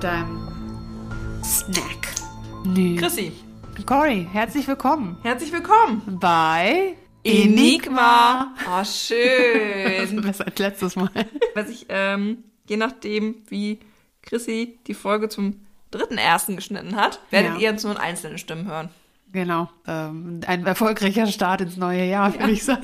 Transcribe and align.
mit 0.00 0.04
deinem 0.04 0.48
Snack. 1.44 2.08
Nö. 2.64 2.96
Chrissy, 2.96 3.32
Cory, 3.84 4.26
herzlich 4.32 4.66
willkommen 4.66 5.18
herzlich 5.22 5.52
willkommen. 5.52 6.00
bei 6.18 6.96
Enigma. 7.22 8.54
Oh, 8.66 8.78
Das 8.78 8.88
ist 8.88 9.06
schön. 9.08 10.22
besser 10.22 10.46
als 10.46 10.58
letztes 10.58 10.96
Mal. 10.96 11.10
Was 11.54 11.68
ich, 11.68 11.84
ähm, 11.90 12.44
je 12.66 12.78
nachdem, 12.78 13.42
wie 13.48 13.80
Chrissy 14.22 14.78
die 14.86 14.94
Folge 14.94 15.28
zum 15.28 15.60
dritten 15.90 16.16
ersten 16.16 16.56
geschnitten 16.56 16.96
hat, 16.96 17.20
werdet 17.30 17.52
Ja. 17.54 17.56
ihr 17.58 17.70
jetzt 17.72 17.82
nur 17.84 17.92
in 17.92 17.98
einzelnen 17.98 18.38
Stimmen 18.38 18.66
hören. 18.66 18.88
Genau. 19.32 19.68
Ähm, 19.86 20.40
ein 20.46 20.64
erfolgreicher 20.66 21.26
Start 21.26 21.60
ins 21.60 21.76
neue 21.76 22.04
Jahr, 22.06 22.32
würde 22.38 22.52
ich 22.52 22.64
sagen. 22.64 22.82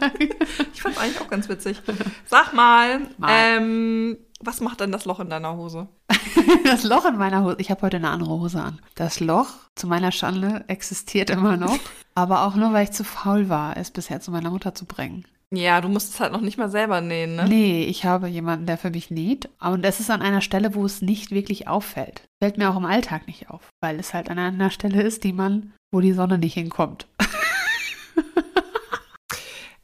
Ich 0.74 0.82
fand's 0.82 0.98
eigentlich 0.98 1.20
auch 1.20 1.28
ganz 1.28 1.48
witzig. 1.48 1.80
Sag 2.26 2.52
mal, 2.52 3.00
Mal. 3.16 3.30
Ähm, 3.56 4.16
was 4.40 4.60
macht 4.60 4.80
denn 4.80 4.92
das 4.92 5.04
Loch 5.04 5.20
in 5.20 5.30
deiner 5.30 5.56
Hose? 5.56 5.88
Das 6.64 6.84
Loch 6.84 7.06
in 7.06 7.16
meiner 7.16 7.44
Hose. 7.44 7.56
Ich 7.58 7.70
habe 7.70 7.82
heute 7.82 7.96
eine 7.96 8.10
andere 8.10 8.30
Hose 8.30 8.60
an. 8.60 8.80
Das 8.94 9.20
Loch, 9.20 9.48
zu 9.74 9.86
meiner 9.86 10.12
Schande, 10.12 10.64
existiert 10.68 11.30
immer 11.30 11.56
noch. 11.56 11.78
Aber 12.14 12.44
auch 12.44 12.54
nur, 12.54 12.72
weil 12.72 12.84
ich 12.84 12.92
zu 12.92 13.04
faul 13.04 13.48
war, 13.48 13.76
es 13.76 13.90
bisher 13.90 14.20
zu 14.20 14.30
meiner 14.30 14.50
Mutter 14.50 14.74
zu 14.74 14.84
bringen. 14.84 15.24
Ja, 15.52 15.80
du 15.80 15.88
musst 15.88 16.12
es 16.12 16.20
halt 16.20 16.32
noch 16.32 16.40
nicht 16.40 16.58
mal 16.58 16.70
selber 16.70 17.00
nähen, 17.00 17.36
ne? 17.36 17.46
Nee, 17.48 17.84
ich 17.84 18.04
habe 18.04 18.26
jemanden, 18.26 18.66
der 18.66 18.78
für 18.78 18.90
mich 18.90 19.10
näht. 19.10 19.48
Und 19.60 19.84
es 19.84 20.00
ist 20.00 20.10
an 20.10 20.22
einer 20.22 20.40
Stelle, 20.40 20.74
wo 20.74 20.84
es 20.84 21.02
nicht 21.02 21.30
wirklich 21.30 21.68
auffällt. 21.68 22.22
Fällt 22.42 22.58
mir 22.58 22.70
auch 22.70 22.76
im 22.76 22.84
Alltag 22.84 23.26
nicht 23.28 23.48
auf, 23.48 23.68
weil 23.80 23.98
es 23.98 24.12
halt 24.12 24.28
an 24.28 24.38
einer 24.38 24.70
Stelle 24.70 25.02
ist, 25.02 25.24
die 25.24 25.32
man, 25.32 25.72
wo 25.92 26.00
die 26.00 26.12
Sonne 26.12 26.38
nicht 26.38 26.54
hinkommt. 26.54 27.06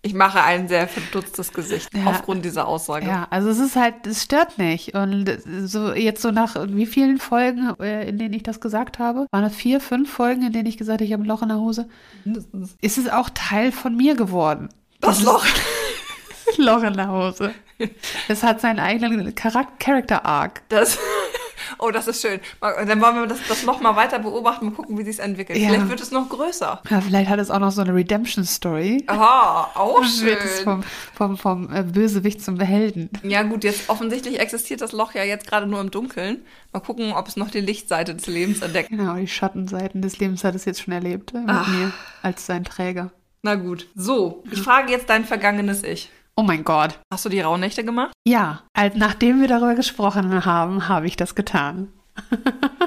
Ich 0.04 0.14
mache 0.14 0.42
ein 0.42 0.66
sehr 0.66 0.88
verdutztes 0.88 1.52
Gesicht 1.52 1.88
Ja. 1.96 2.06
aufgrund 2.06 2.44
dieser 2.44 2.66
Aussage. 2.66 3.06
Ja, 3.06 3.28
also 3.30 3.48
es 3.50 3.60
ist 3.60 3.76
halt, 3.76 4.04
es 4.06 4.24
stört 4.24 4.58
nicht. 4.58 4.94
Und 4.96 5.38
so 5.64 5.94
jetzt 5.94 6.22
so 6.22 6.32
nach 6.32 6.56
wie 6.70 6.86
vielen 6.86 7.18
Folgen, 7.18 7.72
äh, 7.80 8.08
in 8.08 8.18
denen 8.18 8.34
ich 8.34 8.42
das 8.42 8.60
gesagt 8.60 8.98
habe, 8.98 9.26
waren 9.30 9.44
es 9.44 9.54
vier, 9.54 9.80
fünf 9.80 10.10
Folgen, 10.12 10.42
in 10.44 10.52
denen 10.52 10.66
ich 10.66 10.76
gesagt 10.76 10.96
habe, 11.00 11.04
ich 11.04 11.12
habe 11.12 11.22
ein 11.22 11.26
Loch 11.26 11.42
in 11.42 11.48
der 11.50 11.58
Hose, 11.58 11.88
ist 12.80 12.98
es 12.98 13.08
auch 13.08 13.30
Teil 13.32 13.70
von 13.70 13.96
mir 13.96 14.16
geworden. 14.16 14.70
Das 15.00 15.22
Loch. 15.22 15.46
Loch 16.56 16.82
in 16.82 16.94
der 16.94 17.08
Hose. 17.10 17.54
Es 18.28 18.44
hat 18.44 18.60
seinen 18.60 18.78
eigenen 18.78 19.34
Charak 19.34 19.80
Character 19.80 20.24
Arc. 20.24 20.62
Das, 20.68 20.98
oh, 21.78 21.90
das 21.90 22.08
ist 22.08 22.22
schön. 22.22 22.40
Dann 22.60 23.00
wollen 23.00 23.16
wir 23.16 23.26
das, 23.26 23.38
das 23.48 23.62
Loch 23.64 23.80
mal 23.80 23.96
weiter 23.96 24.18
beobachten 24.18 24.68
und 24.68 24.76
gucken, 24.76 24.98
wie 24.98 25.04
sich 25.04 25.18
entwickelt. 25.18 25.58
Ja. 25.58 25.68
Vielleicht 25.68 25.88
wird 25.88 26.00
es 26.00 26.10
noch 26.10 26.28
größer. 26.28 26.82
Ja, 26.88 27.00
vielleicht 27.00 27.28
hat 27.28 27.38
es 27.38 27.50
auch 27.50 27.58
noch 27.58 27.72
so 27.72 27.82
eine 27.82 27.94
Redemption 27.94 28.44
Story. 28.44 29.04
Aha, 29.06 29.70
auch 29.74 30.00
Wird 30.22 30.44
es 30.44 30.56
schön. 30.56 30.64
vom, 30.64 30.82
vom, 31.14 31.36
vom 31.36 31.74
äh, 31.74 31.82
Bösewicht 31.82 32.42
zum 32.42 32.58
Helden. 32.60 33.10
Ja 33.22 33.42
gut, 33.42 33.64
jetzt 33.64 33.88
offensichtlich 33.88 34.40
existiert 34.40 34.80
das 34.80 34.92
Loch 34.92 35.14
ja 35.14 35.24
jetzt 35.24 35.46
gerade 35.46 35.66
nur 35.66 35.80
im 35.80 35.90
Dunkeln. 35.90 36.42
Mal 36.72 36.80
gucken, 36.80 37.12
ob 37.12 37.28
es 37.28 37.36
noch 37.36 37.50
die 37.50 37.60
Lichtseite 37.60 38.14
des 38.14 38.26
Lebens 38.26 38.62
entdeckt. 38.62 38.90
Genau, 38.90 39.14
die 39.16 39.28
Schattenseiten 39.28 40.02
des 40.02 40.18
Lebens 40.18 40.44
hat 40.44 40.54
es 40.54 40.64
jetzt 40.64 40.82
schon 40.82 40.92
erlebt 40.92 41.34
äh, 41.34 41.38
mit 41.38 41.50
Ach. 41.50 41.68
mir 41.68 41.92
als 42.22 42.46
sein 42.46 42.64
Träger. 42.64 43.10
Na 43.42 43.56
gut. 43.56 43.88
So, 43.96 44.44
ich 44.50 44.60
frage 44.62 44.92
jetzt 44.92 45.10
dein 45.10 45.24
vergangenes 45.24 45.82
Ich. 45.82 46.10
Oh 46.34 46.42
mein 46.42 46.64
Gott. 46.64 46.98
Hast 47.12 47.24
du 47.24 47.28
die 47.28 47.40
Rauhnächte 47.40 47.84
gemacht? 47.84 48.12
Ja, 48.26 48.62
als 48.72 48.94
nachdem 48.94 49.40
wir 49.40 49.48
darüber 49.48 49.74
gesprochen 49.74 50.44
haben, 50.44 50.88
habe 50.88 51.06
ich 51.06 51.16
das 51.16 51.34
getan. 51.34 51.92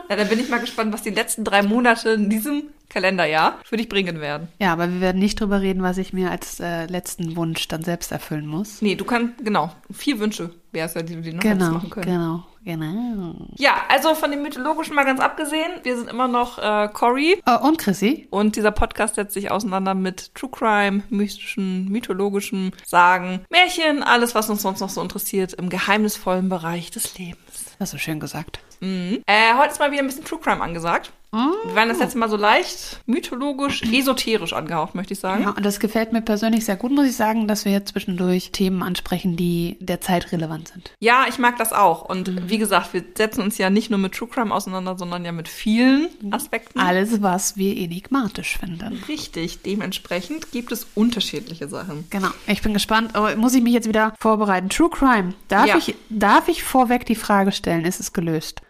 Ja, 0.10 0.16
dann 0.16 0.28
bin 0.30 0.40
ich 0.40 0.50
mal 0.50 0.60
gespannt, 0.60 0.94
was 0.94 1.02
die 1.02 1.10
letzten 1.10 1.44
drei 1.44 1.64
Monate 1.64 2.10
in 2.12 2.30
diesem 2.30 2.70
Kalenderjahr 2.90 3.60
für 3.66 3.78
dich 3.78 3.90
bringen 3.90 4.20
werden. 4.22 4.48
Ja, 4.60 4.74
aber 4.74 4.90
wir 4.92 5.02
werden 5.02 5.20
nicht 5.20 5.40
drüber 5.40 5.62
reden, 5.62 5.84
was 5.84 5.98
ich 5.98 6.14
mir 6.14 6.32
als 6.32 6.60
äh, 6.60 6.86
letzten 6.86 7.36
Wunsch 7.36 7.68
dann 7.68 7.84
selbst 7.84 8.12
erfüllen 8.12 8.48
muss. 8.48 8.82
Nee, 8.82 8.96
du 8.96 9.06
kannst, 9.06 9.44
genau, 9.44 9.72
vier 9.92 10.20
Wünsche 10.20 10.52
wäre 10.72 10.88
es 10.88 10.94
ja, 10.94 11.02
die 11.02 11.16
du 11.16 11.22
dir 11.22 11.34
noch 11.34 11.42
Genau, 11.42 11.72
machen 11.72 11.90
können. 11.90 12.06
genau, 12.06 12.44
genau. 12.66 13.36
Ja, 13.56 13.76
also 13.90 14.14
von 14.14 14.30
dem 14.32 14.42
Mythologischen 14.44 14.94
mal 14.96 15.06
ganz 15.06 15.20
abgesehen, 15.22 15.72
wir 15.84 15.96
sind 15.98 16.10
immer 16.10 16.28
noch 16.28 16.58
äh, 16.60 16.90
Cory 16.92 17.42
Oh, 17.48 17.68
und 17.68 17.78
Chrissy? 17.78 18.28
und 18.30 18.56
dieser 18.58 18.72
Podcast 18.72 19.16
setzt 19.16 19.34
sich 19.34 19.52
auseinander 19.52 19.94
mit 19.94 20.36
True 20.36 20.50
Crime, 20.52 21.04
mystischen, 21.10 21.90
mythologischen 21.90 22.72
Sagen, 22.86 23.42
Märchen, 23.50 24.04
alles, 24.04 24.36
was 24.36 24.50
uns 24.50 24.62
sonst 24.64 24.82
noch 24.82 24.90
so 24.90 25.02
interessiert 25.02 25.54
im 25.54 25.70
geheimnisvollen 25.70 26.50
Bereich 26.50 26.92
des 26.92 27.18
Lebens. 27.18 27.38
Das 27.80 27.88
hast 27.88 27.94
du 27.94 27.98
schön 27.98 28.20
gesagt. 28.20 28.60
Mhm. 28.82 29.22
Äh, 29.26 29.54
heute 29.58 29.72
ist 29.72 29.80
mal 29.80 29.92
wieder 29.92 30.02
ein 30.02 30.08
bisschen 30.08 30.26
True 30.26 30.40
Crime 30.40 30.62
angesagt. 30.62 31.12
Wir 31.32 31.76
waren 31.76 31.90
das 31.90 32.00
letzte 32.00 32.18
Mal 32.18 32.30
so 32.30 32.38
leicht 32.38 33.02
mythologisch, 33.06 33.82
esoterisch 33.94 34.54
angehaucht, 34.54 34.96
möchte 34.96 35.14
ich 35.14 35.20
sagen. 35.20 35.44
Ja, 35.44 35.50
und 35.52 35.66
das 35.66 35.80
gefällt 35.80 36.14
mir 36.14 36.22
persönlich 36.22 36.64
sehr 36.66 36.78
gut, 36.78 36.92
muss 36.92 37.08
ich 37.08 37.16
sagen, 37.16 37.48
dass 37.48 37.66
wir 37.66 37.72
jetzt 37.74 37.90
zwischendurch 37.92 38.52
Themen 38.52 38.82
ansprechen, 38.84 39.36
die 39.36 39.78
der 39.82 40.00
Zeit 40.00 40.32
relevant 40.32 40.70
sind. 40.70 40.92
Ja, 41.00 41.26
ich 41.28 41.38
mag 41.38 41.58
das 41.58 41.74
auch. 41.74 42.04
Und 42.04 42.28
Mhm. 42.30 42.50
wie 42.50 42.58
gesagt, 42.58 42.94
wir 42.94 43.04
setzen 43.18 43.42
uns 43.42 43.58
ja 43.58 43.70
nicht 43.70 43.90
nur 43.90 44.00
mit 44.00 44.14
True 44.14 44.30
Crime 44.30 44.54
auseinander, 44.54 44.98
sondern 44.98 45.26
ja 45.26 45.32
mit 45.32 45.50
vielen 45.50 46.08
Aspekten. 46.32 46.80
Alles, 46.80 47.22
was 47.22 47.58
wir 47.58 47.76
enigmatisch 47.76 48.58
finden. 48.58 49.04
Richtig. 49.08 49.62
Dementsprechend 49.64 50.52
gibt 50.52 50.72
es 50.72 50.88
unterschiedliche 50.96 51.68
Sachen. 51.68 52.06
Genau. 52.10 52.30
Ich 52.48 52.62
bin 52.62 52.74
gespannt. 52.74 53.12
Oh, 53.18 53.28
muss 53.38 53.54
ich 53.54 53.62
mich 53.64 53.74
jetzt 53.74 53.88
wieder 53.88 54.14
vorbereiten? 54.20 54.70
True 54.70 54.90
Crime. 54.90 55.34
Darf, 55.50 55.68
Ja. 55.68 55.78
ich, 55.78 55.96
darf 56.10 56.48
ich 56.48 56.64
vorweg 56.64 57.06
die 57.06 57.16
Frage 57.16 57.52
stellen? 57.52 57.84
Ist 57.86 58.00
es 58.00 58.14
gelöst? 58.14 58.62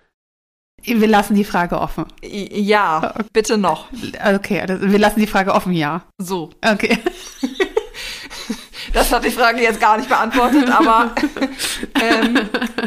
Wir 0.85 1.07
lassen 1.07 1.35
die 1.35 1.43
Frage 1.43 1.79
offen. 1.79 2.05
Ja, 2.23 3.13
bitte 3.33 3.57
noch. 3.57 3.87
Okay, 4.35 4.63
das, 4.67 4.81
wir 4.81 4.99
lassen 4.99 5.19
die 5.19 5.27
Frage 5.27 5.53
offen, 5.53 5.73
ja. 5.73 6.03
So. 6.17 6.51
Okay. 6.65 6.97
Das 8.93 9.11
hat 9.11 9.25
die 9.25 9.31
Frage 9.31 9.61
jetzt 9.61 9.81
gar 9.81 9.97
nicht 9.97 10.07
beantwortet, 10.07 10.69
aber 10.69 11.13
ähm, 12.01 12.39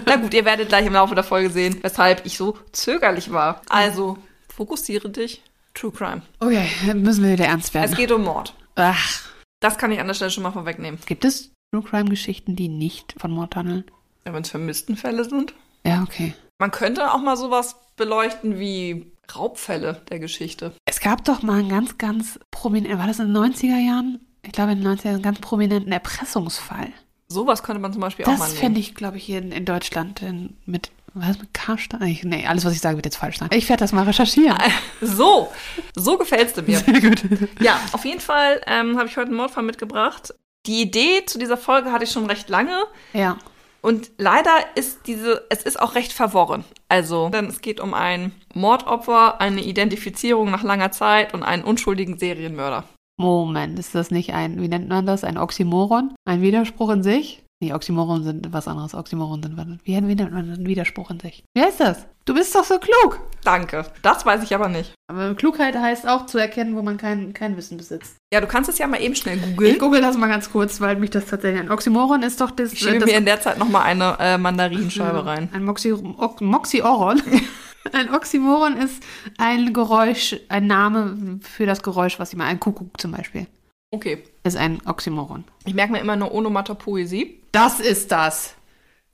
na 0.07 0.17
gut, 0.17 0.33
ihr 0.33 0.45
werdet 0.47 0.69
gleich 0.71 0.87
im 0.87 0.95
Laufe 0.95 1.15
der 1.15 1.25
Folge 1.25 1.51
sehen, 1.51 1.79
weshalb 1.83 2.25
ich 2.25 2.39
so 2.39 2.57
zögerlich 2.73 3.31
war. 3.31 3.61
Also, 3.69 4.17
fokussiere 4.49 5.11
dich. 5.11 5.43
True 5.75 5.93
Crime. 5.93 6.23
Okay, 6.41 6.67
dann 6.87 7.03
müssen 7.03 7.25
wir 7.25 7.33
wieder 7.33 7.45
ernst 7.45 7.69
Es 7.69 7.75
werden. 7.75 7.95
geht 7.95 8.11
um 8.13 8.25
Mord. 8.25 8.55
Ach, 8.77 9.23
Das 9.61 9.77
kann 9.77 9.93
ich 9.93 10.01
an 10.01 10.07
der 10.07 10.15
Stelle 10.15 10.31
schon 10.31 10.45
mal 10.45 10.53
vorwegnehmen. 10.53 10.99
gibt 11.05 11.27
es 11.27 11.51
True 11.73 11.83
Crime 11.83 12.09
Geschichten, 12.09 12.57
die 12.57 12.69
nicht 12.69 13.15
von 13.19 13.31
Mord 13.31 13.55
handeln? 13.55 13.85
Ja, 14.25 14.33
Wenn 14.33 14.43
es 14.43 14.51
Vermisstenfälle 14.51 15.25
sind. 15.25 15.53
Ja, 15.85 16.03
okay. 16.03 16.33
Man 16.59 16.71
könnte 16.73 17.13
auch 17.13 17.21
mal 17.21 17.37
sowas 17.37 17.77
beleuchten 17.97 18.59
wie 18.59 19.13
Raubfälle 19.35 20.03
der 20.11 20.19
Geschichte. 20.19 20.73
Es 20.85 21.01
gab 21.01 21.25
doch 21.25 21.43
mal 21.43 21.61
einen 21.61 21.69
ganz, 21.69 21.99
ganz 21.99 22.41
prominenten, 22.51 22.99
war 22.99 23.07
das 23.07 23.19
in 23.21 23.33
den 23.33 23.37
90er 23.37 23.79
Jahren? 23.79 24.21
Ich 24.43 24.53
glaube 24.53 24.73
in 24.73 24.83
den 24.83 24.89
90er 24.89 25.05
Jahren 25.05 25.15
einen 25.17 25.23
ganz 25.23 25.41
prominenten 25.41 25.93
Erpressungsfall. 25.93 26.93
Sowas 27.29 27.63
könnte 27.63 27.81
man 27.81 27.93
zum 27.93 28.01
Beispiel 28.01 28.25
auch 28.25 28.31
mal 28.31 28.39
Das 28.39 28.55
fände 28.55 28.81
ich, 28.81 28.95
glaube 28.95 29.19
ich, 29.19 29.25
hier 29.25 29.39
in, 29.39 29.53
in 29.53 29.67
Deutschland 29.67 30.23
in, 30.23 30.57
mit, 30.65 30.91
was 31.13 31.39
mit 31.39 31.53
Karstadt? 31.53 32.01
Nee, 32.01 32.47
alles, 32.47 32.65
was 32.65 32.73
ich 32.73 32.81
sage, 32.81 32.97
wird 32.97 33.05
jetzt 33.05 33.19
falsch 33.19 33.39
sein. 33.39 33.51
Ich 33.53 33.69
werde 33.69 33.81
das 33.81 33.93
mal 33.93 34.05
recherchieren. 34.05 34.57
So, 35.03 35.53
so 35.95 36.17
gefällst 36.17 36.57
du 36.57 36.63
mir. 36.63 36.79
Sehr 36.87 37.01
gut. 37.01 37.23
Ja, 37.61 37.79
auf 37.93 38.05
jeden 38.07 38.21
Fall 38.21 38.63
ähm, 38.67 38.97
habe 38.97 39.09
ich 39.09 39.17
heute 39.17 39.27
einen 39.29 39.37
Mordfall 39.37 39.63
mitgebracht. 39.63 40.33
Die 40.67 40.81
Idee 40.81 41.25
zu 41.27 41.39
dieser 41.39 41.57
Folge 41.59 41.93
hatte 41.93 42.05
ich 42.05 42.11
schon 42.11 42.27
recht 42.27 42.49
lange. 42.49 42.77
Ja. 43.13 43.37
Und 43.81 44.11
leider 44.19 44.51
ist 44.75 45.07
diese, 45.07 45.47
es 45.51 45.63
ist 45.63 45.81
auch 45.81 45.95
recht 45.95 46.13
verworren. 46.13 46.65
Also, 46.89 47.29
denn 47.29 47.47
es 47.47 47.61
geht 47.61 47.81
um 47.81 47.95
ein 47.95 48.33
Mordopfer, 48.55 49.41
eine 49.41 49.63
Identifizierung 49.63 50.51
nach 50.51 50.65
langer 50.65 50.91
Zeit 50.91 51.33
und 51.35 51.43
einen 51.43 51.65
unschuldigen 51.65 52.19
Serienmörder. 52.19 52.85
Moment, 53.21 53.79
ist 53.79 53.95
das 53.95 54.11
nicht 54.11 54.33
ein, 54.33 54.61
wie 54.61 54.69
nennt 54.69 54.89
man 54.89 55.07
das, 55.07 55.25
ein 55.25 55.39
Oxymoron? 55.39 56.15
Ein 56.25 56.41
Widerspruch 56.43 56.91
in 56.91 57.03
sich? 57.03 57.43
Nee, 57.61 57.73
Oxymoron 57.73 58.23
sind 58.23 58.53
was 58.53 58.69
anderes. 58.69 58.95
Oxymoron 58.95 59.43
sind, 59.43 59.81
wie, 59.85 60.01
nennt 60.01 60.33
man 60.33 60.53
einen 60.53 60.67
Widerspruch 60.67 61.11
in 61.11 61.19
sich? 61.19 61.43
Wie 61.55 61.63
heißt 61.63 61.81
das? 61.81 62.07
Du 62.25 62.35
bist 62.35 62.55
doch 62.55 62.63
so 62.63 62.79
klug. 62.79 63.21
Danke. 63.43 63.85
Das 64.03 64.25
weiß 64.25 64.45
ich 64.45 64.55
aber 64.55 64.69
nicht. 64.69 64.95
Aber 65.11 65.35
Klugheit 65.35 65.75
heißt 65.75 66.07
auch 66.07 66.27
zu 66.27 66.39
erkennen, 66.39 66.77
wo 66.77 66.83
man 66.83 66.99
kein, 66.99 67.33
kein 67.33 67.57
Wissen 67.57 67.77
besitzt. 67.77 68.17
Ja, 68.33 68.41
du 68.41 68.47
kannst 68.47 68.71
es 68.71 68.79
ja 68.79 68.87
mal 68.87 69.01
eben 69.01 69.17
schnell 69.17 69.39
Ich 69.39 69.57
googeln. 69.57 69.79
google 69.79 70.01
das 70.01 70.17
mal 70.17 70.29
ganz 70.29 70.53
kurz, 70.53 70.81
weil 70.81 70.97
mich 70.97 71.11
das 71.11 71.27
tatsächlich 71.27 71.61
ein 71.61 71.71
Oxymoron 71.71 72.23
ist 72.23 72.41
doch 72.41 72.53
das, 72.53 72.75
Ich 72.75 72.79
schiebe 72.79 73.01
das 73.01 73.11
mir 73.11 73.17
in 73.17 73.25
der 73.25 73.41
Zeit 73.41 73.59
nochmal 73.59 73.83
eine 73.83 74.17
äh, 74.21 74.39
Mandarinscheibe 74.39 75.27
rein. 75.27 75.49
Ein 75.53 75.65
Moxy, 75.65 75.93
ok, 75.93 76.41
Moxyoron. 76.41 77.21
ein 77.93 78.15
Oxymoron 78.15 78.77
ist 78.77 79.03
ein 79.37 79.73
Geräusch, 79.73 80.37
ein 80.49 80.69
Name 80.69 81.41
für 81.43 81.67
das 81.67 81.83
Geräusch, 81.83 82.21
was 82.21 82.31
ich 82.31 82.37
meine. 82.37 82.51
Ein 82.51 82.61
Kuckuck 82.61 83.01
zum 83.01 83.11
Beispiel 83.11 83.49
Okay. 83.91 84.23
ist 84.45 84.57
ein 84.57 84.81
Oxymoron. 84.87 85.45
Ich 85.65 85.75
merke 85.75 85.93
mir 85.93 86.01
immer 86.01 86.17
nur 86.17 86.33
Onomatopoesie. 86.33 87.41
Das 87.53 87.81
ist 87.81 88.13
das. 88.13 88.55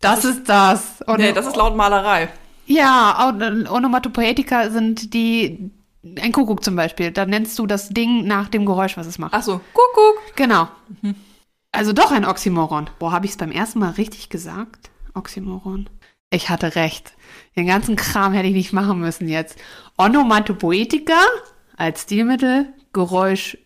Das 0.00 0.24
ist 0.24 0.48
das. 0.48 1.00
Und, 1.06 1.18
Nee, 1.18 1.32
das 1.32 1.46
ist 1.46 1.56
laut 1.56 1.76
Malerei. 1.76 2.28
Ja, 2.66 3.32
Onomatopoetika 3.70 4.70
sind 4.70 5.14
die, 5.14 5.70
ein 6.20 6.32
Kuckuck 6.32 6.64
zum 6.64 6.76
Beispiel. 6.76 7.10
Da 7.10 7.24
nennst 7.26 7.58
du 7.58 7.66
das 7.66 7.90
Ding 7.90 8.26
nach 8.26 8.48
dem 8.48 8.66
Geräusch, 8.66 8.96
was 8.96 9.06
es 9.06 9.18
macht. 9.18 9.32
Ach 9.34 9.42
so, 9.42 9.60
Kuckuck. 9.72 10.36
Genau. 10.36 10.68
Also 11.72 11.92
doch 11.92 12.10
ein 12.10 12.24
Oxymoron. 12.24 12.90
Boah, 12.98 13.12
habe 13.12 13.26
ich 13.26 13.32
es 13.32 13.36
beim 13.38 13.52
ersten 13.52 13.78
Mal 13.78 13.90
richtig 13.90 14.28
gesagt? 14.28 14.90
Oxymoron. 15.14 15.88
Ich 16.30 16.48
hatte 16.50 16.74
recht. 16.74 17.12
Den 17.54 17.66
ganzen 17.66 17.96
Kram 17.96 18.32
hätte 18.32 18.48
ich 18.48 18.54
nicht 18.54 18.72
machen 18.72 18.98
müssen 18.98 19.28
jetzt. 19.28 19.58
Onomatopoetika 19.96 21.20
als 21.76 22.02
Stilmittel, 22.02 22.72
Geräusch 22.92 23.58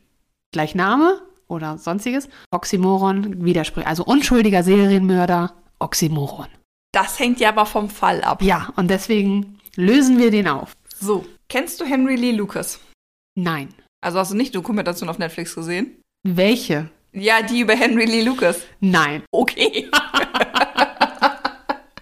gleich 0.53 0.75
Name 0.75 1.21
oder 1.47 1.79
sonstiges. 1.79 2.29
Oxymoron, 2.51 3.45
Widersprüche. 3.45 3.87
Also 3.87 4.05
unschuldiger 4.05 4.63
Serienmörder, 4.63 5.55
Oxymoron. 5.79 6.49
Das 6.93 7.19
hängt 7.19 7.41
ja 7.41 7.51
aber 7.51 7.67
vom 7.67 7.91
Fall 7.91 8.23
ab. 8.23 8.43
Ja, 8.43 8.73
und 8.77 8.89
deswegen 8.91 9.59
Lösen 9.79 10.19
wir 10.19 10.33
den 10.33 10.49
auf. 10.49 10.77
So, 10.99 11.25
kennst 11.49 11.81
du 11.81 11.85
Henry 11.85 12.17
Lee 12.17 12.33
Lucas? 12.33 12.81
Nein. 13.37 13.69
Also 14.01 14.19
hast 14.19 14.33
du 14.33 14.37
nicht 14.37 14.53
Dokumentation 14.53 15.09
auf 15.09 15.19
Netflix 15.19 15.55
gesehen? 15.55 16.03
Welche? 16.25 16.91
Ja, 17.13 17.43
die 17.43 17.61
über 17.61 17.77
Henry 17.77 18.07
Lee 18.07 18.23
Lucas. 18.23 18.63
Nein. 18.81 19.23
Okay. 19.31 19.89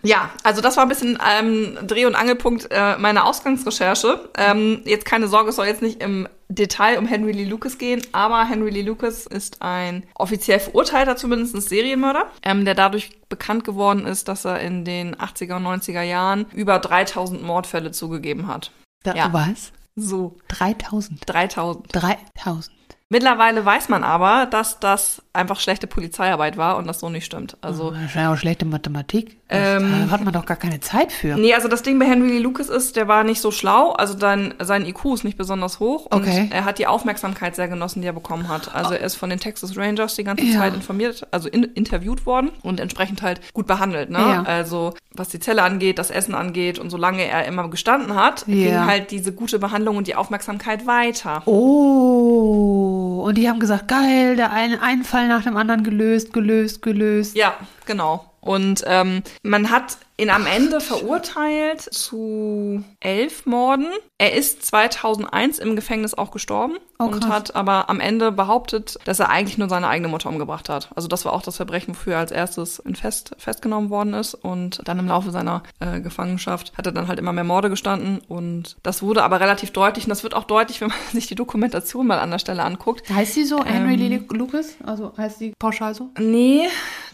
Ja, 0.03 0.31
also 0.43 0.61
das 0.61 0.77
war 0.77 0.85
ein 0.85 0.89
bisschen 0.89 1.19
ähm, 1.39 1.79
Dreh- 1.87 2.07
und 2.07 2.15
Angelpunkt 2.15 2.69
äh, 2.71 2.97
meiner 2.99 3.25
Ausgangsrecherche. 3.25 4.29
Ähm, 4.37 4.83
jetzt 4.85 5.05
keine 5.05 5.29
Sorge, 5.29 5.51
es 5.51 5.57
soll 5.57 5.67
jetzt 5.67 5.83
nicht 5.83 6.03
im 6.03 6.29
Detail 6.49 6.99
um 6.99 7.07
Henry 7.07 7.33
Lee 7.33 7.45
Lucas 7.45 7.79
gehen, 7.79 8.03
aber 8.13 8.45
Henry 8.45 8.71
Lee 8.71 8.83
Lucas 8.83 9.27
ist 9.27 9.63
ein 9.63 10.05
offiziell 10.15 10.61
verurteilter, 10.61 11.17
zumindest 11.17 11.61
Serienmörder, 11.69 12.27
ähm, 12.43 12.65
der 12.65 12.75
dadurch 12.75 13.11
bekannt 13.29 13.65
geworden 13.65 14.07
ist, 14.07 14.29
dass 14.29 14.45
er 14.45 14.61
in 14.61 14.85
den 14.85 15.17
80er 15.17 15.57
und 15.57 15.67
90er 15.67 16.03
Jahren 16.03 16.47
über 16.55 16.79
3000 16.79 17.43
Mordfälle 17.43 17.91
zugegeben 17.91 18.47
hat. 18.47 18.71
Da, 19.03 19.15
Ja. 19.15 19.33
Was? 19.33 19.73
So, 19.97 20.37
3000. 20.49 21.23
3000. 21.27 21.87
3000. 21.93 22.71
Mittlerweile 23.09 23.65
weiß 23.65 23.89
man 23.89 24.03
aber, 24.03 24.47
dass 24.47 24.81
das 24.81 25.23
einfach 25.33 25.61
schlechte 25.61 25.87
Polizeiarbeit 25.87 26.57
war 26.57 26.77
und 26.77 26.89
das 26.89 26.99
so 26.99 27.09
nicht 27.09 27.25
stimmt. 27.25 27.57
Also 27.61 27.93
Das 27.93 28.03
ist 28.07 28.15
ja 28.17 28.33
auch 28.33 28.37
schlechte 28.37 28.65
Mathematik. 28.65 29.37
Das, 29.49 29.81
Ähm, 29.81 30.07
da 30.07 30.11
hat 30.11 30.25
man 30.25 30.33
doch 30.35 30.45
gar 30.45 30.57
keine 30.57 30.81
Zeit 30.81 31.13
für. 31.13 31.37
Nee, 31.37 31.55
also 31.55 31.69
das 31.69 31.83
Ding 31.83 32.01
bei 32.01 32.07
Henry 32.07 32.31
Lee 32.31 32.39
Lucas 32.41 32.69
ist, 32.69 32.97
der 32.97 33.07
war 33.07 33.23
nicht 33.23 33.41
so 33.41 33.53
schlau, 33.53 33.93
also 33.93 34.19
sein, 34.19 34.55
sein 34.61 34.85
IQ 34.87 35.05
ist 35.15 35.23
nicht 35.23 35.39
besonders 35.39 35.79
hoch 35.79 36.07
und 36.07 36.23
Okay. 36.23 36.49
er 36.51 36.65
hat 36.65 36.81
die 36.81 36.89
Aufmerksamkeit 36.89 37.55
sehr 37.55 37.69
genossen, 37.69 38.01
die 38.03 38.09
er 38.09 38.13
bekommen 38.13 38.49
hat. 38.49 38.75
Also 38.75 38.95
er 38.95 39.01
ist 39.07 39.15
von 39.15 39.31
den 39.31 39.39
Texas 39.39 39.77
Rangers 39.77 40.17
die 40.17 40.25
ganze 40.25 40.45
Ja. 40.45 40.59
Zeit 40.59 40.75
informiert, 40.75 41.29
also 41.31 41.49
in, 41.49 41.63
interviewt 41.63 42.27
worden 42.27 42.51
und 42.65 42.81
entsprechend 42.81 43.23
halt 43.23 43.41
gut 43.55 43.69
behandelt, 43.69 44.11
ne? 44.11 44.19
Ja. 44.19 44.43
Also 44.43 44.95
was 45.15 45.29
die 45.29 45.39
Zelle 45.39 45.63
angeht, 45.63 46.01
das 46.01 46.11
Essen 46.11 46.35
angeht 46.35 46.81
und 46.81 46.91
solange 46.91 47.23
er 47.25 47.45
immer 47.47 47.69
gestanden 47.69 48.17
hat, 48.17 48.47
ging 48.47 48.73
Ja. 48.73 48.85
halt 48.87 49.13
diese 49.13 49.33
gute 49.33 49.61
Behandlung 49.61 49.97
und 49.97 50.09
die 50.09 50.17
Aufmerksamkeit 50.17 50.87
weiter. 50.89 51.43
Oh, 51.47 52.96
und 53.23 53.37
die 53.37 53.49
haben 53.49 53.61
gesagt, 53.61 53.89
geil, 53.89 54.37
der 54.37 54.53
eine 54.53 54.83
einen 54.83 55.05
Fall 55.05 55.29
nach 55.29 55.43
dem 55.43 55.57
anderen 55.57 55.83
gelöst, 55.85 56.33
gelöst, 56.33 56.83
gelöst. 56.83 57.37
Ja, 57.37 57.55
genau. 57.87 58.25
Und 58.47 58.85
ähm, 58.87 59.23
man 59.43 59.71
hat 59.71 59.99
ihn 60.19 60.31
am 60.31 60.47
Ende 60.47 60.81
verurteilt 60.81 61.83
zu 61.83 62.83
elf 63.01 63.45
Morden. 63.47 63.87
Er 64.19 64.35
ist 64.35 64.65
2001 64.65 65.59
im 65.59 65.77
Gefängnis 65.77 66.15
auch 66.15 66.31
gestorben 66.31 66.79
Oh, 66.99 67.05
und 67.05 67.29
hat 67.29 67.55
aber 67.55 67.91
am 67.91 68.01
Ende 68.01 68.33
behauptet, 68.33 68.97
dass 69.05 69.21
er 69.21 69.29
eigentlich 69.29 69.59
nur 69.59 69.69
seine 69.69 69.89
eigene 69.89 70.09
Mutter 70.09 70.31
umgebracht 70.31 70.71
hat. 70.71 70.89
Also 70.97 71.09
das 71.09 71.27
war 71.27 71.35
auch 71.35 71.43
das 71.43 71.57
Verbrechen, 71.57 71.95
wofür 71.95 72.15
er 72.15 72.21
als 72.21 72.31
erstes 72.31 72.79
in 72.79 72.95
Fest, 72.95 73.33
festgenommen 73.37 73.91
worden 73.91 74.15
ist. 74.15 74.33
Und 74.35 74.81
dann 74.89 74.99
im 74.99 75.07
Laufe 75.07 75.31
seiner 75.31 75.63
äh, 75.81 76.01
Gefangenschaft 76.01 76.73
hat 76.79 76.87
er 76.87 76.93
dann 76.93 77.09
halt 77.09 77.19
immer 77.19 77.35
mehr 77.35 77.45
Morde 77.45 77.69
gestanden. 77.69 78.21
Und 78.29 78.79
das 78.83 79.03
wurde 79.03 79.23
aber 79.25 79.41
relativ 79.41 79.73
deutlich. 79.73 80.07
Und 80.07 80.11
das 80.11 80.23
wird 80.23 80.33
auch 80.35 80.45
deutlich, 80.45 80.81
wenn 80.81 80.89
man 80.89 80.97
sich 81.13 81.27
die 81.27 81.35
Dokumentation 81.35 82.07
mal 82.07 82.19
an 82.19 82.31
der 82.31 82.39
Stelle 82.39 82.63
anguckt. 82.63 83.11
Heißt 83.11 83.35
sie 83.35 83.45
so, 83.45 83.63
Henry 83.63 83.95
Ähm, 83.95 84.27
Lucas? 84.31 84.77
Also 84.83 85.13
heißt 85.19 85.39
sie 85.39 85.53
pauschal 85.59 85.95
so? 85.95 86.09
Nee, 86.19 86.67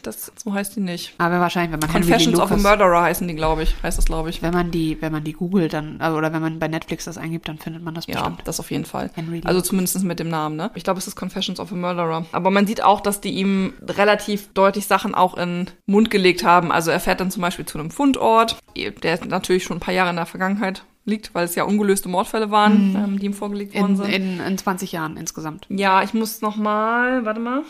das 0.02 0.32
so 0.36 0.52
heißt 0.52 0.76
die 0.76 0.80
nicht. 0.80 1.14
Aber 1.18 1.40
wahrscheinlich, 1.40 1.72
wenn 1.72 1.80
man 1.80 1.90
Henry 1.90 2.10
Confessions 2.10 2.38
of 2.38 2.50
a 2.52 2.56
Murderer 2.56 3.02
heißen 3.02 3.26
die, 3.26 3.34
glaube 3.34 3.62
ich. 3.62 3.74
Heißt 3.82 3.98
das, 3.98 4.04
glaube 4.04 4.30
ich. 4.30 4.42
wenn 4.42 4.52
man 4.52 4.70
die, 4.70 5.00
wenn 5.00 5.12
man 5.12 5.24
die 5.24 5.32
googelt, 5.32 5.72
dann, 5.72 6.00
also, 6.00 6.16
oder 6.18 6.32
wenn 6.32 6.42
man 6.42 6.58
bei 6.58 6.68
Netflix 6.68 7.04
das 7.04 7.18
eingibt, 7.18 7.48
dann 7.48 7.58
findet 7.58 7.82
man 7.82 7.94
das 7.94 8.06
Ja, 8.06 8.14
bestimmt. 8.20 8.42
das 8.44 8.60
auf 8.60 8.70
jeden 8.70 8.84
Fall. 8.84 9.10
Henry. 9.14 9.40
Also 9.44 9.60
zumindest 9.60 10.02
mit 10.04 10.18
dem 10.18 10.28
Namen, 10.28 10.56
ne? 10.56 10.70
Ich 10.74 10.84
glaube, 10.84 10.98
es 10.98 11.06
ist 11.06 11.16
Confessions 11.16 11.60
of 11.60 11.72
a 11.72 11.74
Murderer. 11.74 12.26
Aber 12.32 12.50
man 12.50 12.66
sieht 12.66 12.82
auch, 12.82 13.00
dass 13.00 13.20
die 13.20 13.30
ihm 13.30 13.74
relativ 13.86 14.52
deutlich 14.54 14.86
Sachen 14.86 15.14
auch 15.14 15.36
in 15.36 15.66
den 15.66 15.70
Mund 15.86 16.10
gelegt 16.10 16.44
haben. 16.44 16.72
Also 16.72 16.90
er 16.90 17.00
fährt 17.00 17.20
dann 17.20 17.30
zum 17.30 17.42
Beispiel 17.42 17.66
zu 17.66 17.78
einem 17.78 17.90
Fundort, 17.90 18.56
der 18.76 19.24
natürlich 19.26 19.64
schon 19.64 19.78
ein 19.78 19.80
paar 19.80 19.94
Jahre 19.94 20.10
in 20.10 20.16
der 20.16 20.26
Vergangenheit 20.26 20.84
liegt, 21.04 21.34
weil 21.34 21.44
es 21.44 21.54
ja 21.54 21.64
ungelöste 21.64 22.08
Mordfälle 22.08 22.50
waren, 22.50 22.96
ähm, 22.96 23.18
die 23.18 23.26
ihm 23.26 23.34
vorgelegt 23.34 23.74
worden 23.74 23.92
in, 23.92 23.96
sind. 23.96 24.12
in, 24.12 24.40
in 24.40 24.58
20 24.58 24.92
Jahren 24.92 25.16
insgesamt. 25.16 25.66
Ja, 25.68 26.02
ich 26.02 26.14
muss 26.14 26.40
noch 26.40 26.56
mal, 26.56 27.24
warte 27.24 27.40
mal, 27.40 27.62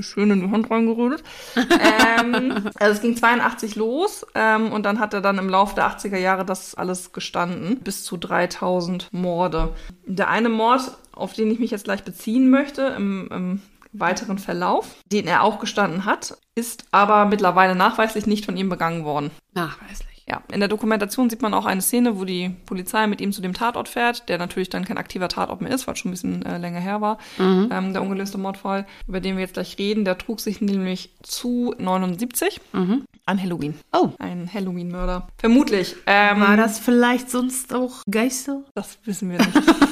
schön 0.00 0.30
in 0.30 0.40
die 0.40 0.50
Hand 0.50 0.70
reingerührt. 0.70 1.22
ähm, 1.56 2.70
also 2.78 2.92
es 2.92 3.00
ging 3.00 3.16
82 3.16 3.76
los 3.76 4.26
ähm, 4.34 4.72
und 4.72 4.84
dann 4.84 4.98
hat 4.98 5.14
er 5.14 5.20
dann 5.20 5.38
im 5.38 5.48
Laufe 5.48 5.74
der 5.74 5.86
80er 5.86 6.18
Jahre 6.18 6.44
das 6.44 6.74
alles 6.74 7.12
gestanden, 7.12 7.78
bis 7.80 8.04
zu 8.04 8.16
3000 8.16 9.08
Morde. 9.12 9.74
Der 10.06 10.28
eine 10.28 10.48
Mord, 10.48 10.96
auf 11.12 11.32
den 11.34 11.50
ich 11.50 11.58
mich 11.58 11.70
jetzt 11.70 11.84
gleich 11.84 12.02
beziehen 12.02 12.50
möchte, 12.50 12.82
im, 12.96 13.28
im 13.30 13.62
weiteren 13.92 14.38
Verlauf, 14.38 14.96
den 15.06 15.26
er 15.26 15.42
auch 15.42 15.60
gestanden 15.60 16.04
hat, 16.04 16.36
ist 16.54 16.86
aber 16.90 17.26
mittlerweile 17.26 17.74
nachweislich 17.74 18.26
nicht 18.26 18.44
von 18.44 18.56
ihm 18.56 18.68
begangen 18.68 19.04
worden. 19.04 19.30
Nachweislich. 19.52 20.11
Ja, 20.28 20.42
in 20.52 20.60
der 20.60 20.68
Dokumentation 20.68 21.28
sieht 21.28 21.42
man 21.42 21.52
auch 21.52 21.66
eine 21.66 21.82
Szene, 21.82 22.18
wo 22.18 22.24
die 22.24 22.50
Polizei 22.66 23.06
mit 23.08 23.20
ihm 23.20 23.32
zu 23.32 23.42
dem 23.42 23.54
Tatort 23.54 23.88
fährt, 23.88 24.28
der 24.28 24.38
natürlich 24.38 24.68
dann 24.70 24.84
kein 24.84 24.96
aktiver 24.98 25.28
Tatort 25.28 25.60
mehr 25.60 25.72
ist, 25.72 25.86
weil 25.86 25.94
es 25.94 26.00
schon 26.00 26.10
ein 26.10 26.12
bisschen 26.12 26.44
äh, 26.46 26.58
länger 26.58 26.78
her 26.80 27.00
war. 27.00 27.18
Ähm, 27.40 27.92
der 27.92 28.02
ungelöste 28.02 28.38
Mordfall, 28.38 28.86
über 29.08 29.20
den 29.20 29.34
wir 29.36 29.42
jetzt 29.42 29.54
gleich 29.54 29.76
reden, 29.78 30.04
der 30.04 30.18
trug 30.18 30.38
sich 30.40 30.60
nämlich 30.60 31.10
zu 31.22 31.74
79 31.78 32.60
Mhm. 32.72 33.04
an 33.26 33.42
Halloween. 33.42 33.74
Oh. 33.92 34.10
Ein 34.18 34.48
Halloween-Mörder. 34.52 35.26
Vermutlich. 35.38 35.96
Ähm, 36.06 36.40
War 36.40 36.56
das 36.56 36.78
vielleicht 36.78 37.28
sonst 37.30 37.74
auch 37.74 38.02
Geister? 38.10 38.62
Das 38.74 38.98
wissen 39.04 39.30
wir 39.30 39.38
nicht. 39.38 39.50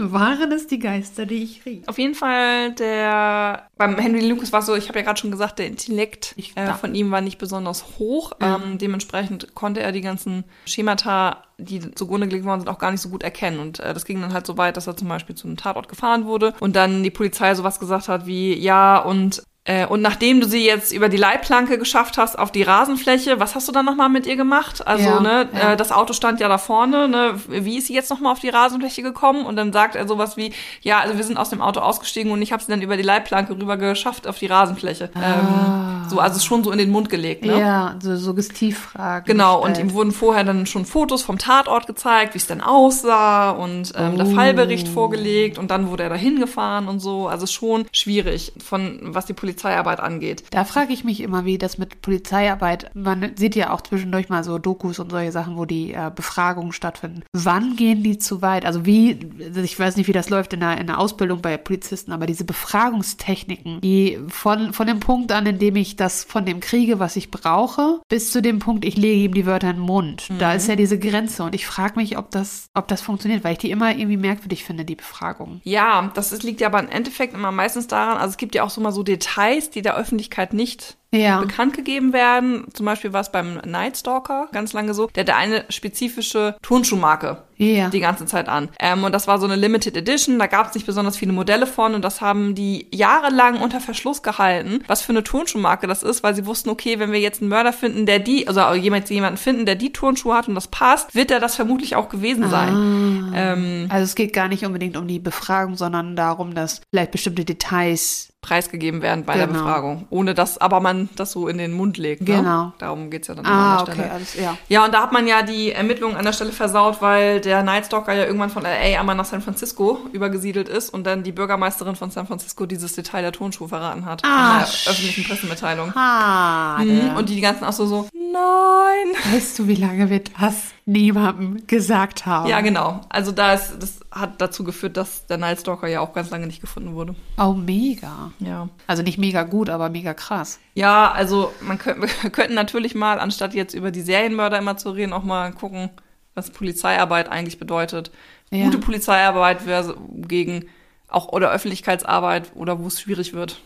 Waren 0.00 0.52
es 0.52 0.66
die 0.66 0.78
Geister, 0.78 1.26
die 1.26 1.42
ich 1.42 1.66
rief? 1.66 1.86
Auf 1.88 1.98
jeden 1.98 2.14
Fall, 2.14 2.72
der 2.74 3.68
beim 3.76 3.96
Henry 3.98 4.28
Lucas 4.28 4.52
war 4.52 4.62
so, 4.62 4.74
ich 4.76 4.88
habe 4.88 4.98
ja 5.00 5.04
gerade 5.04 5.18
schon 5.20 5.30
gesagt, 5.30 5.58
der 5.58 5.66
Intellekt 5.66 6.34
Ich- 6.36 6.56
äh, 6.56 6.72
von 6.74 6.94
ihm 6.94 7.10
war 7.10 7.20
nicht 7.20 7.38
besonders 7.38 7.84
hoch. 7.98 8.32
Ähm, 8.40 8.78
dementsprechend 8.78 9.54
konnte 9.54 9.80
er 9.80 9.92
die 9.92 10.00
ganzen 10.00 10.44
Schemata, 10.66 11.42
die 11.58 11.92
zugrunde 11.94 12.28
gelegt 12.28 12.46
worden 12.46 12.60
sind, 12.60 12.68
auch 12.68 12.78
gar 12.78 12.92
nicht 12.92 13.00
so 13.00 13.08
gut 13.08 13.22
erkennen. 13.24 13.58
Und 13.58 13.80
äh, 13.80 13.92
das 13.92 14.04
ging 14.04 14.20
dann 14.20 14.32
halt 14.32 14.46
so 14.46 14.56
weit, 14.56 14.76
dass 14.76 14.86
er 14.86 14.96
zum 14.96 15.08
Beispiel 15.08 15.34
zu 15.34 15.46
einem 15.48 15.56
Tatort 15.56 15.88
gefahren 15.88 16.24
wurde 16.26 16.54
und 16.60 16.76
dann 16.76 17.02
die 17.02 17.10
Polizei 17.10 17.54
sowas 17.54 17.80
gesagt 17.80 18.08
hat 18.08 18.26
wie, 18.26 18.54
ja, 18.56 18.98
und 18.98 19.42
und 19.86 20.00
nachdem 20.02 20.40
du 20.40 20.48
sie 20.48 20.64
jetzt 20.64 20.92
über 20.92 21.08
die 21.08 21.16
Leitplanke 21.16 21.78
geschafft 21.78 22.16
hast 22.18 22.38
auf 22.38 22.50
die 22.52 22.62
Rasenfläche, 22.62 23.38
was 23.40 23.54
hast 23.54 23.68
du 23.68 23.72
dann 23.72 23.84
nochmal 23.84 24.08
mit 24.08 24.26
ihr 24.26 24.36
gemacht? 24.36 24.86
Also, 24.86 25.04
Ja, 25.04 25.20
ne, 25.20 25.48
ja. 25.52 25.72
Äh, 25.72 25.76
das 25.76 25.92
Auto 25.92 26.12
stand 26.14 26.40
ja 26.40 26.48
da 26.48 26.58
vorne, 26.58 27.08
ne? 27.08 27.34
Wie 27.48 27.78
ist 27.78 27.86
sie 27.88 27.94
jetzt 27.94 28.10
nochmal 28.10 28.32
auf 28.32 28.40
die 28.40 28.48
Rasenfläche 28.48 29.02
gekommen? 29.02 29.44
Und 29.44 29.56
dann 29.56 29.72
sagt 29.72 29.94
er 29.94 30.08
sowas 30.08 30.36
wie, 30.36 30.52
ja, 30.82 31.00
also 31.00 31.16
wir 31.16 31.24
sind 31.24 31.36
aus 31.36 31.50
dem 31.50 31.60
Auto 31.60 31.80
ausgestiegen 31.80 32.32
und 32.32 32.40
ich 32.40 32.52
habe 32.52 32.62
sie 32.62 32.70
dann 32.70 32.82
über 32.82 32.96
die 32.96 33.02
Leitplanke 33.02 33.52
rüber 33.52 33.76
geschafft 33.76 34.26
auf 34.26 34.38
die 34.38 34.46
Rasenfläche. 34.46 35.10
Ähm, 35.16 36.06
so, 36.08 36.18
also 36.18 36.40
schon 36.40 36.64
so 36.64 36.70
in 36.70 36.78
den 36.78 36.90
Mund 36.90 37.10
gelegt, 37.10 37.44
ne? 37.44 37.54
Ah. 37.54 37.58
Ja, 37.58 37.94
so 38.00 38.16
Suggestivfragen. 38.16 39.26
Genau, 39.26 39.56
und 39.60 39.68
gestellt. 39.70 39.90
ihm 39.90 39.94
wurden 39.94 40.12
vorher 40.12 40.44
dann 40.44 40.66
schon 40.66 40.84
Fotos 40.86 41.22
vom 41.22 41.38
Tatort 41.38 41.86
gezeigt, 41.86 42.34
wie 42.34 42.38
es 42.38 42.46
denn 42.46 42.60
aussah 42.60 43.50
und 43.50 43.92
ähm, 43.96 44.16
der 44.16 44.26
Oh. 44.28 44.34
Fallbericht 44.34 44.88
vorgelegt 44.88 45.58
und 45.58 45.70
dann 45.70 45.88
wurde 45.90 46.02
er 46.04 46.08
dahin 46.10 46.38
gefahren 46.40 46.86
und 46.88 47.00
so. 47.00 47.28
Also 47.28 47.46
schon 47.46 47.86
schwierig, 47.92 48.52
von 48.64 49.00
was 49.02 49.26
die 49.26 49.32
Polizeiarbeit 49.58 50.00
angeht. 50.00 50.44
Da 50.50 50.64
frage 50.64 50.92
ich 50.92 51.04
mich 51.04 51.20
immer, 51.20 51.44
wie 51.44 51.58
das 51.58 51.78
mit 51.78 52.00
Polizeiarbeit, 52.00 52.90
man 52.94 53.32
sieht 53.36 53.56
ja 53.56 53.72
auch 53.72 53.80
zwischendurch 53.80 54.28
mal 54.28 54.44
so 54.44 54.58
Dokus 54.58 55.00
und 55.00 55.10
solche 55.10 55.32
Sachen, 55.32 55.56
wo 55.56 55.64
die 55.64 55.92
äh, 55.92 56.10
Befragungen 56.14 56.72
stattfinden. 56.72 57.22
Wann 57.32 57.74
gehen 57.74 58.02
die 58.02 58.18
zu 58.18 58.40
weit? 58.40 58.64
Also 58.64 58.86
wie, 58.86 59.18
ich 59.62 59.78
weiß 59.78 59.96
nicht, 59.96 60.06
wie 60.06 60.12
das 60.12 60.30
läuft 60.30 60.52
in 60.52 60.60
der, 60.60 60.78
in 60.78 60.86
der 60.86 60.98
Ausbildung 60.98 61.42
bei 61.42 61.56
Polizisten, 61.56 62.12
aber 62.12 62.26
diese 62.26 62.44
Befragungstechniken, 62.44 63.80
die 63.80 64.18
von, 64.28 64.72
von 64.72 64.86
dem 64.86 65.00
Punkt 65.00 65.32
an, 65.32 65.46
in 65.46 65.58
dem 65.58 65.74
ich 65.76 65.96
das 65.96 66.22
von 66.22 66.44
dem 66.44 66.60
kriege, 66.60 67.00
was 67.00 67.16
ich 67.16 67.30
brauche, 67.30 68.00
bis 68.08 68.30
zu 68.30 68.40
dem 68.40 68.60
Punkt, 68.60 68.84
ich 68.84 68.96
lege 68.96 69.22
ihm 69.22 69.34
die 69.34 69.46
Wörter 69.46 69.70
in 69.70 69.76
den 69.76 69.82
Mund. 69.82 70.28
Da 70.38 70.52
ist 70.52 70.68
ja 70.68 70.76
diese 70.76 70.98
Grenze 70.98 71.42
und 71.42 71.54
ich 71.54 71.66
frage 71.66 71.98
mich, 71.98 72.16
ob 72.16 72.30
das, 72.30 72.68
ob 72.74 72.86
das 72.88 73.00
funktioniert, 73.00 73.42
weil 73.42 73.52
ich 73.52 73.58
die 73.58 73.70
immer 73.70 73.90
irgendwie 73.90 74.16
merkwürdig 74.16 74.62
finde, 74.62 74.84
die 74.84 74.94
Befragungen. 74.94 75.60
Ja, 75.64 76.10
das 76.14 76.32
ist, 76.32 76.44
liegt 76.44 76.60
ja 76.60 76.68
aber 76.68 76.80
im 76.80 76.88
Endeffekt 76.88 77.34
immer 77.34 77.50
meistens 77.50 77.88
daran, 77.88 78.18
also 78.18 78.30
es 78.30 78.36
gibt 78.36 78.54
ja 78.54 78.62
auch 78.62 78.70
so 78.70 78.80
mal 78.80 78.92
so 78.92 79.02
Details, 79.02 79.47
die 79.74 79.82
der 79.82 79.96
Öffentlichkeit 79.96 80.52
nicht 80.52 80.97
Ja. 81.10 81.40
bekannt 81.40 81.74
gegeben 81.74 82.12
werden. 82.12 82.66
Zum 82.74 82.84
Beispiel 82.86 83.12
war 83.14 83.22
es 83.22 83.32
beim 83.32 83.54
Night 83.64 83.96
Stalker 83.96 84.48
ganz 84.52 84.72
lange 84.74 84.92
so. 84.92 85.06
Der 85.14 85.22
hatte 85.22 85.34
eine 85.36 85.64
spezifische 85.70 86.56
Turnschuhmarke 86.62 87.38
Ja. 87.56 87.88
die 87.88 88.00
ganze 88.00 88.26
Zeit 88.26 88.48
an. 88.48 88.68
Ähm, 88.78 89.04
und 89.04 89.12
das 89.12 89.26
war 89.26 89.38
so 89.38 89.46
eine 89.46 89.56
Limited 89.56 89.96
Edition. 89.96 90.38
Da 90.38 90.46
gab 90.46 90.68
es 90.68 90.74
nicht 90.74 90.86
besonders 90.86 91.16
viele 91.16 91.32
Modelle 91.32 91.66
von 91.66 91.94
und 91.94 92.02
das 92.04 92.20
haben 92.20 92.54
die 92.54 92.88
jahrelang 92.92 93.60
unter 93.60 93.80
Verschluss 93.80 94.22
gehalten, 94.22 94.84
was 94.86 95.00
für 95.02 95.10
eine 95.12 95.24
Turnschuhmarke 95.24 95.86
das 95.86 96.02
ist, 96.02 96.22
weil 96.22 96.34
sie 96.34 96.44
wussten, 96.46 96.68
okay, 96.68 96.98
wenn 96.98 97.10
wir 97.10 97.20
jetzt 97.20 97.40
einen 97.40 97.48
Mörder 97.48 97.72
finden, 97.72 98.04
der 98.04 98.18
die, 98.18 98.46
also 98.46 98.60
jemand, 98.74 99.08
jemanden 99.08 99.38
finden, 99.38 99.64
der 99.66 99.76
die 99.76 99.92
Turnschuhe 99.92 100.34
hat 100.34 100.46
und 100.48 100.54
das 100.54 100.68
passt, 100.68 101.14
wird 101.14 101.30
er 101.30 101.40
das 101.40 101.56
vermutlich 101.56 101.96
auch 101.96 102.10
gewesen 102.10 102.50
sein. 102.50 103.32
Ähm, 103.34 103.86
Also 103.90 104.04
es 104.04 104.14
geht 104.14 104.32
gar 104.32 104.48
nicht 104.48 104.64
unbedingt 104.66 104.96
um 104.96 105.08
die 105.08 105.18
Befragung, 105.18 105.76
sondern 105.76 106.16
darum, 106.16 106.54
dass 106.54 106.80
vielleicht 106.90 107.12
bestimmte 107.12 107.44
Details. 107.44 108.28
preisgegeben 108.40 109.02
werden 109.02 109.24
bei 109.24 109.34
der 109.36 109.48
Genau. 109.48 109.58
Befragung. 109.58 110.06
Ohne 110.10 110.32
dass 110.32 110.58
aber 110.58 110.78
man 110.78 110.97
das 111.16 111.32
so 111.32 111.48
in 111.48 111.58
den 111.58 111.72
Mund 111.72 111.96
legt. 111.98 112.22
Ne? 112.22 112.36
Genau. 112.36 112.72
Darum 112.78 113.10
geht's 113.10 113.28
ja 113.28 113.34
dann 113.34 113.46
Ah, 113.46 113.50
an 113.50 113.76
der 113.76 113.82
okay, 113.82 113.92
Stelle. 113.92 114.12
alles, 114.12 114.34
ja. 114.34 114.58
Ja, 114.68 114.84
und 114.84 114.92
da 114.94 115.02
hat 115.02 115.12
man 115.12 115.26
ja 115.26 115.42
die 115.42 115.72
Ermittlungen 115.72 116.16
an 116.16 116.24
der 116.24 116.32
Stelle 116.32 116.52
versaut, 116.52 117.00
weil 117.00 117.40
der 117.40 117.62
Night 117.62 117.86
Stalker 117.86 118.12
ja 118.14 118.24
irgendwann 118.24 118.50
von 118.50 118.62
LA 118.62 118.98
einmal 118.98 119.14
nach 119.14 119.24
San 119.24 119.40
Francisco 119.40 119.98
übergesiedelt 120.12 120.68
ist 120.68 120.90
und 120.90 121.04
dann 121.06 121.22
die 121.22 121.32
Bürgermeisterin 121.32 121.96
von 121.96 122.10
San 122.10 122.26
Francisco 122.26 122.66
dieses 122.66 122.94
Detail 122.94 123.22
der 123.22 123.32
Tonschuhe 123.32 123.68
verraten 123.68 124.04
hat. 124.04 124.22
Ah, 124.24 124.58
in 124.58 124.58
der 124.58 124.68
öffentlichen 124.92 125.24
Pressemitteilung. 125.24 125.88
Mhm. 125.88 127.16
Und 127.16 127.28
die 127.28 127.40
ganzen 127.40 127.64
auch 127.64 127.72
so 127.72 127.86
so, 127.86 128.08
nein. 128.12 129.34
weißt 129.34 129.58
du, 129.58 129.68
wie 129.68 129.74
lange 129.74 130.10
wir 130.10 130.20
das 130.40 130.56
niemandem 130.88 131.66
gesagt 131.66 132.24
haben. 132.24 132.48
Ja, 132.48 132.62
genau. 132.62 133.02
Also 133.10 133.30
da 133.30 133.52
ist, 133.52 133.74
das 133.78 134.00
hat 134.10 134.40
dazu 134.40 134.64
geführt, 134.64 134.96
dass 134.96 135.26
der 135.26 135.36
Night 135.36 135.60
Stalker 135.60 135.86
ja 135.86 136.00
auch 136.00 136.14
ganz 136.14 136.30
lange 136.30 136.46
nicht 136.46 136.62
gefunden 136.62 136.94
wurde. 136.94 137.14
Oh, 137.36 137.52
mega. 137.52 138.32
Ja. 138.38 138.70
Also 138.86 139.02
nicht 139.02 139.18
mega 139.18 139.42
gut, 139.42 139.68
aber 139.68 139.90
mega 139.90 140.14
krass. 140.14 140.58
Ja, 140.72 141.12
also 141.12 141.52
man 141.60 141.76
könnte, 141.76 142.08
wir 142.22 142.30
könnten 142.30 142.54
natürlich 142.54 142.94
mal, 142.94 143.20
anstatt 143.20 143.52
jetzt 143.52 143.74
über 143.74 143.90
die 143.90 144.00
Serienmörder 144.00 144.58
immer 144.58 144.78
zu 144.78 144.90
reden, 144.90 145.12
auch 145.12 145.24
mal 145.24 145.52
gucken, 145.52 145.90
was 146.34 146.50
Polizeiarbeit 146.50 147.30
eigentlich 147.30 147.58
bedeutet. 147.58 148.10
Ja. 148.50 148.64
Gute 148.64 148.78
Polizeiarbeit 148.78 149.66
wäre 149.66 149.94
gegen 150.14 150.64
auch 151.06 151.28
oder 151.28 151.50
Öffentlichkeitsarbeit 151.50 152.52
oder 152.54 152.78
wo 152.78 152.86
es 152.86 153.00
schwierig 153.00 153.34
wird. 153.34 153.60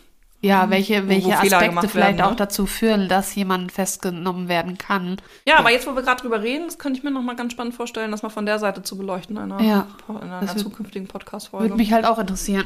Ja, 0.44 0.68
welche, 0.70 1.04
Wo- 1.04 1.08
welche 1.08 1.32
Fehler 1.36 1.58
Aspekte 1.58 1.88
vielleicht 1.88 2.18
werden, 2.18 2.26
auch 2.26 2.30
ne? 2.30 2.36
dazu 2.36 2.66
führen, 2.66 3.08
dass 3.08 3.34
jemand 3.34 3.70
festgenommen 3.70 4.48
werden 4.48 4.76
kann. 4.76 5.18
Ja, 5.46 5.58
aber 5.58 5.70
jetzt, 5.70 5.86
wo 5.86 5.94
wir 5.94 6.02
gerade 6.02 6.20
drüber 6.20 6.42
reden, 6.42 6.64
das 6.66 6.78
könnte 6.78 6.98
ich 6.98 7.04
mir 7.04 7.12
noch 7.12 7.22
mal 7.22 7.36
ganz 7.36 7.52
spannend 7.52 7.74
vorstellen, 7.74 8.10
das 8.10 8.22
mal 8.22 8.28
von 8.28 8.44
der 8.44 8.58
Seite 8.58 8.82
zu 8.82 8.98
beleuchten 8.98 9.36
in 9.36 9.52
einer, 9.52 9.60
Ja, 9.62 9.86
in 10.08 10.16
einer 10.30 10.56
zukünftigen 10.56 11.06
Würde 11.06 11.12
Podcast-Folge. 11.12 11.74
mich 11.76 11.92
halt 11.92 12.04
auch 12.04 12.18
interessieren. 12.18 12.64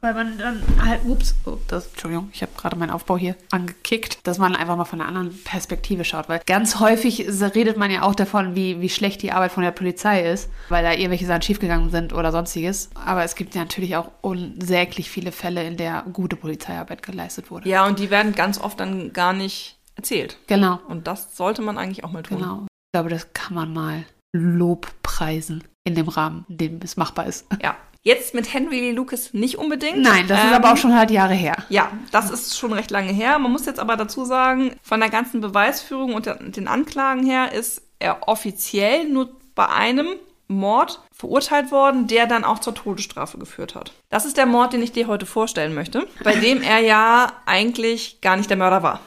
Weil 0.00 0.14
man 0.14 0.38
dann 0.38 0.62
halt, 0.84 1.04
ups, 1.04 1.34
oh, 1.44 1.58
das, 1.68 1.88
Entschuldigung, 1.88 2.30
ich 2.32 2.42
habe 2.42 2.52
gerade 2.56 2.76
meinen 2.76 2.90
Aufbau 2.90 3.16
hier 3.16 3.36
angekickt, 3.50 4.18
dass 4.26 4.38
man 4.38 4.54
einfach 4.54 4.76
mal 4.76 4.84
von 4.84 5.00
einer 5.00 5.08
anderen 5.08 5.42
Perspektive 5.44 6.04
schaut. 6.04 6.28
Weil 6.28 6.40
ganz 6.46 6.80
häufig 6.80 7.26
redet 7.54 7.76
man 7.76 7.90
ja 7.90 8.02
auch 8.02 8.14
davon, 8.14 8.54
wie, 8.54 8.80
wie 8.80 8.88
schlecht 8.88 9.22
die 9.22 9.32
Arbeit 9.32 9.52
von 9.52 9.62
der 9.62 9.70
Polizei 9.72 10.22
ist, 10.30 10.50
weil 10.68 10.84
da 10.84 10.92
irgendwelche 10.92 11.26
Sachen 11.26 11.42
schiefgegangen 11.42 11.90
sind 11.90 12.12
oder 12.12 12.32
sonstiges. 12.32 12.90
Aber 12.94 13.24
es 13.24 13.34
gibt 13.34 13.54
ja 13.54 13.62
natürlich 13.62 13.96
auch 13.96 14.10
unsäglich 14.20 15.10
viele 15.10 15.32
Fälle, 15.32 15.66
in 15.66 15.76
der 15.76 16.04
gute 16.12 16.36
Polizeiarbeit 16.36 17.02
geleistet 17.02 17.50
wurde. 17.50 17.68
Ja, 17.68 17.86
und 17.86 17.98
die 17.98 18.10
werden 18.10 18.34
ganz 18.34 18.58
oft 18.60 18.78
dann 18.80 19.12
gar 19.12 19.32
nicht 19.32 19.78
erzählt. 19.94 20.38
Genau, 20.46 20.80
Und 20.88 21.06
das 21.06 21.36
sollte 21.36 21.62
man 21.62 21.78
eigentlich 21.78 22.04
auch 22.04 22.12
mal 22.12 22.22
tun. 22.22 22.38
genau. 22.38 22.62
Ich 22.64 22.92
glaube, 22.94 23.10
das 23.10 23.32
kann 23.32 23.54
man 23.54 23.72
mal 23.72 24.04
Lobpreisen 24.34 25.64
in 25.84 25.94
dem 25.94 26.08
Rahmen, 26.08 26.44
in 26.48 26.56
dem 26.58 26.80
es 26.82 26.96
machbar 26.96 27.26
ist. 27.26 27.46
Ja. 27.62 27.76
Jetzt 28.04 28.34
mit 28.34 28.52
Henry 28.52 28.80
Lee 28.80 28.92
Lucas 28.92 29.32
nicht 29.32 29.58
unbedingt. 29.58 29.98
Nein, 29.98 30.26
das 30.26 30.40
ist 30.40 30.46
Ähm, 30.46 30.54
aber 30.54 30.72
auch 30.72 30.76
schon 30.76 30.94
halt 30.96 31.12
Jahre 31.12 31.34
her. 31.34 31.54
Ja, 31.68 31.92
das 32.10 32.30
ist 32.30 32.58
schon 32.58 32.72
recht 32.72 32.90
lange 32.90 33.12
her. 33.12 33.38
Man 33.38 33.52
muss 33.52 33.64
jetzt 33.64 33.78
aber 33.78 33.96
dazu 33.96 34.24
sagen, 34.24 34.74
von 34.82 34.98
der 34.98 35.08
ganzen 35.08 35.40
Beweisführung 35.40 36.14
und 36.14 36.26
den 36.26 36.66
Anklagen 36.66 37.24
her 37.24 37.52
ist 37.52 37.82
er 38.00 38.26
offiziell 38.26 39.08
nur 39.08 39.30
bei 39.54 39.68
einem 39.68 40.08
Mord 40.48 41.00
verurteilt 41.12 41.70
worden, 41.70 42.08
der 42.08 42.26
dann 42.26 42.42
auch 42.44 42.58
zur 42.58 42.74
Todesstrafe 42.74 43.38
geführt 43.38 43.76
hat. 43.76 43.92
Das 44.10 44.24
ist 44.24 44.36
der 44.36 44.46
Mord, 44.46 44.72
den 44.72 44.82
ich 44.82 44.92
dir 44.92 45.06
heute 45.06 45.24
vorstellen 45.24 45.72
möchte, 45.72 46.06
bei 46.24 46.34
dem 46.34 46.60
er 46.60 46.80
ja 46.80 47.32
eigentlich 47.46 48.20
gar 48.20 48.36
nicht 48.36 48.50
der 48.50 48.56
Mörder 48.56 48.82
war. 48.82 49.00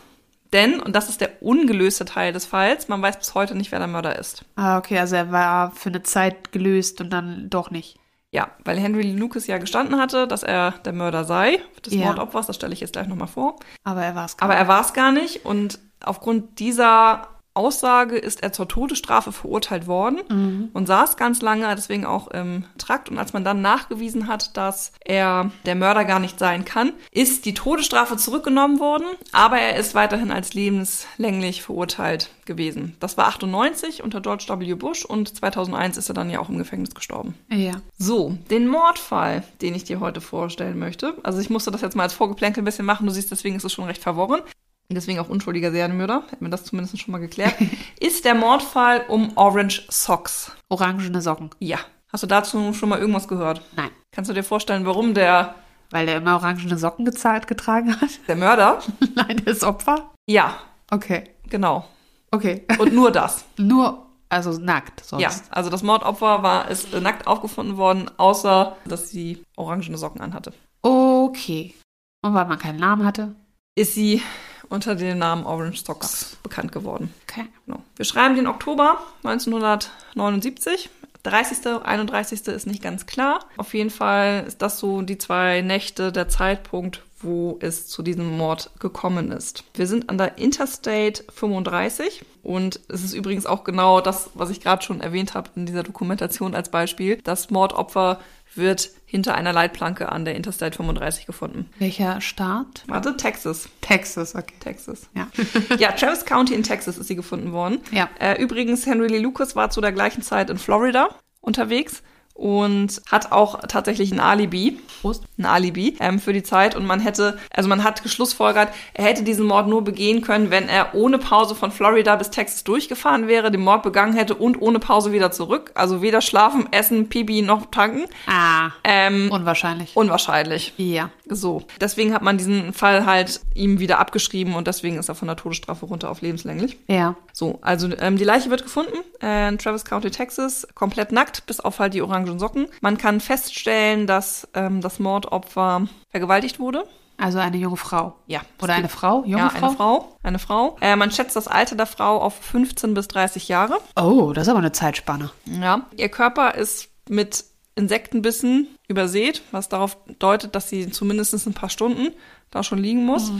Denn, 0.53 0.79
und 0.79 0.95
das 0.95 1.09
ist 1.09 1.19
der 1.19 1.43
ungelöste 1.43 2.05
Teil 2.05 2.31
des 2.31 2.45
Falls, 2.45 2.87
man 2.87 3.01
weiß 3.01 3.17
bis 3.17 3.35
heute 3.35 3.55
nicht, 3.55 3.73
wer 3.73 3.79
der 3.79 3.89
Mörder 3.89 4.17
ist. 4.17 4.45
Ah, 4.55 4.77
okay, 4.77 4.97
also 4.97 5.17
er 5.17 5.31
war 5.31 5.71
für 5.71 5.89
eine 5.89 6.03
Zeit 6.03 6.53
gelöst 6.53 7.01
und 7.01 7.09
dann 7.09 7.49
doch 7.49 7.71
nicht. 7.71 7.97
Ja, 8.35 8.49
weil 8.65 8.77
Henry 8.77 9.13
Lucas 9.13 9.47
ja 9.47 9.57
gestanden 9.59 9.97
hatte, 9.97 10.27
dass 10.27 10.43
er 10.43 10.71
der 10.83 10.91
Mörder 10.91 11.23
sei, 11.23 11.61
des 11.85 11.93
Ja. 11.93 12.07
Mordopfers, 12.07 12.47
das 12.47 12.57
stelle 12.57 12.73
ich 12.73 12.81
jetzt 12.81 12.91
gleich 12.91 13.07
nochmal 13.07 13.29
vor. 13.29 13.55
Aber 13.85 14.03
er 14.03 14.13
war 14.13 14.25
es 14.25 14.35
Aber 14.39 14.55
er 14.55 14.67
war 14.67 14.81
es 14.81 14.91
gar 14.91 15.13
nicht 15.13 15.45
und 15.45 15.79
aufgrund 16.03 16.59
dieser 16.59 17.29
Aussage 17.55 18.17
ist 18.17 18.43
er 18.43 18.53
zur 18.53 18.67
Todesstrafe 18.67 19.31
verurteilt 19.31 19.87
worden 19.87 20.69
und 20.73 20.87
saß 20.87 21.17
ganz 21.17 21.41
lange, 21.41 21.73
deswegen 21.75 22.05
auch 22.05 22.27
im 22.27 22.65
Trakt. 22.77 23.09
Und 23.09 23.17
als 23.17 23.33
man 23.33 23.43
dann 23.43 23.61
nachgewiesen 23.61 24.27
hat, 24.27 24.55
dass 24.57 24.91
er 25.03 25.51
der 25.65 25.75
Mörder 25.75 26.05
gar 26.05 26.19
nicht 26.19 26.37
sein 26.37 26.65
kann, 26.65 26.93
ist 27.11 27.45
die 27.45 27.53
Todesstrafe 27.53 28.17
zurückgenommen 28.17 28.79
worden, 28.79 29.05
aber 29.31 29.57
er 29.57 29.77
ist 29.77 29.95
weiterhin 29.95 30.31
als 30.31 30.53
lebenslänglich 30.53 31.61
verurteilt 31.63 32.29
gewesen. 32.45 32.95
Das 32.99 33.17
war 33.17 33.27
98 33.27 34.03
unter 34.03 34.21
George 34.21 34.45
W. 34.47 34.73
Bush 34.75 35.05
und 35.05 35.35
2001 35.35 35.97
ist 35.97 36.09
er 36.09 36.15
dann 36.15 36.29
ja 36.29 36.39
auch 36.39 36.49
im 36.49 36.57
Gefängnis 36.57 36.93
gestorben. 36.93 37.35
Ja. 37.49 37.73
So, 37.97 38.37
den 38.49 38.67
Mordfall, 38.67 39.43
den 39.61 39.75
ich 39.75 39.83
dir 39.83 39.99
heute 39.99 40.21
vorstellen 40.21 40.77
möchte. 40.77 41.15
Also 41.23 41.39
ich 41.39 41.49
musste 41.49 41.71
das 41.71 41.81
jetzt 41.81 41.95
mal 41.95 42.03
als 42.03 42.13
Vorgeplänkel 42.13 42.61
ein 42.61 42.65
bisschen 42.65 42.85
machen. 42.85 43.07
Du 43.07 43.13
siehst, 43.13 43.31
deswegen 43.31 43.55
ist 43.55 43.63
es 43.63 43.73
schon 43.73 43.85
recht 43.85 44.01
verworren. 44.01 44.41
Und 44.89 44.95
Deswegen 44.95 45.19
auch 45.19 45.29
unschuldiger 45.29 45.71
Serienmörder. 45.71 46.23
Hätten 46.29 46.45
wir 46.45 46.49
das 46.51 46.63
zumindest 46.65 46.99
schon 46.99 47.11
mal 47.11 47.17
geklärt. 47.19 47.55
ist 47.99 48.23
der 48.25 48.35
Mordfall 48.35 49.03
um 49.07 49.35
Orange 49.35 49.85
Socks. 49.89 50.51
Orangene 50.69 51.21
Socken. 51.21 51.49
Ja. 51.59 51.79
Hast 52.11 52.23
du 52.23 52.27
dazu 52.27 52.71
schon 52.73 52.89
mal 52.89 52.99
irgendwas 52.99 53.27
gehört? 53.27 53.61
Nein. 53.75 53.89
Kannst 54.11 54.29
du 54.29 54.33
dir 54.35 54.43
vorstellen, 54.43 54.85
warum 54.85 55.13
der, 55.13 55.55
Weil 55.89 56.07
er 56.07 56.17
immer 56.17 56.35
orangene 56.35 56.77
Socken 56.77 57.03
gezahlt 57.03 57.47
getragen 57.47 57.99
hat? 57.99 58.09
der 58.27 58.35
Mörder? 58.35 58.79
Nein, 59.15 59.41
das 59.45 59.63
Opfer? 59.63 60.11
Ja, 60.27 60.55
Okay. 60.91 61.23
genau. 61.49 61.85
Okay. 62.31 62.65
Und 62.79 62.93
nur 62.93 63.11
das. 63.11 63.45
Nur, 63.57 64.05
also 64.29 64.51
nackt 64.51 65.03
sonst. 65.03 65.21
Ja, 65.23 65.29
also 65.49 65.69
das 65.69 65.83
Mordopfer 65.83 66.43
war, 66.43 66.69
ist 66.69 66.93
nackt 66.93 67.27
aufgefunden 67.27 67.77
worden, 67.77 68.09
außer 68.17 68.77
dass 68.85 69.09
sie 69.09 69.43
orangene 69.55 69.97
Socken 69.97 70.21
anhatte. 70.21 70.53
Okay. 70.81 71.73
Und 72.21 72.33
weil 72.33 72.45
man 72.45 72.59
keinen 72.59 72.79
Namen 72.79 73.05
hatte? 73.05 73.35
Ist 73.75 73.95
sie 73.95 74.21
unter 74.69 74.95
dem 74.95 75.17
Namen 75.17 75.45
Orange 75.45 75.83
Socks 75.83 76.37
bekannt 76.43 76.71
geworden. 76.71 77.13
Okay. 77.23 77.45
Genau. 77.65 77.81
Wir 77.95 78.05
schreiben 78.05 78.35
den 78.35 78.47
Oktober 78.47 78.99
1979. 79.23 80.89
30., 81.23 81.83
31. 81.83 82.47
ist 82.47 82.67
nicht 82.67 82.83
ganz 82.83 83.07
klar. 83.07 83.39
Auf 83.57 83.73
jeden 83.73 83.89
Fall 83.89 84.43
ist 84.47 84.61
das 84.61 84.79
so 84.79 85.01
die 85.01 85.17
zwei 85.17 85.61
Nächte 85.61 86.11
der 86.11 86.29
Zeitpunkt, 86.29 87.01
wo 87.19 87.57
es 87.61 87.87
zu 87.87 88.03
diesem 88.03 88.37
Mord 88.37 88.69
gekommen 88.79 89.31
ist. 89.31 89.63
Wir 89.73 89.87
sind 89.87 90.09
an 90.09 90.19
der 90.19 90.37
Interstate 90.37 91.23
35 91.33 92.23
und 92.43 92.79
es 92.89 93.03
ist 93.03 93.13
übrigens 93.13 93.47
auch 93.47 93.63
genau 93.63 94.01
das, 94.01 94.29
was 94.35 94.51
ich 94.51 94.61
gerade 94.61 94.83
schon 94.83 95.01
erwähnt 95.01 95.33
habe 95.33 95.49
in 95.55 95.65
dieser 95.65 95.83
Dokumentation 95.83 96.53
als 96.53 96.69
Beispiel. 96.69 97.19
Das 97.23 97.49
Mordopfer 97.49 98.19
wird 98.53 98.91
hinter 99.15 99.33
einer 99.33 99.53
Leitplanke 99.53 100.11
an 100.11 100.25
der 100.25 100.35
Interstate 100.35 100.75
35 100.75 101.25
gefunden. 101.25 101.69
Welcher 101.79 102.19
Staat? 102.19 102.83
Warte, 102.87 103.15
Texas. 103.15 103.69
Texas, 103.79 104.35
okay. 104.35 104.55
Texas. 104.59 105.09
Ja. 105.13 105.27
Ja, 105.77 105.91
Travis 105.93 106.25
County 106.25 106.53
in 106.53 106.63
Texas 106.63 106.97
ist 106.97 107.07
sie 107.07 107.15
gefunden 107.15 107.53
worden. 107.53 107.79
Ja. 107.91 108.09
Äh, 108.19 108.41
übrigens, 108.41 108.85
Henry 108.85 109.07
Lee 109.07 109.19
Lucas 109.19 109.55
war 109.55 109.69
zu 109.69 109.79
der 109.79 109.93
gleichen 109.93 110.21
Zeit 110.21 110.49
in 110.49 110.57
Florida 110.57 111.09
unterwegs 111.39 112.03
und 112.35 113.01
hat 113.09 113.31
auch 113.31 113.59
tatsächlich 113.67 114.11
ein 114.11 114.19
Alibi. 114.19 114.77
Prost. 115.01 115.23
Ein 115.37 115.45
Alibi 115.45 115.95
ähm, 116.01 116.19
für 116.19 116.33
die 116.33 116.43
Zeit. 116.43 116.75
Und 116.75 116.85
man 116.85 116.99
hätte, 116.99 117.37
also 117.49 117.69
man 117.69 117.83
hat 117.83 118.03
geschlussfolgert, 118.03 118.69
er 118.93 119.05
hätte 119.05 119.23
diesen 119.23 119.45
Mord 119.45 119.67
nur 119.67 119.83
begehen 119.83 120.21
können, 120.21 120.51
wenn 120.51 120.67
er 120.67 120.93
ohne 120.95 121.17
Pause 121.17 121.55
von 121.55 121.71
Florida 121.71 122.15
bis 122.17 122.29
Texas 122.31 122.63
durchgefahren 122.65 123.27
wäre, 123.27 123.51
den 123.51 123.61
Mord 123.61 123.83
begangen 123.83 124.13
hätte 124.13 124.35
und 124.35 124.61
ohne 124.61 124.79
Pause 124.79 125.13
wieder 125.13 125.31
zurück. 125.31 125.71
Also 125.75 126.01
weder 126.01 126.19
schlafen, 126.21 126.67
essen, 126.71 127.07
Pipi 127.07 127.41
noch 127.41 127.67
tanken. 127.71 128.05
Ah, 128.27 128.71
Ähm, 128.83 129.31
unwahrscheinlich. 129.31 129.95
unwahrscheinlich. 129.95 130.73
Ja. 130.77 131.09
So. 131.27 131.63
Deswegen 131.79 132.13
hat 132.13 132.21
man 132.21 132.37
diesen 132.37 132.73
Fall 132.73 133.05
halt 133.05 133.39
ihm 133.53 133.79
wieder 133.79 133.99
abgeschrieben 133.99 134.55
und 134.55 134.67
deswegen 134.67 134.97
ist 134.97 135.07
er 135.07 135.15
von 135.15 135.27
der 135.29 135.37
Todesstrafe 135.37 135.85
runter 135.85 136.09
auf 136.11 136.21
lebenslänglich. 136.21 136.77
Ja. 136.87 137.15
So, 137.31 137.59
also 137.61 137.89
ähm, 137.99 138.17
die 138.17 138.23
Leiche 138.25 138.49
wird 138.49 138.63
gefunden 138.63 138.97
äh, 139.21 139.47
in 139.47 139.57
Travis 139.57 139.85
County, 139.85 140.11
Texas, 140.11 140.67
komplett 140.75 141.11
nackt, 141.11 141.45
bis 141.45 141.59
auf 141.59 141.79
halt 141.79 141.93
die 141.93 142.01
orangen 142.25 142.39
Socken. 142.39 142.67
Man 142.81 142.97
kann 142.97 143.19
feststellen, 143.19 144.07
dass 144.07 144.47
ähm, 144.53 144.81
das 144.81 144.99
Mordopfer 144.99 145.87
vergewaltigt 146.09 146.59
wurde. 146.59 146.85
Also 147.17 147.39
eine 147.39 147.55
junge 147.57 147.77
Frau. 147.77 148.15
Ja. 148.27 148.41
Oder 148.61 148.73
eine 148.73 148.89
Frau? 148.89 149.23
Junge 149.23 149.37
ja, 149.37 149.49
Frau? 149.49 149.67
eine 149.67 149.75
Frau. 149.77 150.17
Eine 150.23 150.39
Frau. 150.39 150.77
Äh, 150.81 150.95
man 150.97 151.11
schätzt 151.11 151.35
das 151.35 151.47
Alter 151.47 151.75
der 151.75 151.85
Frau 151.85 152.19
auf 152.21 152.35
15 152.41 152.93
bis 152.93 153.07
30 153.07 153.47
Jahre. 153.47 153.77
Oh, 153.95 154.33
das 154.33 154.43
ist 154.43 154.49
aber 154.49 154.59
eine 154.59 154.73
Zeitspanne. 154.73 155.31
Ja. 155.45 155.85
Ihr 155.95 156.09
Körper 156.09 156.55
ist 156.55 156.89
mit 157.07 157.45
Insektenbissen 157.75 158.67
übersät, 158.87 159.41
was 159.51 159.69
darauf 159.69 159.97
deutet, 160.19 160.55
dass 160.55 160.69
sie 160.69 160.89
zumindest 160.91 161.33
ein 161.47 161.53
paar 161.53 161.69
Stunden 161.69 162.09
da 162.51 162.63
schon 162.63 162.79
liegen 162.79 163.05
muss. 163.05 163.31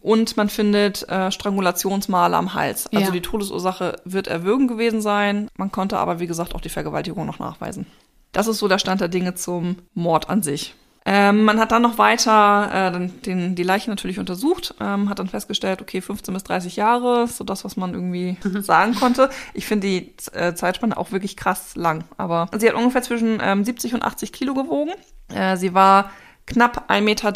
Und 0.00 0.36
man 0.36 0.48
findet 0.50 1.08
äh, 1.08 1.30
Strangulationsmale 1.30 2.36
am 2.36 2.54
Hals. 2.54 2.86
Also 2.88 3.06
Ja. 3.06 3.10
die 3.10 3.22
Todesursache 3.22 3.96
wird 4.04 4.26
Erwürgen 4.26 4.68
gewesen 4.68 5.00
sein. 5.00 5.48
Man 5.56 5.72
konnte 5.72 5.98
aber, 5.98 6.18
wie 6.20 6.26
gesagt, 6.26 6.54
auch 6.54 6.60
die 6.60 6.68
Vergewaltigung 6.68 7.24
noch 7.26 7.38
nachweisen. 7.38 7.86
Das 8.32 8.46
ist 8.46 8.58
so 8.58 8.68
der 8.68 8.78
Stand 8.78 9.00
der 9.00 9.08
Dinge 9.08 9.34
zum 9.34 9.76
Mord 9.94 10.28
an 10.28 10.42
sich. 10.42 10.74
Ähm, 11.10 11.44
man 11.44 11.58
hat 11.58 11.72
dann 11.72 11.80
noch 11.80 11.96
weiter 11.96 12.92
äh, 12.92 13.08
den, 13.24 13.54
die 13.54 13.62
Leiche 13.62 13.88
natürlich 13.88 14.18
untersucht, 14.18 14.74
ähm, 14.78 15.08
hat 15.08 15.18
dann 15.18 15.28
festgestellt, 15.28 15.80
okay, 15.80 16.02
15 16.02 16.34
bis 16.34 16.44
30 16.44 16.76
Jahre, 16.76 17.26
so 17.26 17.44
das, 17.44 17.64
was 17.64 17.78
man 17.78 17.94
irgendwie 17.94 18.36
sagen 18.60 18.94
konnte. 18.94 19.30
Ich 19.54 19.64
finde 19.64 19.86
die 19.86 20.14
äh, 20.34 20.54
Zeitspanne 20.54 20.98
auch 20.98 21.10
wirklich 21.10 21.34
krass 21.34 21.76
lang, 21.76 22.04
aber 22.18 22.50
sie 22.58 22.68
hat 22.68 22.74
ungefähr 22.74 23.00
zwischen 23.00 23.38
ähm, 23.40 23.64
70 23.64 23.94
und 23.94 24.02
80 24.02 24.34
Kilo 24.34 24.52
gewogen. 24.52 24.92
Äh, 25.32 25.56
sie 25.56 25.72
war 25.72 26.10
knapp 26.44 26.90
1,73 26.90 27.00
Meter 27.00 27.32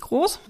groß 0.00 0.40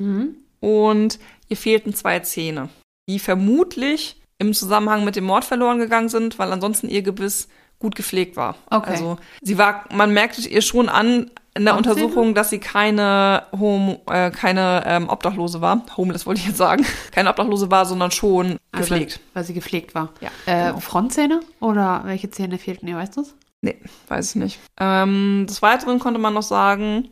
und 0.61 1.19
ihr 1.49 1.57
fehlten 1.57 1.95
zwei 1.95 2.21
Zähne, 2.21 2.69
die 3.09 3.19
vermutlich 3.19 4.21
im 4.39 4.53
Zusammenhang 4.53 5.05
mit 5.05 5.17
dem 5.17 5.25
Mord 5.25 5.45
verloren 5.45 5.79
gegangen 5.79 6.11
sind, 6.11 6.39
weil 6.39 6.53
ansonsten 6.53 6.89
ihr 6.89 7.01
Gebiss 7.03 7.49
gut 7.81 7.97
gepflegt 7.97 8.37
war. 8.37 8.55
Okay. 8.71 8.91
Also 8.91 9.17
sie 9.43 9.59
war, 9.59 9.85
man 9.93 10.13
merkte 10.13 10.49
ihr 10.49 10.63
schon 10.63 10.89
an, 10.89 11.31
in 11.55 11.65
der? 11.65 11.77
Untersuchung, 11.77 12.35
dass 12.37 12.49
sie 12.51 12.61
keine 12.61 13.43
Home, 13.59 13.99
äh, 14.09 14.31
keine 14.31 14.85
ähm, 14.87 15.09
Obdachlose 15.09 15.61
war. 15.61 15.83
Homeless 15.97 16.25
wollte 16.25 16.41
ich 16.41 16.47
jetzt 16.47 16.59
sagen. 16.59 16.87
Keine 17.11 17.29
Obdachlose 17.29 17.69
war, 17.73 17.87
sondern 17.87 18.13
schon 18.13 18.59
Also, 18.71 18.87
gepflegt. 18.95 19.19
Weil 19.35 19.43
sie 19.43 19.55
gepflegt 19.55 19.95
war. 19.97 20.11
Ja, 20.21 20.29
Äh, 20.47 20.69
genau. 20.69 20.79
Frontzähne 20.81 21.41
oder 21.59 22.03
welche 22.05 22.31
Zähne 22.31 22.57
fehlten 22.57 22.87
ihr, 22.87 22.97
weißt 22.97 23.17
du's? 23.17 23.35
Nee, 23.63 23.77
weiß 24.07 24.31
ich 24.31 24.37
nicht. 24.37 24.61
Ähm, 24.79 25.47
des 25.49 25.61
Weiteren 25.61 25.99
konnte 25.99 26.21
man 26.21 26.35
noch 26.35 26.45
sagen, 26.45 27.09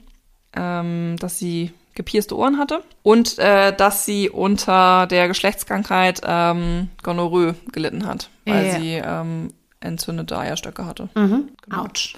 ähm, 0.55 1.17
dass 1.19 1.39
sie 1.39 1.73
gepierste 1.95 2.37
Ohren 2.39 2.59
hatte 2.59 2.85
und 3.03 3.39
äh, 3.41 3.75
dass 3.75 4.05
sie 4.05 4.31
unter 4.31 5.09
der 5.09 5.27
Geschlechtskrankheit 5.27 6.21
ähm, 6.25 6.91
Gonorrhoe 7.03 7.55
gelitten 7.73 8.07
hat, 8.07 8.31
weil 8.47 8.67
Ja. 8.67 8.79
sie 8.79 8.93
ähm, 9.05 9.53
entzündete 9.81 10.39
Eierstöcke 10.39 10.85
hatte. 10.87 11.09
Mhm. 11.15 11.51
Genau. 11.63 11.83
Autsch. 11.85 12.15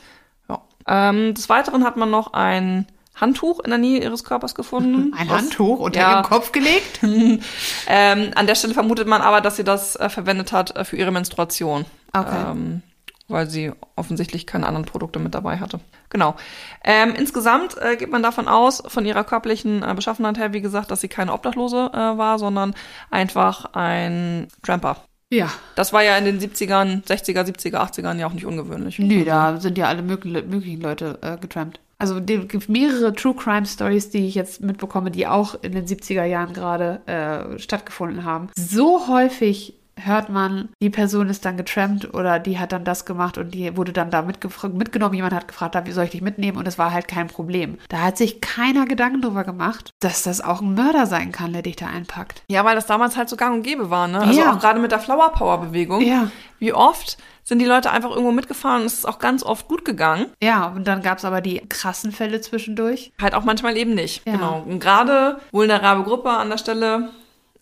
Ja. 0.49 0.61
Ähm, 0.87 1.35
des 1.35 1.49
Weiteren 1.49 1.85
hat 1.85 1.97
man 1.97 2.11
noch 2.11 2.33
ein 2.33 2.87
Handtuch 3.14 3.61
in 3.61 3.71
der 3.71 3.79
Nähe 3.79 4.02
ihres 4.02 4.25
Körpers 4.25 4.55
gefunden. 4.55 5.12
Ein 5.19 5.29
was- 5.29 5.38
Handtuch 5.43 5.79
unter 5.81 6.00
Ja. 6.00 6.12
ihrem 6.14 6.23
Kopf 6.25 6.52
gelegt? 6.52 7.00
Ähm, 7.87 8.31
an 8.35 8.47
der 8.47 8.55
Stelle 8.55 8.75
vermutet 8.75 9.07
man 9.09 9.21
aber, 9.23 9.40
dass 9.40 9.57
sie 9.57 9.64
das 9.64 9.97
äh, 9.97 10.09
verwendet 10.09 10.52
hat 10.52 10.76
äh, 10.76 10.85
für 10.85 10.97
ihre 10.97 11.11
Menstruation. 11.11 11.85
Okay. 12.12 12.50
Ähm, 12.50 12.83
weil 13.29 13.49
sie 13.49 13.73
offensichtlich 13.95 14.45
keine 14.47 14.67
anderen 14.67 14.87
Produkte 14.87 15.19
mit 15.21 15.35
dabei 15.35 15.59
hatte. 15.59 15.79
Genau. 16.09 16.35
Ähm, 16.83 17.14
insgesamt 17.17 17.76
äh, 17.79 17.97
geht 17.97 18.11
man 18.11 18.23
davon 18.25 18.49
aus, 18.49 18.83
von 18.88 19.07
ihrer 19.07 19.23
körperlichen 19.23 19.83
äh, 19.85 19.95
Beschaffenheit 19.95 20.37
her, 20.38 20.52
wie 20.52 20.61
gesagt, 20.61 20.90
dass 20.90 21.00
sie 21.00 21.07
keine 21.09 21.33
Obdachlose 21.33 21.90
äh, 21.93 21.97
war, 22.19 22.38
sondern 22.40 22.75
einfach 23.11 23.67
ein 23.75 24.49
Tramper. 24.64 24.97
Ja. 25.33 25.51
Das 25.77 25.93
war 25.93 26.03
ja 26.03 26.17
in 26.19 26.25
den 26.25 26.41
70ern, 26.41 27.05
60er, 27.05 27.45
70er, 27.45 27.77
80ern 27.77 28.19
ja 28.19 28.27
auch 28.27 28.33
nicht 28.33 28.47
ungewöhnlich. 28.47 28.99
Nö, 28.99 29.25
da 29.25 29.61
sind 29.61 29.79
ja 29.79 29.87
alle 29.87 30.03
möglichen, 30.03 30.51
möglichen 30.51 30.81
Leute 30.81 31.19
äh, 31.23 31.37
getrampt. 31.39 31.81
Also 31.99 32.19
es 32.19 32.25
gibt 32.25 32.69
mehrere 32.69 33.13
True 33.15 33.35
Crime 33.35 33.67
Stories, 33.67 34.09
die 34.09 34.27
ich 34.27 34.35
jetzt 34.35 34.63
mitbekomme, 34.63 35.11
die 35.11 35.27
auch 35.27 35.63
in 35.63 35.73
den 35.73 35.87
70er 35.87 36.25
Jahren 36.25 36.55
gerade 36.55 37.03
äh, 37.07 37.59
stattgefunden 37.59 38.25
haben. 38.25 38.49
So 38.57 39.07
häufig 39.07 39.75
hört 40.04 40.28
man, 40.28 40.69
die 40.83 40.90
Person 40.90 41.28
ist 41.28 41.45
dann 41.45 41.57
getrampt 41.57 42.12
oder 42.14 42.38
die 42.38 42.59
hat 42.59 42.73
dann 42.73 42.85
das 42.85 43.04
gemacht 43.04 43.38
und 43.38 43.52
die 43.54 43.76
wurde 43.76 43.92
dann 43.92 44.11
da 44.11 44.23
mitgenommen. 44.23 45.14
Jemand 45.14 45.35
hat 45.35 45.49
gefragt, 45.49 45.76
wie 45.85 45.92
soll 45.92 46.04
ich 46.04 46.11
dich 46.11 46.23
mitnehmen? 46.23 46.59
Und 46.59 46.66
es 46.69 46.78
war 46.78 46.92
halt 46.92 47.09
kein 47.09 47.28
Problem. 47.28 47.78
Da 47.88 47.99
hat 48.02 48.16
sich 48.16 48.40
keiner 48.40 48.87
Gedanken 48.87 49.23
drüber 49.23 49.45
gemacht, 49.45 49.90
dass 50.00 50.23
das 50.23 50.40
auch 50.40 50.61
ein 50.61 50.75
Mörder 50.75 51.07
sein 51.07 51.33
kann, 51.33 51.52
der 51.52 51.62
dich 51.62 51.76
da 51.76 51.87
einpackt. 51.87 52.42
Ja, 52.49 52.64
weil 52.64 52.75
das 52.75 52.87
damals 52.87 53.16
halt 53.16 53.28
so 53.28 53.37
gang 53.37 53.54
und 53.57 53.62
gäbe 53.62 53.90
war, 53.90 54.09
ne? 54.09 54.21
Also 54.21 54.40
Ja. 54.40 54.52
auch 54.52 54.59
gerade 54.61 54.80
mit 54.80 54.92
der 54.92 54.99
Flower 55.00 55.30
Power 55.33 55.59
Bewegung. 55.61 56.00
Ja. 56.02 56.30
Wie 56.59 56.73
oft 56.73 57.16
sind 57.42 57.59
die 57.59 57.64
Leute 57.64 57.90
einfach 57.90 58.11
irgendwo 58.11 58.33
mitgefahren 58.33 58.83
und 58.83 58.87
es 58.87 58.95
ist 58.95 59.09
auch 59.09 59.19
ganz 59.19 59.42
oft 59.42 59.66
gut 59.66 59.85
gegangen. 59.85 60.26
Ja, 60.42 60.66
und 60.69 60.87
dann 60.87 61.02
gab 61.02 61.19
es 61.19 61.25
aber 61.25 61.40
die 61.40 61.61
krassen 61.69 62.12
Fälle 62.12 62.40
zwischendurch. 62.40 63.12
Halt 63.21 63.35
auch 63.35 63.45
manchmal 63.45 63.76
eben 63.76 63.95
nicht. 63.95 64.25
Ja. 64.26 64.35
Genau. 64.35 64.62
Und 64.66 64.78
gerade 64.78 65.40
vulnerable 65.50 66.04
Gruppe 66.04 66.30
an 66.30 66.50
der 66.50 66.59
Stelle, 66.59 67.09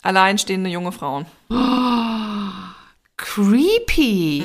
alleinstehende 0.01 0.69
junge 0.69 0.91
Frauen. 0.91 1.25
Creepy. 3.33 4.43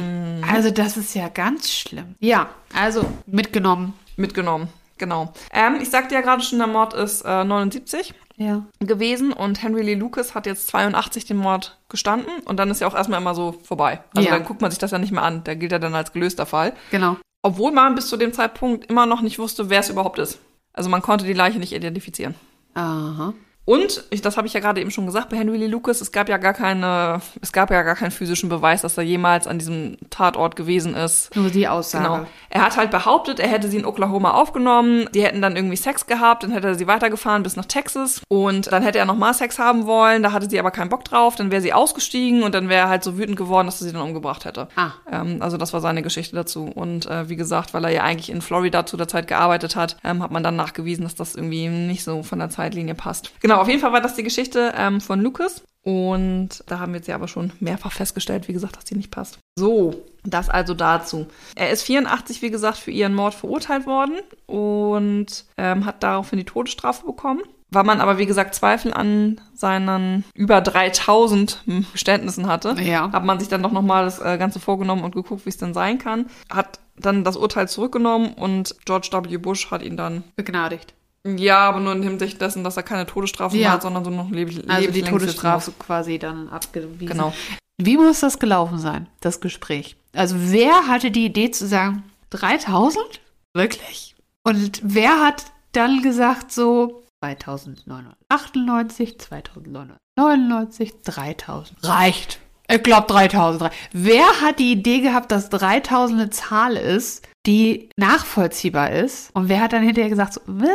Also 0.53 0.71
das 0.71 0.97
ist 0.97 1.14
ja 1.14 1.29
ganz 1.29 1.71
schlimm. 1.73 2.14
Ja, 2.21 2.49
also 2.75 3.05
mitgenommen. 3.26 3.95
Mitgenommen. 4.17 4.69
Genau. 4.99 5.33
Ähm, 5.53 5.79
ich 5.81 5.91
sagte 5.91 6.14
ja 6.14 6.21
gerade 6.21 6.43
schon, 6.43 6.59
der 6.59 6.67
Mord 6.69 6.93
ist 6.95 7.23
äh, 7.23 7.45
79 7.45 8.14
Ja. 8.37 8.62
gewesen 8.81 9.33
und 9.33 9.62
Henry 9.62 9.83
Lee 9.83 9.95
Lucas 9.95 10.35
hat 10.35 10.47
jetzt 10.47 10.69
82 10.69 11.25
den 11.25 11.38
Mord 11.38 11.79
gestanden 11.88 12.31
und 12.45 12.59
dann 12.59 12.71
ist 12.71 12.81
ja 12.81 12.87
auch 12.87 12.95
erstmal 12.95 13.21
immer 13.21 13.35
so 13.35 13.53
vorbei. 13.64 14.00
Also 14.14 14.29
Ja. 14.29 14.35
dann 14.37 14.45
guckt 14.45 14.61
man 14.61 14.71
sich 14.71 14.79
das 14.79 14.91
ja 14.93 14.99
nicht 14.99 15.12
mehr 15.12 15.23
an. 15.23 15.43
Der 15.45 15.57
gilt 15.57 15.73
ja 15.73 15.79
dann 15.79 15.95
als 15.95 16.12
gelöster 16.12 16.47
Fall. 16.47 16.75
Genau. 16.91 17.17
Obwohl 17.43 17.73
man 17.73 17.95
bis 17.95 18.07
zu 18.09 18.17
dem 18.17 18.33
Zeitpunkt 18.33 18.91
immer 18.91 19.07
noch 19.07 19.21
nicht 19.23 19.38
wusste, 19.38 19.71
wer 19.71 19.81
es 19.81 19.88
überhaupt 19.91 20.19
ist. 20.19 20.38
Also 20.73 20.88
man 20.91 21.03
konnte 21.03 21.25
die 21.25 21.33
Leiche 21.33 21.59
nicht 21.59 21.73
identifizieren. 21.73 22.35
Aha. 22.75 23.33
Und, 23.64 24.04
ich, 24.11 24.21
das 24.21 24.37
habe 24.37 24.47
ich 24.47 24.52
ja 24.52 24.61
gerade 24.61 24.81
eben 24.81 24.90
schon 24.90 25.07
gesagt, 25.07 25.31
bei 25.31 25.37
Henry 25.37 25.57
Lee 25.57 25.66
Lucas, 25.66 26.00
es 26.00 26.12
gab 26.12 26.29
ja 26.29 26.37
gar 26.37 26.53
keine, 26.53 27.20
es 27.40 27.53
gab 27.53 27.70
ja 27.70 27.83
gar 27.83 27.94
keinen 27.94 28.11
physischen 28.11 28.48
Beweis, 28.48 28.83
dass 28.83 28.98
er 28.98 29.05
jemals 29.05 29.46
an 29.46 29.59
diesem 29.59 29.96
Tatort 30.11 30.55
gewesen 30.57 30.94
ist. 30.94 31.35
Nur 31.35 31.50
die 31.50 31.66
Aussage. 31.66 32.05
Genau. 32.05 32.27
Er 32.50 32.62
hat 32.62 32.77
halt 32.77 32.90
behauptet, 32.90 33.40
er 33.40 33.48
hätte 33.48 33.68
sie 33.68 33.79
in 33.79 33.87
Oklahoma 33.87 34.33
aufgenommen, 34.33 35.09
die 35.14 35.24
hätten 35.24 35.40
dann 35.40 35.57
irgendwie 35.57 35.77
Sex 35.77 36.07
gehabt, 36.07 36.42
dann 36.42 36.50
hätte 36.50 36.68
er 36.68 36.74
sie 36.74 36.87
weitergefahren 36.87 37.42
bis 37.42 37.57
nach 37.57 37.64
Texas 37.64 38.20
und 38.29 38.70
dann 38.70 38.83
hätte 38.83 38.98
er 38.98 39.07
nochmal 39.07 39.35
Sex 39.35 39.59
haben 39.59 39.87
wollen, 39.87 40.22
da 40.22 40.33
hatte 40.33 40.48
sie 40.48 40.59
aber 40.59 40.70
keinen 40.70 40.90
Bock 40.90 41.05
drauf, 41.05 41.37
dann 41.37 41.50
wäre 41.50 41.62
sie 41.62 41.72
ausgestiegen 41.72 42.42
und 42.42 42.55
dann 42.55 42.68
wäre 42.68 42.85
er 42.85 42.88
halt 42.88 43.03
so 43.03 43.16
wütend 43.16 43.37
geworden, 43.37 43.66
dass 43.66 43.81
er 43.81 43.87
sie 43.87 43.92
dann 43.92 44.03
umgebracht 44.03 44.44
hätte. 44.44 44.68
Ah. 44.77 44.92
Ähm, 45.11 45.38
also 45.40 45.57
das 45.57 45.72
war 45.72 45.81
seine 45.81 46.03
Geschichte 46.03 46.37
dazu. 46.37 46.70
Und 46.74 47.07
äh, 47.07 47.29
wie 47.29 47.37
gesagt, 47.37 47.74
weil 47.74 47.85
er 47.85 47.90
ja 47.90 48.03
eigentlich 48.03 48.31
in 48.31 48.42
Florida 48.42 48.87
zu 48.87 48.96
der 48.96 49.09
Zeit 49.09 49.27
gearbeitet 49.27 49.77
hat, 49.77 49.96
ähm, 50.05 50.22
hat 50.22 50.31
man 50.31 50.42
dann 50.42 50.57
nachgewiesen, 50.57 51.05
dass 51.05 51.14
das 51.14 51.35
irgendwie 51.35 51.68
nicht 51.68 52.05
so 52.05 52.22
von 52.22 52.38
der 52.38 52.50
Zeitlinie 52.50 52.94
passt. 52.94 53.33
Genau, 53.40 53.54
auf 53.61 53.69
jeden 53.69 53.81
Fall 53.81 53.93
war 53.93 54.01
das 54.01 54.14
die 54.14 54.23
Geschichte 54.23 54.73
ähm, 54.77 55.01
von 55.01 55.21
Lucas. 55.21 55.62
Und 55.83 56.64
da 56.67 56.79
haben 56.79 56.93
wir 56.93 56.99
jetzt 56.99 57.09
ja 57.09 57.14
aber 57.14 57.29
schon 57.29 57.53
mehrfach 57.61 57.93
festgestellt, 57.93 58.49
wie 58.49 58.55
gesagt, 58.55 58.77
dass 58.77 58.85
die 58.85 58.95
nicht 58.97 59.11
passt. 59.11 59.38
So, 59.59 60.03
das 60.25 60.49
also 60.49 60.73
dazu. 60.73 61.27
Er 61.57 61.71
ist 61.71 61.83
84, 61.83 62.40
wie 62.40 62.51
gesagt, 62.51 62.79
für 62.79 62.90
ihren 62.90 63.14
Mord 63.14 63.35
verurteilt 63.35 63.87
worden 63.87 64.14
und 64.47 65.45
ähm, 65.59 65.85
hat 65.85 66.03
daraufhin 66.03 66.38
die 66.38 66.47
Todesstrafe 66.47 67.05
bekommen. 67.05 67.43
Weil 67.71 67.85
man 67.85 68.01
aber, 68.01 68.19
wie 68.19 68.27
gesagt, 68.27 68.55
Zweifel 68.55 68.95
an 68.95 69.40
seinen 69.53 70.25
über 70.35 70.61
3000 70.61 71.64
Geständnissen 71.93 72.47
hatte, 72.47 72.77
Ja. 72.81 73.11
hat 73.12 73.25
man 73.25 73.38
sich 73.40 73.49
dann 73.49 73.62
doch 73.62 73.73
nochmal 73.73 74.05
das 74.05 74.21
äh, 74.21 74.38
Ganze 74.38 74.61
vorgenommen 74.61 75.03
und 75.03 75.14
geguckt, 75.14 75.45
wie 75.45 75.51
es 75.51 75.57
denn 75.59 75.75
sein 75.75 75.99
kann. 75.99 76.27
Hat 76.51 76.79
dann 76.97 77.25
das 77.25 77.37
Urteil 77.37 77.69
zurückgenommen 77.69 78.33
und 78.35 78.77
George 78.87 79.09
W. 79.12 79.37
Bush 79.38 79.71
hat 79.71 79.83
ihn 79.83 79.97
dann, 79.97 80.23
Begnadigt. 80.37 80.95
Ja, 81.26 81.58
aber 81.60 81.80
nur 81.80 81.92
in 81.94 82.02
Hinsicht 82.02 82.40
dessen, 82.40 82.64
dass 82.64 82.76
er 82.76 82.82
keine 82.82 83.06
Todesstrafe 83.06 83.56
Ja. 83.56 83.72
hat, 83.72 83.82
sondern 83.82 84.04
so 84.04 84.10
noch 84.10 84.30
leb 84.30 84.50
Also 84.68 84.90
die 84.90 85.02
Todesstrafe 85.02 85.72
quasi 85.78 86.18
dann 86.18 86.48
abgewiesen. 86.48 87.06
Genau. 87.06 87.32
Wie 87.78 87.96
muss 87.96 88.20
das 88.20 88.38
gelaufen 88.38 88.78
sein, 88.78 89.08
das 89.20 89.40
Gespräch? 89.40 89.96
Also 90.14 90.37
wer 90.38 90.87
hatte 90.87 91.10
die 91.10 91.24
Idee 91.26 91.50
zu 91.50 91.66
sagen, 91.66 92.04
3000? 92.30 93.20
Wirklich? 93.54 94.14
Und 94.44 94.80
wer 94.84 95.20
hat 95.24 95.46
dann 95.72 96.02
gesagt 96.02 96.52
so 96.52 97.02
2998, 97.24 99.18
2999, 99.18 100.92
3000? 101.04 101.78
Reicht. 101.82 102.40
Ich 102.68 102.82
glaube 102.82 103.06
3000. 103.08 103.70
Wer 103.92 104.24
hat 104.40 104.58
die 104.58 104.72
Idee 104.72 105.00
gehabt, 105.00 105.30
dass 105.32 105.50
3000 105.50 106.20
eine 106.20 106.30
Zahl 106.30 106.76
ist, 106.76 107.26
die 107.46 107.90
nachvollziehbar 107.96 108.90
ist? 108.92 109.30
Und 109.34 109.48
wer 109.48 109.60
hat 109.60 109.72
dann 109.72 109.82
hinterher 109.82 110.08
gesagt 110.10 110.34
so, 110.34 110.40
"Hä? 110.46 110.68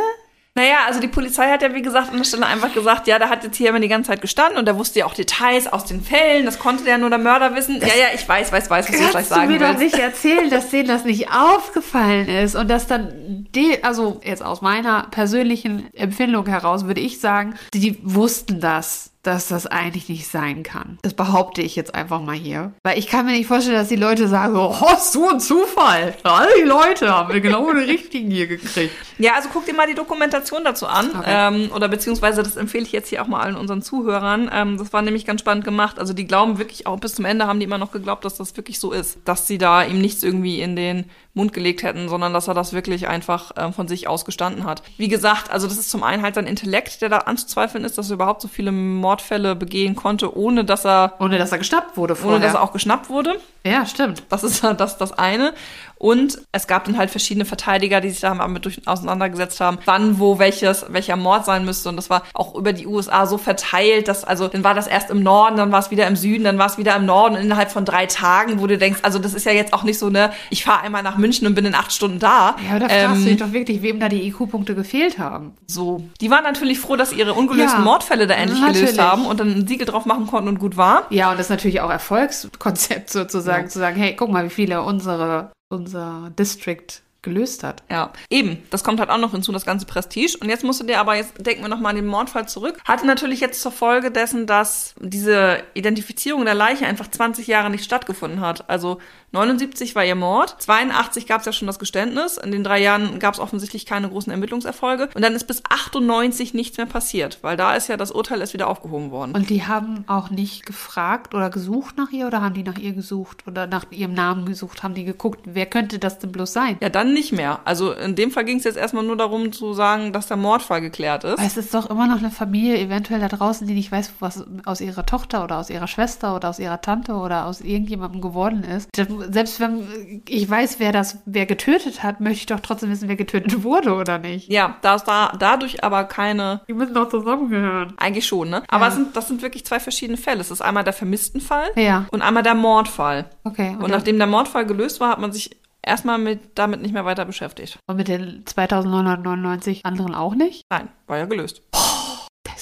Naja, 0.56 0.78
also 0.86 1.00
die 1.00 1.06
Polizei 1.08 1.48
hat 1.48 1.62
ja, 1.62 1.72
wie 1.74 1.80
gesagt, 1.82 2.10
an 2.10 2.16
der 2.16 2.24
Stelle 2.24 2.44
einfach 2.44 2.74
gesagt, 2.74 3.06
ja, 3.06 3.20
der 3.20 3.28
hat 3.28 3.44
jetzt 3.44 3.56
hier 3.56 3.68
immer 3.70 3.78
die 3.78 3.86
ganze 3.88 4.10
Zeit 4.10 4.20
gestanden 4.20 4.58
und 4.58 4.66
der 4.66 4.76
wusste 4.76 4.98
ja 4.98 5.06
auch 5.06 5.14
Details 5.14 5.68
aus 5.68 5.84
den 5.84 6.02
Fällen, 6.02 6.44
das 6.44 6.58
konnte 6.58 6.88
ja 6.88 6.98
nur 6.98 7.08
der 7.08 7.20
Mörder 7.20 7.54
wissen. 7.54 7.80
ja, 7.80 7.86
ja, 7.86 8.06
ich 8.14 8.28
weiß, 8.28 8.50
weiß, 8.50 8.68
weiß, 8.68 8.88
was 8.88 8.92
du 8.92 8.98
gleich 8.98 9.12
Kannst 9.12 9.30
du 9.30 9.34
sagen 9.36 9.48
mir 9.52 9.58
doch 9.60 9.78
willst. 9.78 9.94
nicht 9.94 9.98
erzählen, 9.98 10.50
dass 10.50 10.70
denen 10.70 10.88
das 10.88 11.04
nicht 11.04 11.30
aufgefallen 11.30 12.28
ist 12.28 12.56
und 12.56 12.68
dass 12.68 12.88
dann, 12.88 13.46
die, 13.54 13.82
also 13.84 14.20
jetzt 14.24 14.42
aus 14.42 14.60
meiner 14.60 15.04
persönlichen 15.12 15.94
Empfindung 15.94 16.46
heraus 16.46 16.84
würde 16.86 17.00
ich 17.00 17.20
sagen, 17.20 17.54
die 17.72 17.98
wussten 18.02 18.60
das, 18.60 19.09
dass 19.22 19.48
das 19.48 19.66
eigentlich 19.66 20.08
nicht 20.08 20.26
sein 20.26 20.62
kann. 20.62 20.98
Das 21.02 21.14
behaupte 21.14 21.60
ich 21.62 21.76
jetzt 21.76 21.94
einfach 21.94 22.20
mal 22.20 22.34
hier. 22.34 22.72
Weil 22.82 22.98
ich 22.98 23.06
kann 23.06 23.26
mir 23.26 23.32
nicht 23.32 23.46
vorstellen, 23.46 23.76
dass 23.76 23.88
die 23.88 23.96
Leute 23.96 24.28
sagen, 24.28 24.56
oh, 24.56 24.74
so 24.98 25.28
ein 25.28 25.40
Zufall. 25.40 26.14
Alle 26.22 26.50
die 26.58 26.66
Leute 26.66 27.10
haben 27.10 27.32
wir 27.32 27.40
genau 27.40 27.70
den 27.72 27.84
richtigen 27.84 28.30
hier 28.30 28.46
gekriegt. 28.46 28.94
Ja, 29.18 29.34
also 29.34 29.50
guck 29.52 29.66
dir 29.66 29.74
mal 29.74 29.86
die 29.86 29.94
Dokumentation 29.94 30.64
dazu 30.64 30.86
an. 30.86 31.10
Okay. 31.10 31.24
Ähm, 31.26 31.70
oder 31.74 31.88
beziehungsweise, 31.88 32.42
das 32.42 32.56
empfehle 32.56 32.84
ich 32.84 32.92
jetzt 32.92 33.08
hier 33.08 33.22
auch 33.22 33.26
mal 33.26 33.40
allen 33.40 33.56
unseren 33.56 33.82
Zuhörern. 33.82 34.50
Ähm, 34.52 34.78
das 34.78 34.92
war 34.92 35.02
nämlich 35.02 35.26
ganz 35.26 35.40
spannend 35.40 35.64
gemacht. 35.64 35.98
Also 35.98 36.14
die 36.14 36.26
glauben 36.26 36.58
wirklich 36.58 36.86
auch 36.86 36.98
bis 36.98 37.14
zum 37.14 37.24
Ende 37.26 37.46
haben 37.46 37.60
die 37.60 37.66
immer 37.66 37.78
noch 37.78 37.92
geglaubt, 37.92 38.24
dass 38.24 38.36
das 38.36 38.56
wirklich 38.56 38.80
so 38.80 38.92
ist. 38.92 39.18
Dass 39.26 39.46
sie 39.46 39.58
da 39.58 39.82
ihm 39.82 40.00
nichts 40.00 40.22
irgendwie 40.22 40.60
in 40.60 40.76
den 40.76 41.04
Mund 41.34 41.52
gelegt 41.52 41.82
hätten, 41.82 42.08
sondern 42.08 42.32
dass 42.32 42.48
er 42.48 42.54
das 42.54 42.72
wirklich 42.72 43.06
einfach 43.06 43.52
ähm, 43.56 43.72
von 43.72 43.86
sich 43.86 44.08
aus 44.08 44.24
gestanden 44.24 44.64
hat. 44.64 44.82
Wie 44.96 45.08
gesagt, 45.08 45.50
also 45.50 45.68
das 45.68 45.78
ist 45.78 45.90
zum 45.90 46.02
einen 46.02 46.22
halt 46.22 46.34
sein 46.34 46.46
Intellekt, 46.46 47.02
der 47.02 47.08
da 47.08 47.18
anzuzweifeln 47.18 47.84
ist, 47.84 47.98
dass 47.98 48.10
er 48.10 48.14
überhaupt 48.14 48.42
so 48.42 48.48
viele 48.48 48.72
Mordfälle 49.10 49.56
begehen 49.56 49.96
konnte, 49.96 50.36
ohne 50.36 50.64
dass 50.64 50.84
er, 50.86 51.14
Ohne 51.18 51.36
dass 51.38 51.50
er 51.50 51.58
geschnappt 51.58 51.96
wurde 51.96 52.14
vorher. 52.14 52.36
ohne 52.36 52.44
dass 52.44 52.54
er 52.54 52.62
auch 52.62 52.72
geschnappt 52.72 53.08
wurde. 53.10 53.40
ja, 53.64 53.84
stimmt. 53.84 54.22
Das 54.28 54.44
ist 54.44 54.62
das, 54.62 54.98
das 54.98 55.12
eine. 55.18 55.52
Und 56.00 56.38
es 56.50 56.66
gab 56.66 56.84
dann 56.86 56.96
halt 56.96 57.10
verschiedene 57.10 57.44
Verteidiger, 57.44 58.00
die 58.00 58.08
sich 58.08 58.20
damit 58.20 58.64
durch, 58.64 58.80
auseinandergesetzt 58.88 59.60
haben, 59.60 59.76
wann, 59.84 60.18
wo, 60.18 60.38
welches, 60.38 60.86
welcher 60.88 61.16
Mord 61.16 61.44
sein 61.44 61.66
müsste. 61.66 61.90
Und 61.90 61.96
das 61.96 62.08
war 62.08 62.22
auch 62.32 62.54
über 62.54 62.72
die 62.72 62.86
USA 62.86 63.26
so 63.26 63.36
verteilt, 63.36 64.08
dass, 64.08 64.24
also, 64.24 64.48
dann 64.48 64.64
war 64.64 64.72
das 64.72 64.86
erst 64.86 65.10
im 65.10 65.22
Norden, 65.22 65.58
dann 65.58 65.72
war 65.72 65.78
es 65.80 65.90
wieder 65.90 66.06
im 66.06 66.16
Süden, 66.16 66.44
dann 66.44 66.56
war 66.56 66.66
es 66.68 66.78
wieder 66.78 66.96
im 66.96 67.04
Norden 67.04 67.34
und 67.36 67.42
innerhalb 67.42 67.70
von 67.70 67.84
drei 67.84 68.06
Tagen, 68.06 68.60
wo 68.62 68.66
du 68.66 68.78
denkst, 68.78 69.00
also 69.02 69.18
das 69.18 69.34
ist 69.34 69.44
ja 69.44 69.52
jetzt 69.52 69.74
auch 69.74 69.82
nicht 69.82 69.98
so, 69.98 70.08
ne, 70.08 70.30
ich 70.48 70.64
fahre 70.64 70.80
einmal 70.80 71.02
nach 71.02 71.18
München 71.18 71.46
und 71.46 71.54
bin 71.54 71.66
in 71.66 71.74
acht 71.74 71.92
Stunden 71.92 72.18
da. 72.18 72.56
Ja, 72.66 72.70
aber 72.76 72.80
da 72.80 72.88
fragst 72.88 73.04
Ähm, 73.16 73.22
du 73.24 73.28
dich 73.28 73.36
doch 73.38 73.52
wirklich, 73.52 73.82
wem 73.82 74.00
da 74.00 74.08
die 74.08 74.26
IQ-Punkte 74.28 74.74
gefehlt 74.74 75.18
haben. 75.18 75.52
so. 75.66 76.02
Die 76.22 76.30
waren 76.30 76.44
natürlich 76.44 76.78
froh, 76.80 76.96
dass 76.96 77.12
ihre 77.12 77.34
ungelösten 77.34 77.80
Ja, 77.80 77.84
Mordfälle 77.84 78.26
da 78.26 78.34
endlich 78.34 78.58
gelöst 78.60 78.80
natürlich. 78.96 79.00
haben 79.00 79.26
und 79.26 79.38
dann 79.38 79.50
ein 79.52 79.66
Siegel 79.66 79.86
drauf 79.86 80.06
machen 80.06 80.26
konnten 80.26 80.48
und 80.48 80.58
gut 80.60 80.78
war. 80.78 81.02
Ja, 81.10 81.30
und 81.30 81.36
das 81.38 81.46
ist 81.46 81.50
natürlich 81.50 81.82
auch 81.82 81.90
Erfolgskonzept 81.90 83.10
sozusagen, 83.10 83.68
zu 83.68 83.78
sagen, 83.78 83.96
hey, 83.96 84.14
guck 84.16 84.30
mal, 84.30 84.44
wie 84.44 84.50
viele 84.50 84.82
unsere, 84.82 85.50
unser 85.70 86.30
District 86.38 87.02
gelöst 87.22 87.64
hat. 87.64 87.82
Ja, 87.90 88.12
eben. 88.30 88.62
Das 88.70 88.82
kommt 88.84 88.98
halt 88.98 89.10
auch 89.10 89.18
noch 89.18 89.32
hinzu, 89.32 89.52
das 89.52 89.66
ganze 89.66 89.86
Prestige. 89.86 90.38
Und 90.40 90.48
jetzt 90.48 90.64
musst 90.64 90.80
du 90.80 90.86
dir 90.86 91.00
aber, 91.00 91.16
jetzt 91.16 91.34
denken 91.44 91.62
wir 91.62 91.68
nochmal 91.68 91.90
an 91.90 91.96
den 91.96 92.06
Mordfall 92.06 92.48
zurück. 92.48 92.78
Hatte 92.84 93.06
natürlich 93.06 93.40
jetzt 93.40 93.60
zur 93.60 93.72
Folge 93.72 94.10
dessen, 94.10 94.46
dass 94.46 94.94
diese 94.98 95.62
Identifizierung 95.74 96.44
der 96.44 96.54
Leiche 96.54 96.86
einfach 96.86 97.08
20 97.08 97.46
Jahre 97.46 97.70
nicht 97.70 97.84
stattgefunden 97.84 98.40
hat. 98.40 98.68
Also 98.70 99.00
79 99.32 99.94
war 99.94 100.04
ihr 100.04 100.16
Mord, 100.16 100.56
82 100.58 101.26
gab 101.26 101.40
es 101.40 101.46
ja 101.46 101.52
schon 101.52 101.66
das 101.66 101.78
Geständnis. 101.78 102.36
In 102.36 102.50
den 102.50 102.64
drei 102.64 102.82
Jahren 102.82 103.18
gab 103.20 103.34
es 103.34 103.40
offensichtlich 103.40 103.86
keine 103.86 104.08
großen 104.08 104.32
Ermittlungserfolge. 104.32 105.08
Und 105.14 105.22
dann 105.22 105.34
ist 105.34 105.44
bis 105.46 105.62
98 105.68 106.52
nichts 106.54 106.78
mehr 106.78 106.86
passiert, 106.86 107.38
weil 107.42 107.56
da 107.56 107.74
ist 107.74 107.88
ja 107.88 107.96
das 107.96 108.10
Urteil 108.10 108.40
erst 108.40 108.54
wieder 108.54 108.68
aufgehoben 108.68 109.10
worden. 109.10 109.32
Und 109.32 109.50
die 109.50 109.64
haben 109.66 110.04
auch 110.08 110.30
nicht 110.30 110.66
gefragt 110.66 111.34
oder 111.34 111.48
gesucht 111.50 111.96
nach 111.96 112.10
ihr 112.10 112.26
oder 112.26 112.42
haben 112.42 112.54
die 112.54 112.64
nach 112.64 112.78
ihr 112.78 112.92
gesucht 112.92 113.44
oder 113.46 113.66
nach 113.66 113.84
ihrem 113.90 114.14
Namen 114.14 114.46
gesucht? 114.46 114.82
Haben 114.82 114.94
die 114.94 115.04
geguckt, 115.04 115.40
wer 115.44 115.66
könnte 115.66 115.98
das 115.98 116.18
denn 116.18 116.32
bloß 116.32 116.52
sein? 116.52 116.76
Ja, 116.80 116.88
dann 116.88 117.12
nicht 117.12 117.32
mehr. 117.32 117.60
Also 117.64 117.92
in 117.92 118.16
dem 118.16 118.32
Fall 118.32 118.44
ging 118.44 118.58
es 118.58 118.64
jetzt 118.64 118.76
erstmal 118.76 119.04
nur 119.04 119.16
darum 119.16 119.52
zu 119.52 119.74
sagen, 119.74 120.12
dass 120.12 120.26
der 120.26 120.36
Mordfall 120.36 120.80
geklärt 120.80 121.22
ist. 121.22 121.38
Aber 121.38 121.46
es 121.46 121.56
ist 121.56 121.72
doch 121.72 121.88
immer 121.88 122.08
noch 122.08 122.18
eine 122.18 122.30
Familie 122.30 122.78
eventuell 122.78 123.20
da 123.20 123.28
draußen, 123.28 123.66
die 123.66 123.74
nicht 123.74 123.92
weiß, 123.92 124.12
was 124.18 124.44
aus 124.64 124.80
ihrer 124.80 125.06
Tochter 125.06 125.44
oder 125.44 125.58
aus 125.58 125.70
ihrer 125.70 125.86
Schwester 125.86 126.34
oder 126.34 126.48
aus 126.48 126.58
ihrer 126.58 126.80
Tante 126.80 127.12
oder 127.14 127.46
aus 127.46 127.60
irgendjemandem 127.60 128.20
geworden 128.20 128.64
ist. 128.64 128.88
Selbst 129.32 129.60
wenn 129.60 130.22
ich 130.28 130.48
weiß, 130.48 130.78
wer 130.80 130.92
das, 130.92 131.18
wer 131.26 131.46
getötet 131.46 132.02
hat, 132.02 132.20
möchte 132.20 132.38
ich 132.40 132.46
doch 132.46 132.60
trotzdem 132.60 132.90
wissen, 132.90 133.08
wer 133.08 133.16
getötet 133.16 133.62
wurde 133.62 133.94
oder 133.94 134.18
nicht. 134.18 134.50
Ja, 134.50 134.76
da 134.82 134.94
ist 134.96 135.04
da 135.04 135.32
dadurch 135.38 135.82
aber 135.84 136.04
keine. 136.04 136.62
Die 136.68 136.72
müssen 136.74 136.94
doch 136.94 137.08
zusammengehören. 137.08 137.94
Eigentlich 137.98 138.26
schon, 138.26 138.50
ne? 138.50 138.62
Aber 138.68 138.88
es 138.88 138.94
sind, 138.94 139.14
das 139.16 139.28
sind 139.28 139.42
wirklich 139.42 139.64
zwei 139.64 139.80
verschiedene 139.80 140.16
Fälle. 140.18 140.40
Es 140.40 140.50
ist 140.50 140.60
einmal 140.62 140.84
der 140.84 140.92
vermissten 140.92 141.40
Fall 141.40 141.68
Ja. 141.76 142.06
und 142.10 142.22
einmal 142.22 142.42
der 142.42 142.54
Mordfall. 142.54 143.30
Okay. 143.44 143.76
Und 143.80 143.90
nachdem 143.90 144.18
der 144.18 144.26
Mordfall 144.26 144.66
gelöst 144.66 145.00
war, 145.00 145.10
hat 145.10 145.20
man 145.20 145.32
sich 145.32 145.56
erstmal 145.82 146.18
mit, 146.18 146.40
damit 146.58 146.82
nicht 146.82 146.92
mehr 146.92 147.04
weiter 147.04 147.24
beschäftigt. 147.24 147.78
und 147.86 147.96
mit 147.96 148.08
den 148.08 148.42
2999 148.46 149.84
anderen 149.86 150.14
auch 150.14 150.34
nicht? 150.34 150.64
Nein, 150.70 150.88
war 151.06 151.18
ja 151.18 151.24
gelöst. 151.26 151.62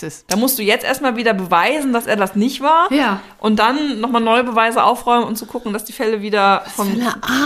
Das 0.01 0.15
ist. 0.15 0.31
Da 0.31 0.37
musst 0.37 0.59
du 0.59 0.63
jetzt 0.63 0.85
erstmal 0.85 1.17
wieder 1.17 1.35
beweisen, 1.35 1.93
dass 1.93 2.07
er 2.07 2.17
das 2.17 2.37
nicht 2.37 2.61
war. 2.61 2.93
Ja. 2.93 3.21
Und 3.39 3.59
dann 3.59 4.01
nochmal 4.01 4.23
neue 4.23 4.45
Beweise 4.45 4.85
aufräumen 4.85 5.25
und 5.25 5.37
zu 5.37 5.47
gucken, 5.47 5.73
dass 5.73 5.85
die 5.85 5.93
Fälle 5.93 6.23
wieder 6.23 6.63
von, 6.77 7.03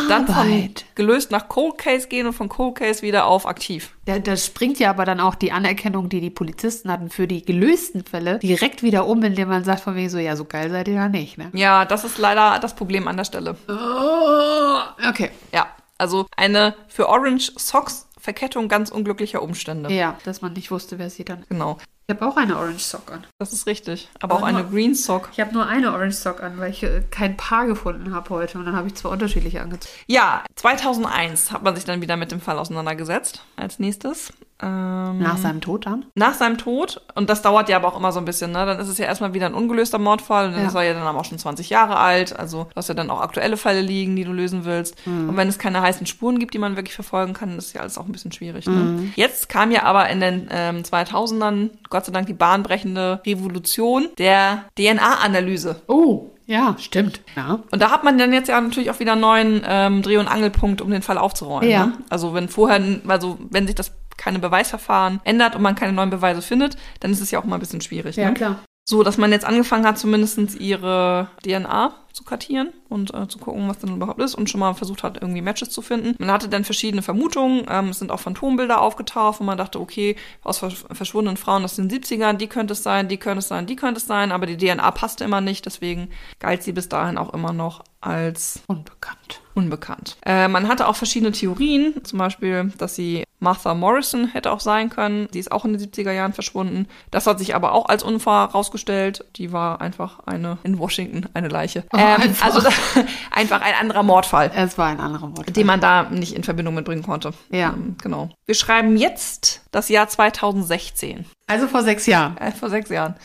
dann 0.08 0.26
von 0.26 0.74
gelöst 0.94 1.30
nach 1.30 1.48
Cold 1.48 1.78
Case 1.78 2.08
gehen 2.08 2.26
und 2.26 2.34
von 2.34 2.48
Cold 2.48 2.74
Case 2.74 3.02
wieder 3.02 3.26
auf 3.26 3.46
aktiv. 3.46 3.94
Da, 4.04 4.18
da 4.18 4.36
springt 4.36 4.78
ja 4.78 4.90
aber 4.90 5.04
dann 5.04 5.20
auch 5.20 5.34
die 5.34 5.52
Anerkennung, 5.52 6.08
die 6.08 6.20
die 6.20 6.30
Polizisten 6.30 6.90
hatten 6.90 7.08
für 7.08 7.26
die 7.26 7.42
gelösten 7.42 8.04
Fälle, 8.04 8.38
direkt 8.40 8.82
wieder 8.82 9.06
um, 9.06 9.22
indem 9.22 9.48
man 9.48 9.64
sagt 9.64 9.80
von 9.80 9.94
wegen 9.94 10.10
so, 10.10 10.18
ja, 10.18 10.36
so 10.36 10.44
geil 10.44 10.70
seid 10.70 10.88
ihr 10.88 10.94
ja 10.94 11.08
nicht, 11.08 11.38
ne? 11.38 11.50
Ja, 11.54 11.84
das 11.84 12.04
ist 12.04 12.18
leider 12.18 12.58
das 12.58 12.74
Problem 12.74 13.08
an 13.08 13.16
der 13.16 13.24
Stelle. 13.24 13.56
Oh, 13.68 15.08
okay. 15.08 15.30
Ja, 15.52 15.68
also 15.96 16.26
eine 16.36 16.74
für 16.88 17.08
Orange 17.08 17.52
Socks 17.56 18.08
Verkettung 18.22 18.68
ganz 18.68 18.90
unglücklicher 18.90 19.42
Umstände. 19.42 19.92
Ja, 19.92 20.16
dass 20.24 20.40
man 20.42 20.52
nicht 20.52 20.70
wusste, 20.70 20.98
wer 20.98 21.10
sie 21.10 21.24
dann. 21.24 21.44
Genau, 21.48 21.78
Ich 22.06 22.14
habe 22.14 22.26
auch 22.26 22.36
eine 22.36 22.56
Orange 22.56 22.78
Sock 22.84 23.10
an. 23.12 23.26
das 23.38 23.52
ist 23.52 23.66
richtig. 23.66 24.08
Aber 24.20 24.34
auch 24.34 24.38
Aber 24.38 24.46
eine 24.46 24.62
nur- 24.62 24.70
Green 24.70 24.94
Sock. 24.94 25.28
Ich 25.32 25.40
habe 25.40 25.52
nur 25.52 25.66
eine 25.66 25.92
Orange 25.92 26.14
Sock 26.16 26.40
an, 26.42 26.56
weil 26.58 26.70
ich 26.70 26.82
äh, 26.84 27.02
kein 27.10 27.36
Paar 27.36 27.66
gefunden 27.66 28.14
habe 28.14 28.30
heute. 28.30 28.58
Und 28.58 28.66
dann 28.66 28.76
habe 28.76 28.86
ich 28.88 28.94
zwei 28.94 29.08
unterschiedliche 29.08 29.60
angezogen. 29.60 29.92
Ja, 30.06 30.44
2001 30.56 31.50
hat 31.50 31.62
man 31.64 31.74
sich 31.74 31.84
dann 31.84 32.00
wieder 32.00 32.16
mit 32.16 32.30
dem 32.30 32.40
Fall 32.40 32.58
auseinandergesetzt. 32.58 33.44
Als 33.56 33.78
nächstes. 33.80 34.32
Ähm, 34.62 35.18
Nach 35.18 35.36
seinem 35.36 35.60
Tod 35.60 35.86
dann? 35.86 36.04
nach 36.14 36.34
seinem 36.34 36.56
Tod, 36.58 37.00
und 37.14 37.28
das 37.28 37.42
dauert 37.42 37.68
ja 37.68 37.76
aber 37.76 37.88
auch 37.88 37.96
immer 37.98 38.12
so 38.12 38.18
ein 38.20 38.24
bisschen, 38.24 38.52
ne? 38.52 38.64
Dann 38.64 38.78
ist 38.78 38.88
es 38.88 38.98
ja 38.98 39.06
erstmal 39.06 39.34
wieder 39.34 39.46
ein 39.46 39.54
ungelöster 39.54 39.98
Mordfall 39.98 40.46
und 40.46 40.52
dann 40.52 40.62
Ja. 40.62 40.68
ist 40.68 40.74
er 40.74 40.82
ja 40.82 40.94
dann 40.94 41.02
aber 41.02 41.18
auch 41.18 41.24
schon 41.24 41.38
20 41.38 41.68
Jahre 41.70 41.96
alt. 41.96 42.38
Also 42.38 42.64
du 42.64 42.76
hast 42.76 42.88
ja 42.88 42.94
dann 42.94 43.10
auch 43.10 43.20
aktuelle 43.20 43.56
Fälle 43.56 43.80
liegen, 43.80 44.14
die 44.16 44.24
du 44.24 44.32
lösen 44.32 44.64
willst. 44.64 44.96
Und 45.06 45.36
wenn 45.36 45.48
es 45.48 45.58
keine 45.58 45.80
heißen 45.82 46.06
Spuren 46.06 46.38
gibt, 46.38 46.54
die 46.54 46.58
man 46.58 46.76
wirklich 46.76 46.94
verfolgen 46.94 47.32
kann, 47.32 47.58
ist 47.58 47.72
ja 47.74 47.80
alles 47.80 47.98
auch 47.98 48.06
ein 48.06 48.12
bisschen 48.12 48.32
schwierig. 48.32 48.66
Ne? 48.66 49.10
Jetzt 49.16 49.48
kam 49.48 49.70
ja 49.70 49.82
aber 49.82 50.08
in 50.10 50.20
den 50.20 50.48
ähm, 50.50 50.82
2000ern 50.82 51.70
Gott 51.90 52.04
sei 52.06 52.12
Dank 52.12 52.26
die 52.26 52.32
bahnbrechende 52.34 53.20
Revolution 53.26 54.08
der 54.18 54.64
DNA-Analyse. 54.78 55.82
Oh, 55.88 56.30
ja, 56.46 56.74
stimmt. 56.78 57.20
Ja. 57.36 57.60
Und 57.70 57.80
da 57.80 57.90
hat 57.90 58.04
man 58.04 58.18
dann 58.18 58.32
jetzt 58.32 58.48
ja 58.48 58.60
natürlich 58.60 58.90
auch 58.90 59.00
wieder 59.00 59.12
einen 59.12 59.20
neuen 59.20 59.62
ähm, 59.66 60.02
Dreh- 60.02 60.18
und 60.18 60.28
Angelpunkt, 60.28 60.80
um 60.82 60.90
den 60.90 61.02
Fall 61.02 61.16
aufzuräumen. 61.18 61.68
Ja. 61.70 61.86
Ne? 61.86 61.92
Also 62.10 62.34
wenn 62.34 62.48
vorher, 62.48 62.80
also 63.08 63.38
wenn 63.50 63.66
sich 63.66 63.76
das 63.76 63.92
keine 64.16 64.38
Beweisverfahren 64.38 65.20
ändert 65.24 65.56
und 65.56 65.62
man 65.62 65.74
keine 65.74 65.92
neuen 65.92 66.10
Beweise 66.10 66.42
findet, 66.42 66.76
dann 67.00 67.12
ist 67.12 67.20
es 67.20 67.30
ja 67.30 67.38
auch 67.38 67.44
mal 67.44 67.56
ein 67.56 67.60
bisschen 67.60 67.80
schwierig. 67.80 68.16
Ja, 68.16 68.28
ne? 68.28 68.34
klar. 68.34 68.58
So, 68.84 69.02
dass 69.02 69.16
man 69.16 69.30
jetzt 69.30 69.44
angefangen 69.44 69.86
hat, 69.86 69.98
zumindest 69.98 70.58
ihre 70.58 71.28
DNA 71.44 71.94
zu 72.12 72.24
kartieren 72.24 72.72
und 72.88 73.14
äh, 73.14 73.28
zu 73.28 73.38
gucken, 73.38 73.68
was 73.68 73.78
denn 73.78 73.96
überhaupt 73.96 74.20
ist 74.20 74.34
und 74.34 74.50
schon 74.50 74.60
mal 74.60 74.74
versucht 74.74 75.02
hat, 75.02 75.20
irgendwie 75.20 75.42
Matches 75.42 75.70
zu 75.70 75.82
finden. 75.82 76.14
Man 76.18 76.30
hatte 76.30 76.48
dann 76.48 76.64
verschiedene 76.64 77.02
Vermutungen. 77.02 77.64
Ähm, 77.68 77.88
es 77.88 77.98
sind 77.98 78.10
auch 78.10 78.20
Phantombilder 78.20 78.80
aufgetaucht, 78.80 79.40
wo 79.40 79.44
man 79.44 79.58
dachte, 79.58 79.80
okay, 79.80 80.16
aus 80.42 80.58
versch 80.58 80.84
verschwundenen 80.90 81.36
Frauen 81.36 81.64
aus 81.64 81.76
den 81.76 81.90
70ern, 81.90 82.34
die 82.34 82.48
könnte 82.48 82.72
es 82.72 82.82
sein, 82.82 83.08
die 83.08 83.16
könnte 83.16 83.38
es 83.38 83.48
sein, 83.48 83.66
die 83.66 83.76
könnte 83.76 83.98
es 83.98 84.06
sein, 84.06 84.32
aber 84.32 84.46
die 84.46 84.56
DNA 84.56 84.90
passte 84.90 85.24
immer 85.24 85.40
nicht, 85.40 85.66
deswegen 85.66 86.08
galt 86.38 86.62
sie 86.62 86.72
bis 86.72 86.88
dahin 86.88 87.18
auch 87.18 87.32
immer 87.32 87.52
noch 87.52 87.82
als 88.00 88.60
Unbekannt. 88.66 89.40
unbekannt. 89.54 90.16
Äh, 90.26 90.48
man 90.48 90.68
hatte 90.68 90.88
auch 90.88 90.96
verschiedene 90.96 91.32
Theorien, 91.32 92.04
zum 92.04 92.18
Beispiel, 92.18 92.72
dass 92.78 92.96
sie 92.96 93.24
Martha 93.42 93.74
Morrison 93.74 94.28
hätte 94.28 94.52
auch 94.52 94.60
sein 94.60 94.88
können. 94.88 95.28
Die 95.34 95.40
ist 95.40 95.50
auch 95.50 95.64
in 95.64 95.72
den 95.72 95.80
70er 95.80 96.12
Jahren 96.12 96.32
verschwunden. 96.32 96.86
Das 97.10 97.26
hat 97.26 97.40
sich 97.40 97.54
aber 97.54 97.72
auch 97.72 97.86
als 97.86 98.02
Unfall 98.02 98.46
rausgestellt. 98.46 99.24
Die 99.36 99.52
war 99.52 99.80
einfach 99.80 100.20
eine 100.26 100.58
in 100.62 100.78
Washington, 100.78 101.28
eine 101.34 101.48
Leiche. 101.48 101.84
Oh, 101.92 101.98
ähm. 102.02 102.34
Also 102.40 102.60
da, 102.60 102.70
einfach 103.30 103.60
ein 103.60 103.74
anderer 103.74 104.02
Mordfall, 104.02 104.50
Es 104.54 104.76
war 104.78 104.88
ein 104.88 105.00
anderer 105.00 105.36
Wort. 105.36 105.54
den 105.56 105.66
man 105.66 105.80
da 105.80 106.04
nicht 106.04 106.34
in 106.34 106.42
Verbindung 106.44 106.74
mitbringen 106.74 107.02
konnte. 107.02 107.32
Ja. 107.50 107.70
Ähm, 107.70 107.96
genau. 108.02 108.30
Wir 108.46 108.54
schreiben 108.54 108.96
jetzt 108.96 109.62
das 109.70 109.88
Jahr 109.88 110.08
2016. 110.08 111.24
Also 111.46 111.66
vor 111.66 111.82
sechs 111.82 112.06
Jahren. 112.06 112.36
Äh, 112.38 112.52
vor 112.52 112.70
sechs 112.70 112.90
Jahren. 112.90 113.14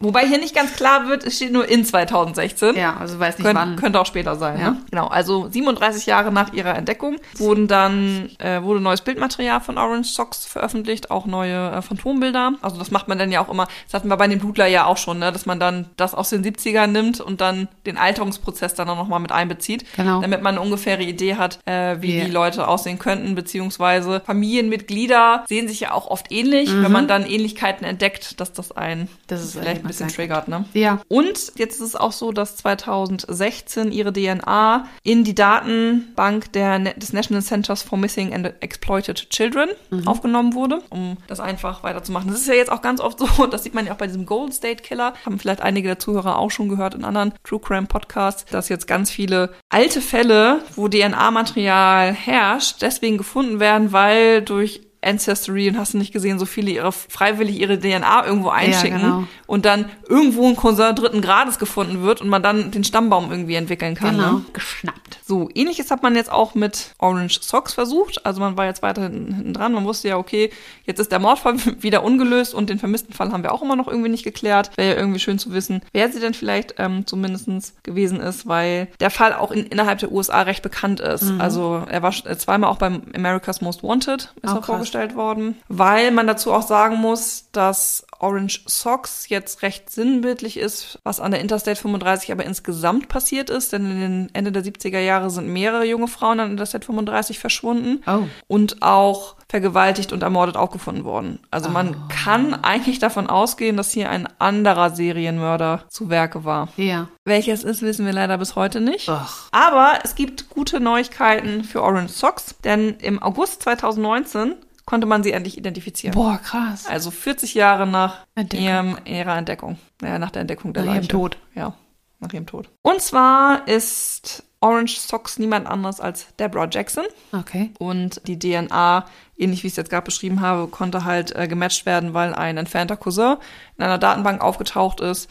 Wobei 0.00 0.26
hier 0.26 0.38
nicht 0.38 0.54
ganz 0.54 0.74
klar 0.76 1.08
wird, 1.08 1.24
es 1.24 1.36
steht 1.36 1.52
nur 1.52 1.68
in 1.68 1.84
2016. 1.84 2.76
Ja, 2.76 2.96
also 2.98 3.18
weiß 3.18 3.38
nicht 3.38 3.44
Könnt, 3.44 3.58
wann. 3.58 3.76
könnte 3.76 4.00
auch 4.00 4.06
später 4.06 4.36
sein. 4.36 4.60
Ja. 4.60 4.70
Ne? 4.70 4.76
Genau, 4.90 5.08
also 5.08 5.48
37 5.48 6.06
Jahre 6.06 6.30
nach 6.30 6.52
ihrer 6.52 6.76
Entdeckung 6.76 7.16
wurden 7.36 7.66
dann 7.66 8.30
äh, 8.38 8.62
wurde 8.62 8.80
neues 8.80 9.00
Bildmaterial 9.00 9.60
von 9.60 9.76
Orange 9.76 10.08
Socks 10.12 10.46
veröffentlicht, 10.46 11.10
auch 11.10 11.26
neue 11.26 11.72
äh, 11.72 11.82
Phantombilder. 11.82 12.52
Also 12.62 12.78
das 12.78 12.90
macht 12.92 13.08
man 13.08 13.18
dann 13.18 13.32
ja 13.32 13.40
auch 13.44 13.48
immer. 13.48 13.66
Das 13.86 13.94
hatten 13.94 14.08
wir 14.08 14.16
bei 14.16 14.28
dem 14.28 14.38
Blutler 14.38 14.66
ja 14.68 14.86
auch 14.86 14.96
schon, 14.96 15.18
ne? 15.18 15.32
dass 15.32 15.46
man 15.46 15.58
dann 15.58 15.86
das 15.96 16.14
aus 16.14 16.30
den 16.30 16.44
70ern 16.44 16.86
nimmt 16.86 17.20
und 17.20 17.40
dann 17.40 17.66
den 17.84 17.98
Alterungsprozess 17.98 18.74
dann 18.74 18.88
auch 18.88 18.96
noch 18.96 19.08
mal 19.08 19.18
mit 19.18 19.32
einbezieht, 19.32 19.84
Genau. 19.96 20.20
damit 20.20 20.42
man 20.42 20.54
eine 20.54 20.64
ungefähre 20.64 21.02
Idee 21.02 21.34
hat, 21.34 21.58
äh, 21.66 21.96
wie 22.00 22.16
Ja. 22.18 22.24
die 22.24 22.30
Leute 22.30 22.68
aussehen 22.68 23.00
könnten, 23.00 23.34
beziehungsweise 23.34 24.20
Familienmitglieder 24.24 25.44
sehen 25.48 25.66
sich 25.68 25.80
ja 25.80 25.92
auch 25.92 26.06
oft 26.08 26.30
ähnlich, 26.30 26.70
wenn 26.72 26.92
man 26.92 27.08
dann 27.08 27.26
Ähnlichkeiten 27.26 27.84
entdeckt, 27.84 28.40
dass 28.40 28.52
das 28.52 28.68
Mhm. 28.78 29.08
Das 29.26 29.42
ist 29.42 29.58
vielleicht 29.58 29.82
ein 29.88 30.06
bisschen 30.06 30.08
triggert, 30.08 30.48
ne? 30.48 30.64
Ja. 30.74 31.00
Und 31.08 31.52
jetzt 31.56 31.76
ist 31.76 31.80
es 31.80 31.96
auch 31.96 32.12
so, 32.12 32.32
dass 32.32 32.56
2016 32.56 33.90
ihre 33.90 34.12
DNA 34.12 34.86
in 35.02 35.24
die 35.24 35.34
Datenbank 35.34 36.52
der, 36.52 36.78
des 36.94 37.12
National 37.12 37.42
Centers 37.42 37.82
for 37.82 37.98
Missing 37.98 38.34
and 38.34 38.52
Exploited 38.60 39.30
Children 39.30 39.70
aufgenommen 40.04 40.54
wurde, 40.54 40.82
um 40.90 41.16
das 41.26 41.40
einfach 41.40 41.82
weiterzumachen. 41.82 42.30
Das 42.30 42.40
ist 42.40 42.48
ja 42.48 42.54
jetzt 42.54 42.70
auch 42.70 42.82
ganz 42.82 43.00
oft 43.00 43.18
so, 43.18 43.46
das 43.50 43.64
sieht 43.64 43.74
man 43.74 43.86
ja 43.86 43.92
auch 43.92 43.98
bei 43.98 44.06
diesem 44.06 44.26
Gold 44.26 44.54
State 44.54 44.82
Killer, 44.82 45.14
haben 45.24 45.38
vielleicht 45.38 45.62
einige 45.62 45.88
der 45.88 45.98
Zuhörer 45.98 46.38
auch 46.38 46.50
schon 46.50 46.68
gehört 46.68 46.94
in 46.94 47.04
anderen 47.04 47.32
True 47.44 47.60
Crime 47.60 47.86
Podcasts, 47.86 48.44
dass 48.50 48.68
jetzt 48.68 48.86
ganz 48.86 49.10
viele 49.10 49.50
alte 49.68 50.00
Fälle, 50.00 50.62
wo 50.74 50.88
DNA-Material 50.88 52.12
herrscht, 52.12 52.82
deswegen 52.82 53.18
gefunden 53.18 53.60
werden, 53.60 53.92
weil 53.92 54.42
durch 54.42 54.87
Ancestry 55.00 55.68
und 55.68 55.78
hast 55.78 55.94
du 55.94 55.98
nicht 55.98 56.12
gesehen, 56.12 56.38
so 56.38 56.46
viele 56.46 56.70
ihre 56.70 56.92
freiwillig 56.92 57.60
ihre 57.60 57.78
DNA 57.78 58.26
irgendwo 58.26 58.48
einschicken 58.50 59.00
genau. 59.00 59.24
und 59.46 59.64
dann 59.64 59.90
irgendwo 60.08 60.46
ein 60.46 60.56
Cousin 60.56 60.94
dritten 60.94 61.22
Grades 61.22 61.58
gefunden 61.58 62.02
wird 62.02 62.20
und 62.20 62.28
man 62.28 62.42
dann 62.42 62.70
den 62.70 62.84
Stammbaum 62.84 63.30
irgendwie 63.30 63.54
entwickeln 63.54 63.94
kann. 63.94 64.16
Genau. 64.16 64.32
Ne? 64.32 64.44
Geschnappt. 64.52 65.07
So, 65.28 65.50
ähnliches 65.54 65.90
hat 65.90 66.02
man 66.02 66.16
jetzt 66.16 66.32
auch 66.32 66.54
mit 66.54 66.94
Orange 66.96 67.40
Socks 67.42 67.74
versucht. 67.74 68.24
Also 68.24 68.40
man 68.40 68.56
war 68.56 68.64
jetzt 68.64 68.80
weiter 68.80 69.02
hinten, 69.02 69.52
dran. 69.52 69.74
Man 69.74 69.84
wusste 69.84 70.08
ja, 70.08 70.16
okay, 70.16 70.48
jetzt 70.86 71.00
ist 71.00 71.12
der 71.12 71.18
Mordfall 71.18 71.56
wieder 71.82 72.02
ungelöst 72.02 72.54
und 72.54 72.70
den 72.70 72.78
vermissten 72.78 73.12
Fall 73.12 73.30
haben 73.30 73.42
wir 73.42 73.52
auch 73.52 73.60
immer 73.60 73.76
noch 73.76 73.88
irgendwie 73.88 74.08
nicht 74.08 74.24
geklärt. 74.24 74.70
Wäre 74.78 74.94
ja 74.94 74.98
irgendwie 74.98 75.18
schön 75.18 75.38
zu 75.38 75.52
wissen, 75.52 75.82
wer 75.92 76.10
sie 76.10 76.20
denn 76.20 76.32
vielleicht 76.32 76.76
ähm, 76.78 77.06
zumindestens 77.06 77.74
gewesen 77.82 78.20
ist, 78.20 78.48
weil 78.48 78.88
der 79.00 79.10
Fall 79.10 79.34
auch 79.34 79.50
in, 79.50 79.66
innerhalb 79.66 79.98
der 79.98 80.12
USA 80.12 80.40
recht 80.40 80.62
bekannt 80.62 81.00
ist. 81.00 81.30
Also 81.38 81.82
er 81.90 82.02
war 82.02 82.14
äh, 82.24 82.38
zweimal 82.38 82.70
auch 82.70 82.78
beim 82.78 83.02
America's 83.14 83.60
Most 83.60 83.82
Wanted, 83.82 84.32
ist 84.42 84.50
Oh, 84.50 84.56
er 84.56 84.62
vorgestellt 84.62 85.14
worden. 85.14 85.58
Weil 85.68 86.10
man 86.10 86.26
dazu 86.26 86.54
auch 86.54 86.62
sagen 86.62 86.96
muss, 86.96 87.50
dass 87.52 88.06
Orange 88.20 88.62
Socks 88.66 89.28
jetzt 89.28 89.62
recht 89.62 89.90
sinnbildlich 89.90 90.56
ist, 90.56 90.98
was 91.04 91.20
an 91.20 91.30
der 91.30 91.40
Interstate 91.40 91.80
35 91.80 92.32
aber 92.32 92.44
insgesamt 92.44 93.08
passiert 93.08 93.50
ist, 93.50 93.72
denn 93.72 93.90
in 93.90 94.00
den 94.00 94.30
Ende 94.34 94.52
der 94.52 94.64
70er 94.64 94.98
Jahre 95.00 95.30
sind 95.30 95.48
mehrere 95.48 95.84
junge 95.84 96.08
Frauen 96.08 96.40
an 96.40 96.50
Interstate 96.50 96.86
35 96.86 97.38
verschwunden 97.38 98.02
Oh. 98.06 98.22
und 98.46 98.82
auch 98.82 99.36
vergewaltigt 99.50 100.12
und 100.12 100.22
ermordet 100.22 100.56
aufgefunden 100.56 101.04
worden. 101.04 101.38
Also 101.50 101.70
man 101.70 101.94
Oh. 101.94 102.12
kann 102.24 102.52
eigentlich 102.64 102.98
davon 102.98 103.28
ausgehen, 103.28 103.76
dass 103.78 103.92
hier 103.92 104.10
ein 104.10 104.28
anderer 104.38 104.90
Serienmörder 104.90 105.84
zu 105.88 106.10
Werke 106.10 106.44
war. 106.44 106.68
Ja. 106.76 107.08
Welches 107.24 107.64
ist, 107.64 107.80
wissen 107.82 108.04
wir 108.04 108.12
leider 108.12 108.36
bis 108.38 108.56
heute 108.56 108.80
nicht. 108.80 109.08
Ach. 109.08 109.48
Aber 109.52 110.00
es 110.04 110.14
gibt 110.14 110.50
gute 110.50 110.80
Neuigkeiten 110.80 111.64
für 111.64 111.82
Orange 111.82 112.12
Socks, 112.12 112.56
denn 112.64 112.96
im 113.00 113.22
August 113.22 113.62
2019 113.62 114.54
konnte 114.88 115.06
man 115.06 115.22
sie 115.22 115.32
endlich 115.32 115.58
identifizieren. 115.58 116.14
Boah, 116.14 116.40
krass. 116.42 116.86
Also 116.86 117.10
40 117.10 117.52
Jahre 117.52 117.86
nach 117.86 118.24
Entdeckung. 118.34 118.64
ihrem, 118.66 118.98
ihrer 119.04 119.36
Entdeckung. 119.36 119.78
Ja, 120.00 120.18
nach 120.18 120.30
der 120.30 120.40
Entdeckung 120.40 120.72
der 120.72 120.84
Nach 120.84 120.92
ihrem 120.92 121.02
Leiche. 121.02 121.08
Tod. 121.08 121.36
Ja, 121.54 121.74
nach 122.20 122.32
ihrem 122.32 122.46
Tod. 122.46 122.70
Und 122.80 123.02
zwar 123.02 123.68
ist 123.68 124.44
Orange 124.60 124.98
Socks 124.98 125.38
niemand 125.38 125.66
anderes 125.66 126.00
als 126.00 126.34
Deborah 126.36 126.70
Jackson. 126.70 127.04
Okay. 127.32 127.70
Und 127.78 128.22
die 128.26 128.38
DNA, 128.38 129.04
ähnlich 129.36 129.62
wie 129.62 129.66
ich 129.66 129.74
es 129.74 129.76
jetzt 129.76 129.90
gerade 129.90 130.06
beschrieben 130.06 130.40
habe, 130.40 130.68
konnte 130.68 131.04
halt 131.04 131.36
äh, 131.36 131.48
gematcht 131.48 131.84
werden, 131.84 132.14
weil 132.14 132.34
ein 132.34 132.56
entfernter 132.56 132.96
Cousin 132.96 133.36
in 133.76 133.84
einer 133.84 133.98
Datenbank 133.98 134.40
aufgetaucht 134.40 135.00
ist. 135.00 135.28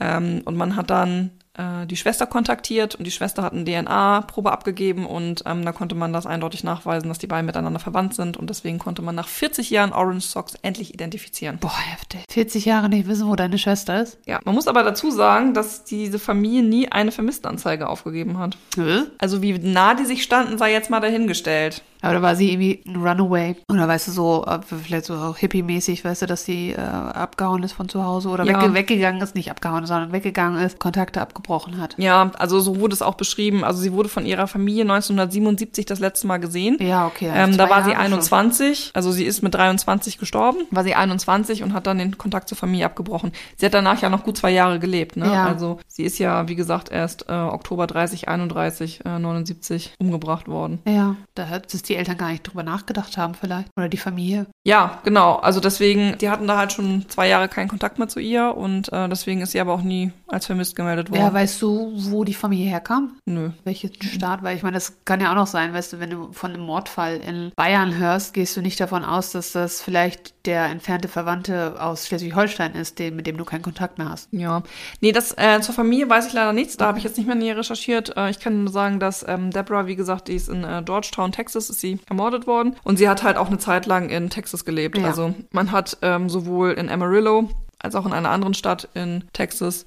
Ähm, 0.00 0.42
und 0.44 0.56
man 0.56 0.76
hat 0.76 0.90
dann 0.90 1.32
äh, 1.56 1.86
die 1.86 1.96
Schwester 1.96 2.26
kontaktiert 2.26 2.94
und 2.94 3.06
die 3.06 3.10
Schwester 3.10 3.42
hat 3.42 3.52
eine 3.52 3.64
DNA-Probe 3.64 4.50
abgegeben 4.50 5.06
und 5.06 5.42
ähm, 5.46 5.64
da 5.64 5.72
konnte 5.72 5.94
man 5.94 6.12
das 6.12 6.26
eindeutig 6.26 6.64
nachweisen, 6.64 7.08
dass 7.08 7.18
die 7.18 7.26
beiden 7.26 7.46
miteinander 7.46 7.78
verwandt 7.78 8.14
sind 8.14 8.36
und 8.36 8.48
deswegen 8.48 8.78
konnte 8.78 9.02
man 9.02 9.14
nach 9.14 9.28
40 9.28 9.70
Jahren 9.70 9.92
Orange 9.92 10.26
Socks 10.26 10.54
endlich 10.62 10.94
identifizieren. 10.94 11.58
Boah, 11.58 11.78
heftig. 11.78 12.24
40 12.30 12.64
Jahre 12.64 12.88
nicht 12.88 13.06
wissen, 13.06 13.28
wo 13.28 13.36
deine 13.36 13.58
Schwester 13.58 14.00
ist. 14.02 14.18
Ja, 14.26 14.40
man 14.44 14.54
muss 14.54 14.68
aber 14.68 14.82
dazu 14.82 15.10
sagen, 15.10 15.54
dass 15.54 15.84
diese 15.84 16.18
Familie 16.18 16.62
nie 16.62 16.90
eine 16.90 17.12
Vermisstenanzeige 17.12 17.88
aufgegeben 17.88 18.38
hat. 18.38 18.56
Hä? 18.76 19.02
Also 19.18 19.42
wie 19.42 19.58
nah 19.58 19.94
die 19.94 20.06
sich 20.06 20.22
standen, 20.22 20.58
sei 20.58 20.72
jetzt 20.72 20.90
mal 20.90 21.00
dahingestellt. 21.00 21.82
Aber 22.02 22.14
da 22.14 22.22
war 22.22 22.36
sie 22.36 22.52
irgendwie 22.52 22.82
ein 22.86 22.96
Runaway. 22.96 23.56
Oder 23.70 23.88
weißt 23.88 24.08
du, 24.08 24.12
so, 24.12 24.44
äh, 24.46 24.58
vielleicht 24.62 25.06
so 25.06 25.34
hippie-mäßig, 25.34 26.04
weißt 26.04 26.22
du, 26.22 26.26
dass 26.26 26.44
sie 26.44 26.72
äh, 26.72 26.76
abgehauen 26.80 27.62
ist 27.62 27.72
von 27.72 27.88
zu 27.88 28.04
Hause 28.04 28.28
oder 28.28 28.44
Ja. 28.44 28.60
wegge 28.60 28.74
weggegangen 28.74 29.20
ist, 29.22 29.34
nicht 29.34 29.50
abgehauen, 29.50 29.86
sondern 29.86 30.12
weggegangen 30.12 30.60
ist, 30.62 30.78
Kontakte 30.78 31.20
abgebrochen 31.20 31.80
hat. 31.80 31.94
Ja, 31.98 32.30
also 32.38 32.60
so 32.60 32.80
wurde 32.80 32.94
es 32.94 33.02
auch 33.02 33.14
beschrieben. 33.14 33.64
Also 33.64 33.80
sie 33.80 33.92
wurde 33.92 34.08
von 34.08 34.26
ihrer 34.26 34.46
Familie 34.46 34.82
1977 34.82 35.86
das 35.86 36.00
letzte 36.00 36.26
Mal 36.26 36.38
gesehen. 36.38 36.76
Ja, 36.80 37.06
okay. 37.06 37.30
also 37.30 37.52
Ähm, 37.52 37.56
da 37.58 37.70
war 37.70 37.84
sie 37.84 37.90
Jahre 37.90 38.02
schon. 38.04 38.12
21, 38.12 38.90
also 38.94 39.12
sie 39.12 39.24
ist 39.24 39.42
mit 39.42 39.54
23 39.54 40.18
gestorben, 40.18 40.58
war 40.70 40.84
sie 40.84 40.94
21 40.94 41.62
und 41.62 41.72
hat 41.72 41.86
dann 41.86 41.98
den 41.98 42.18
Kontakt 42.18 42.48
zur 42.48 42.58
Familie 42.58 42.86
abgebrochen. 42.86 43.32
Sie 43.56 43.66
hat 43.66 43.74
danach 43.74 44.00
ja 44.02 44.08
noch 44.08 44.24
gut 44.24 44.36
zwei 44.36 44.50
Jahre 44.50 44.78
gelebt, 44.78 45.16
ne? 45.16 45.26
Ja. 45.26 45.46
Also 45.46 45.78
sie 45.86 46.02
ist 46.04 46.18
ja, 46.18 46.48
wie 46.48 46.56
gesagt, 46.56 46.90
erst 46.90 47.28
äh, 47.28 47.32
Oktober 47.32 47.86
30, 47.86 48.28
31, 48.28 49.04
äh, 49.04 49.18
79 49.18 49.94
umgebracht 49.98 50.48
worden. 50.48 50.80
Ja, 50.86 51.16
da 51.34 51.48
hat 51.48 51.72
es 51.72 51.82
die 51.92 51.98
Eltern 51.98 52.16
gar 52.16 52.30
nicht 52.30 52.42
drüber 52.42 52.62
nachgedacht 52.62 53.16
haben 53.16 53.34
vielleicht. 53.34 53.68
Oder 53.76 53.88
die 53.88 53.96
Familie. 53.96 54.46
Ja, 54.64 55.00
genau. 55.04 55.36
Also 55.36 55.60
deswegen, 55.60 56.16
die 56.18 56.30
hatten 56.30 56.46
da 56.46 56.56
halt 56.56 56.72
schon 56.72 57.08
zwei 57.08 57.28
Jahre 57.28 57.48
keinen 57.48 57.68
Kontakt 57.68 57.98
mehr 57.98 58.08
zu 58.08 58.20
ihr 58.20 58.56
und 58.56 58.92
äh, 58.92 59.08
deswegen 59.08 59.42
ist 59.42 59.52
sie 59.52 59.60
aber 59.60 59.74
auch 59.74 59.82
nie 59.82 60.12
als 60.26 60.46
vermisst 60.46 60.74
gemeldet 60.74 61.10
worden. 61.10 61.20
Ja, 61.20 61.32
weißt 61.32 61.60
du, 61.60 61.92
wo 61.94 62.24
die 62.24 62.34
Familie 62.34 62.70
herkam? 62.70 63.16
Nö. 63.26 63.50
Welchen 63.64 63.92
Staat? 64.02 64.42
Weil 64.42 64.56
ich 64.56 64.62
meine, 64.62 64.74
das 64.74 65.04
kann 65.04 65.20
ja 65.20 65.30
auch 65.30 65.36
noch 65.36 65.46
sein, 65.46 65.74
weißt 65.74 65.92
du, 65.92 66.00
wenn 66.00 66.10
du 66.10 66.32
von 66.32 66.52
einem 66.52 66.62
Mordfall 66.62 67.16
in 67.18 67.52
Bayern 67.56 67.96
hörst, 67.98 68.34
gehst 68.34 68.56
du 68.56 68.62
nicht 68.62 68.80
davon 68.80 69.04
aus, 69.04 69.32
dass 69.32 69.52
das 69.52 69.82
vielleicht 69.82 70.41
der 70.44 70.66
entfernte 70.66 71.08
Verwandte 71.08 71.76
aus 71.80 72.06
Schleswig-Holstein 72.06 72.74
ist, 72.74 72.98
den, 72.98 73.16
mit 73.16 73.26
dem 73.26 73.36
du 73.36 73.44
keinen 73.44 73.62
Kontakt 73.62 73.98
mehr 73.98 74.10
hast. 74.10 74.28
Ja, 74.32 74.62
nee, 75.00 75.12
das 75.12 75.32
äh, 75.38 75.60
zur 75.60 75.74
Familie 75.74 76.08
weiß 76.08 76.26
ich 76.26 76.32
leider 76.32 76.52
nichts. 76.52 76.76
Da 76.76 76.86
habe 76.86 76.98
ich 76.98 77.04
jetzt 77.04 77.16
nicht 77.16 77.26
mehr 77.26 77.36
näher 77.36 77.56
recherchiert. 77.56 78.16
Äh, 78.16 78.30
ich 78.30 78.40
kann 78.40 78.64
nur 78.64 78.72
sagen, 78.72 78.98
dass 78.98 79.24
ähm, 79.28 79.50
Deborah, 79.50 79.86
wie 79.86 79.96
gesagt, 79.96 80.28
die 80.28 80.34
ist 80.34 80.48
in 80.48 80.64
äh, 80.64 80.82
Georgetown, 80.84 81.32
Texas, 81.32 81.70
ist 81.70 81.80
sie 81.80 81.98
ermordet 82.08 82.46
worden 82.46 82.76
und 82.84 82.96
sie 82.98 83.08
hat 83.08 83.22
halt 83.22 83.36
auch 83.36 83.48
eine 83.48 83.58
Zeit 83.58 83.86
lang 83.86 84.08
in 84.10 84.30
Texas 84.30 84.64
gelebt. 84.64 84.98
Ja. 84.98 85.06
Also 85.06 85.34
man 85.52 85.72
hat 85.72 85.98
ähm, 86.02 86.28
sowohl 86.28 86.72
in 86.72 86.88
Amarillo 86.88 87.48
als 87.78 87.96
auch 87.96 88.06
in 88.06 88.12
einer 88.12 88.30
anderen 88.30 88.54
Stadt 88.54 88.88
in 88.94 89.24
Texas 89.32 89.86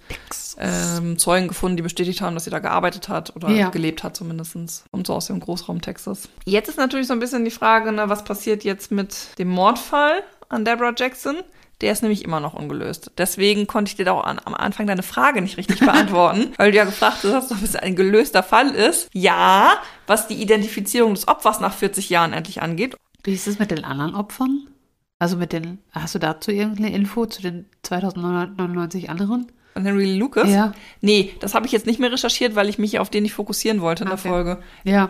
ähm, 0.60 1.18
Zeugen 1.18 1.48
gefunden, 1.48 1.78
die 1.78 1.84
bestätigt 1.84 2.20
haben, 2.22 2.34
dass 2.34 2.44
sie 2.44 2.50
da 2.50 2.60
gearbeitet 2.60 3.08
hat 3.10 3.36
oder 3.36 3.50
Ja. 3.50 3.70
gelebt 3.70 4.04
hat 4.04 4.16
zumindestens 4.18 4.84
Und 4.92 5.08
so 5.08 5.14
aus 5.14 5.28
dem 5.28 5.40
Großraum 5.40 5.82
Texas. 5.82 6.28
Jetzt 6.46 6.68
ist 6.70 6.78
natürlich 6.78 7.08
so 7.08 7.14
ein 7.14 7.20
bisschen 7.20 7.46
die 7.46 7.52
Frage, 7.52 7.92
ne, 7.94 8.10
was 8.10 8.24
passiert 8.26 8.64
jetzt 8.66 8.92
mit 8.92 9.38
dem 9.40 9.48
Mordfall 9.50 10.24
an 10.50 10.66
Deborah 10.66 10.94
Jackson? 10.96 11.38
Der 11.82 11.92
ist 11.92 12.02
nämlich 12.04 12.24
immer 12.24 12.40
noch 12.40 12.54
ungelöst. 12.54 13.12
Deswegen 13.18 13.68
konnte 13.68 13.90
ich 13.90 13.98
dir 13.98 14.06
da 14.06 14.14
auch 14.14 14.24
an, 14.24 14.40
am 14.46 14.54
Anfang 14.54 14.88
deine 14.88 15.04
Frage 15.04 15.42
nicht 15.42 15.58
richtig 15.58 15.80
beantworten, 15.82 16.54
weil 16.58 16.72
du 16.72 16.78
ja 16.78 16.86
gefragt 16.86 17.18
hast, 17.24 17.52
ob 17.52 17.62
es 17.62 17.76
ein 17.76 17.96
gelöster 17.98 18.44
Fall 18.44 18.70
ist. 18.70 19.10
Ja, 19.14 19.74
was 20.08 20.28
die 20.28 20.42
Identifizierung 20.42 21.14
des 21.14 21.28
Opfers 21.28 21.60
nach 21.60 21.74
40 21.74 22.10
Jahren 22.10 22.32
endlich 22.32 22.62
angeht. 22.62 22.96
Wie 23.24 23.34
ist 23.34 23.48
es 23.48 23.60
mit 23.60 23.72
den 23.72 23.84
anderen 23.84 24.16
Opfern? 24.16 24.70
Also 25.20 25.36
mit 25.38 25.52
den, 25.54 25.80
hast 25.92 26.16
du 26.16 26.20
dazu 26.20 26.52
irgendeine 26.52 26.94
Info 26.94 27.26
zu 27.26 27.42
den 27.42 27.66
2999 27.84 29.10
anderen? 29.10 29.52
Von 29.74 29.84
Henry 29.86 30.18
Lucas? 30.18 30.50
Ja. 30.50 30.72
Nee, 31.02 31.34
das 31.42 31.54
habe 31.54 31.66
ich 31.66 31.72
jetzt 31.74 31.86
nicht 31.86 32.00
mehr 32.00 32.12
recherchiert, 32.12 32.56
weil 32.56 32.70
ich 32.70 32.78
mich 32.78 33.00
auf 33.00 33.10
den 33.10 33.24
nicht 33.24 33.34
fokussieren 33.34 33.82
wollte 33.82 34.04
in 34.04 34.10
der 34.10 34.20
Okay. 34.20 34.30
Folge. 34.30 34.60
Ja. 34.84 35.10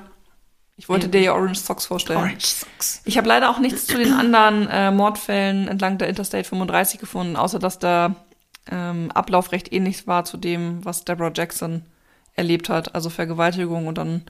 Ich 0.77 0.89
wollte 0.89 1.05
Ähm, 1.05 1.11
dir 1.11 1.21
ja 1.21 1.33
Orange 1.33 1.59
Socks 1.59 1.85
vorstellen. 1.85 2.19
Orange 2.19 2.45
Socks. 2.45 3.01
Ich 3.05 3.17
habe 3.17 3.27
leider 3.27 3.49
auch 3.49 3.59
nichts 3.59 3.87
zu 3.87 3.97
den 3.97 4.13
anderen 4.13 4.67
äh, 4.67 4.91
Mordfällen 4.91 5.67
entlang 5.67 5.97
der 5.97 6.09
Interstate 6.09 6.43
35 6.43 6.99
gefunden, 6.99 7.35
außer 7.35 7.59
dass 7.59 7.79
der 7.79 8.15
ähm, 8.69 9.11
Ablauf 9.13 9.51
recht 9.51 9.71
ähnlich 9.71 10.05
war 10.07 10.25
zu 10.25 10.37
dem, 10.37 10.83
was 10.83 11.05
Deborah 11.05 11.31
Jackson 11.33 11.83
erlebt 12.33 12.67
hat. 12.69 12.93
Also 12.93 13.09
Vergewaltigung 13.09 13.87
und 13.87 13.97
dann 13.97 14.23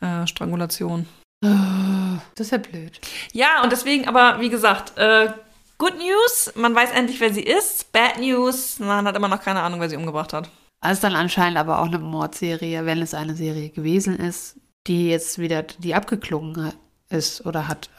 äh, 0.00 0.26
Strangulation. 0.26 1.06
Das 1.40 2.46
ist 2.46 2.52
ja 2.52 2.58
blöd. 2.58 3.00
Ja, 3.32 3.62
und 3.62 3.70
deswegen, 3.72 4.08
aber 4.08 4.40
wie 4.40 4.48
gesagt, 4.48 4.96
äh, 4.96 5.30
Good 5.76 5.94
News, 5.98 6.52
man 6.54 6.74
weiß 6.74 6.92
endlich, 6.92 7.20
wer 7.20 7.34
sie 7.34 7.42
ist. 7.42 7.92
Bad 7.92 8.18
News, 8.20 8.78
man 8.78 9.06
hat 9.06 9.16
immer 9.16 9.28
noch 9.28 9.42
keine 9.42 9.60
Ahnung, 9.60 9.80
wer 9.80 9.90
sie 9.90 9.96
umgebracht 9.96 10.32
hat. 10.32 10.48
Also 10.80 11.02
dann 11.02 11.16
anscheinend 11.16 11.58
aber 11.58 11.80
auch 11.80 11.86
eine 11.86 11.98
Mordserie, 11.98 12.86
wenn 12.86 13.02
es 13.02 13.12
eine 13.12 13.34
Serie 13.34 13.70
gewesen 13.70 14.16
ist, 14.16 14.56
die 14.86 15.08
jetzt 15.08 15.38
wieder, 15.38 15.62
die 15.62 15.94
abgeklungen 15.94 16.72
ist 17.08 17.44
oder 17.46 17.68
hat, 17.68 17.90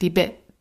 die, 0.00 0.12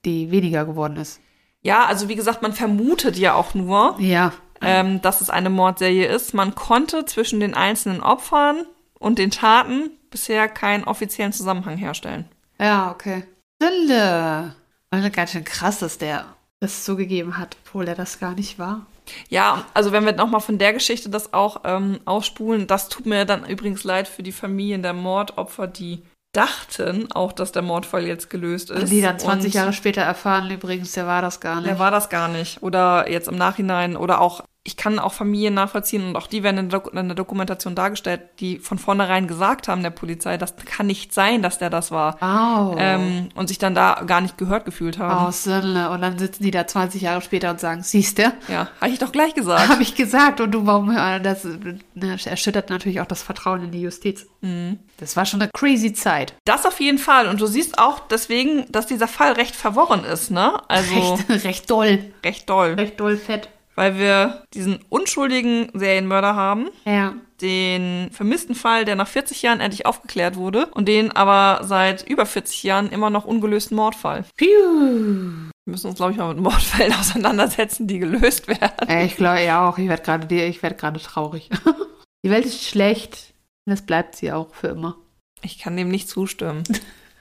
die 0.06 0.32
weniger 0.32 0.66
geworden 0.66 0.98
ist. 0.98 1.20
Ja, 1.62 1.86
also 1.86 2.08
wie 2.10 2.16
gesagt, 2.16 2.42
man 2.42 2.54
vermutet 2.54 3.18
ja 3.18 3.34
auch 3.34 3.54
nur, 3.54 3.96
Ja. 4.00 4.32
ähm, 4.62 5.02
dass 5.02 5.22
es 5.22 5.30
eine 5.30 5.50
Mordserie 5.50 6.08
ist. 6.08 6.34
Man 6.34 6.56
konnte 6.56 7.06
zwischen 7.06 7.40
den 7.40 7.54
einzelnen 7.54 8.02
Opfern 8.02 8.66
und 9.00 9.20
den 9.20 9.32
Taten 9.32 9.90
bisher 10.10 10.48
keinen 10.48 10.84
offiziellen 10.86 11.34
Zusammenhang 11.34 11.78
herstellen. 11.78 12.26
Ja, 12.60 12.92
okay. 12.92 13.24
Sünde. 13.62 14.56
Also 14.90 15.10
ganz 15.12 15.32
schön 15.32 15.44
krass, 15.44 15.80
dass 15.80 15.98
der 15.98 16.26
das 16.60 16.86
zugegeben 16.86 17.38
hat, 17.38 17.58
obwohl 17.66 17.88
er 17.88 17.96
das 17.96 18.20
gar 18.20 18.34
nicht 18.34 18.58
war. 18.58 18.86
Ja, 19.30 19.66
also 19.74 19.92
wenn 19.92 20.06
wir 20.06 20.14
nochmal 20.14 20.42
von 20.42 20.58
der 20.58 20.74
Geschichte 20.74 21.10
das 21.10 21.34
auch 21.34 21.62
ähm, 21.64 22.00
ausspulen, 22.06 22.68
das 22.68 22.90
tut 22.90 23.06
mir 23.06 23.26
dann 23.26 23.46
übrigens 23.46 23.84
leid 23.84 24.08
für 24.08 24.24
die 24.24 24.32
Familien 24.32 24.84
der 24.84 24.94
Mordopfer, 24.94 25.68
die 25.68 26.04
dachten 26.34 27.12
auch, 27.14 27.32
dass 27.32 27.52
der 27.52 27.64
Mordfall 27.64 28.06
jetzt 28.06 28.30
gelöst 28.30 28.70
ist. 28.70 28.92
Die 28.92 29.02
dann 29.02 29.18
20 29.18 29.48
Und 29.48 29.54
Jahre 29.56 29.74
später 29.74 30.02
erfahren, 30.02 30.52
übrigens, 30.52 30.92
der 30.92 31.08
war 31.08 31.22
das 31.22 31.40
gar 31.40 31.56
nicht. 31.56 31.68
Der 31.68 31.80
war 31.80 31.90
das 31.90 32.10
gar 32.10 32.28
nicht. 32.28 32.62
Oder 32.62 33.10
jetzt 33.10 33.28
im 33.28 33.38
Nachhinein 33.38 33.98
oder 33.98 34.22
auch, 34.22 34.44
ich 34.68 34.76
kann 34.76 35.00
auch 35.00 35.14
Familien 35.14 35.54
nachvollziehen 35.54 36.10
und 36.10 36.18
auch 36.18 36.28
die 36.28 36.44
werden 36.44 36.58
in 36.58 36.70
der, 36.70 36.84
in 36.94 37.08
der 37.08 37.16
Dokumentation 37.16 37.74
dargestellt, 37.74 38.20
die 38.42 38.60
von 38.60 38.78
vornherein 38.78 39.26
gesagt 39.26 39.70
haben 39.70 39.82
der 39.82 39.92
Polizei, 39.92 40.36
das 40.38 40.54
kann 40.58 40.88
nicht 40.88 41.14
sein, 41.14 41.42
dass 41.42 41.58
der 41.58 41.70
das 41.70 41.90
war. 41.90 42.22
Au. 42.22 42.76
Ähm, 42.78 43.30
und 43.34 43.48
sich 43.48 43.60
dann 43.60 43.74
da 43.74 44.04
gar 44.06 44.20
nicht 44.20 44.38
gehört 44.38 44.66
gefühlt 44.66 45.00
haben. 45.00 45.28
Oh, 45.28 45.32
Sünde. 45.32 45.90
Und 45.90 46.02
dann 46.02 46.20
sitzen 46.20 46.44
die 46.44 46.52
da 46.52 46.68
20 46.68 47.02
Jahre 47.02 47.22
später 47.22 47.50
und 47.50 47.62
sagen, 47.62 47.82
siehste, 47.82 48.34
Ja, 48.50 48.68
habe 48.82 48.92
ich 48.92 49.00
doch 49.00 49.14
gleich 49.14 49.34
gesagt. 49.34 49.70
habe 49.70 49.82
ich 49.82 49.96
gesagt. 49.96 50.42
Und 50.42 50.52
du, 50.52 50.66
warum, 50.66 50.92
äh, 50.92 51.22
das 51.22 51.46
ne, 51.46 52.18
erschüttert 52.26 52.70
natürlich 52.70 53.00
auch 53.00 53.06
das 53.06 53.22
Vertrauen 53.24 53.64
in 53.64 53.72
die 53.72 53.82
Justiz. 53.82 54.28
Mhm. 54.42 54.80
Das 54.98 55.16
war 55.16 55.26
schon 55.26 55.42
eine 55.42 55.50
crazy 55.54 55.94
Zeit. 55.94 56.34
Das 56.44 56.66
auf 56.66 56.82
jeden 56.82 56.98
Fall. 56.98 57.28
Und 57.30 57.40
du 57.40 57.46
siehst 57.46 57.80
auch 57.80 58.00
deswegen, 58.10 58.70
dass 58.70 58.86
dieser 58.86 59.08
Fall 59.08 59.32
recht 59.32 59.56
verworren 59.56 60.04
ist, 60.04 60.30
ne? 60.30 60.62
Also 60.68 60.94
recht, 61.16 61.30
Recht, 61.30 61.44
recht 61.46 61.70
doll. 61.70 62.12
doll. 62.46 62.74
Recht 62.74 63.00
doll 63.00 63.16
fett. 63.16 63.48
Weil 63.78 63.98
wir 64.00 64.44
diesen 64.56 64.80
unschuldigen 64.90 65.70
Serienmörder 65.74 66.36
haben, 66.36 66.70
Ja. 66.84 67.14
den 67.42 68.10
vermissten 68.12 68.56
Fall, 68.56 68.86
der 68.86 68.96
nach 68.96 69.08
40 69.08 69.44
Jahren 69.44 69.60
endlich 69.60 69.86
aufgeklärt 69.86 70.36
wurde 70.36 70.66
und 70.74 70.88
den 70.88 71.12
aber 71.12 71.64
seit 71.64 72.02
über 72.10 72.26
40 72.26 72.64
Jahren 72.64 72.90
immer 72.90 73.12
noch 73.12 73.26
ungelösten 73.26 73.78
Mordfall. 73.78 74.26
Piu. 74.36 74.48
Wir 74.48 75.72
müssen 75.72 75.88
uns, 75.88 75.98
glaube 75.98 76.14
ich, 76.14 76.18
mal 76.18 76.34
mit 76.34 76.44
Mordfällen 76.44 76.94
auseinandersetzen, 77.00 77.88
die 77.88 78.00
gelöst 78.00 78.48
werden. 78.48 78.90
Ich 79.06 79.16
glaube 79.16 79.42
ja 79.42 79.68
auch, 79.70 79.78
ich 79.78 79.88
werde 79.88 80.02
gerade 80.04 80.46
ich 80.48 80.64
werde 80.64 80.76
gerade 80.76 81.00
traurig. 81.00 81.50
Die 82.26 82.32
Welt 82.32 82.46
ist 82.46 82.64
schlecht. 82.66 83.34
Und 83.66 83.72
das 83.72 83.84
bleibt 83.84 84.16
sie 84.16 84.32
auch 84.32 84.54
für 84.56 84.68
immer. 84.70 84.96
Ich 85.44 85.60
kann 85.60 85.78
dem 85.78 85.90
nicht 85.90 86.10
zustimmen. 86.10 86.64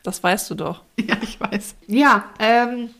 Das 0.02 0.22
weißt 0.22 0.48
du 0.52 0.54
doch. 0.54 0.82
Ja, 1.00 1.16
ich 1.20 1.40
weiß. 1.40 1.74
Ja, 1.88 2.26
ähm, 2.38 2.90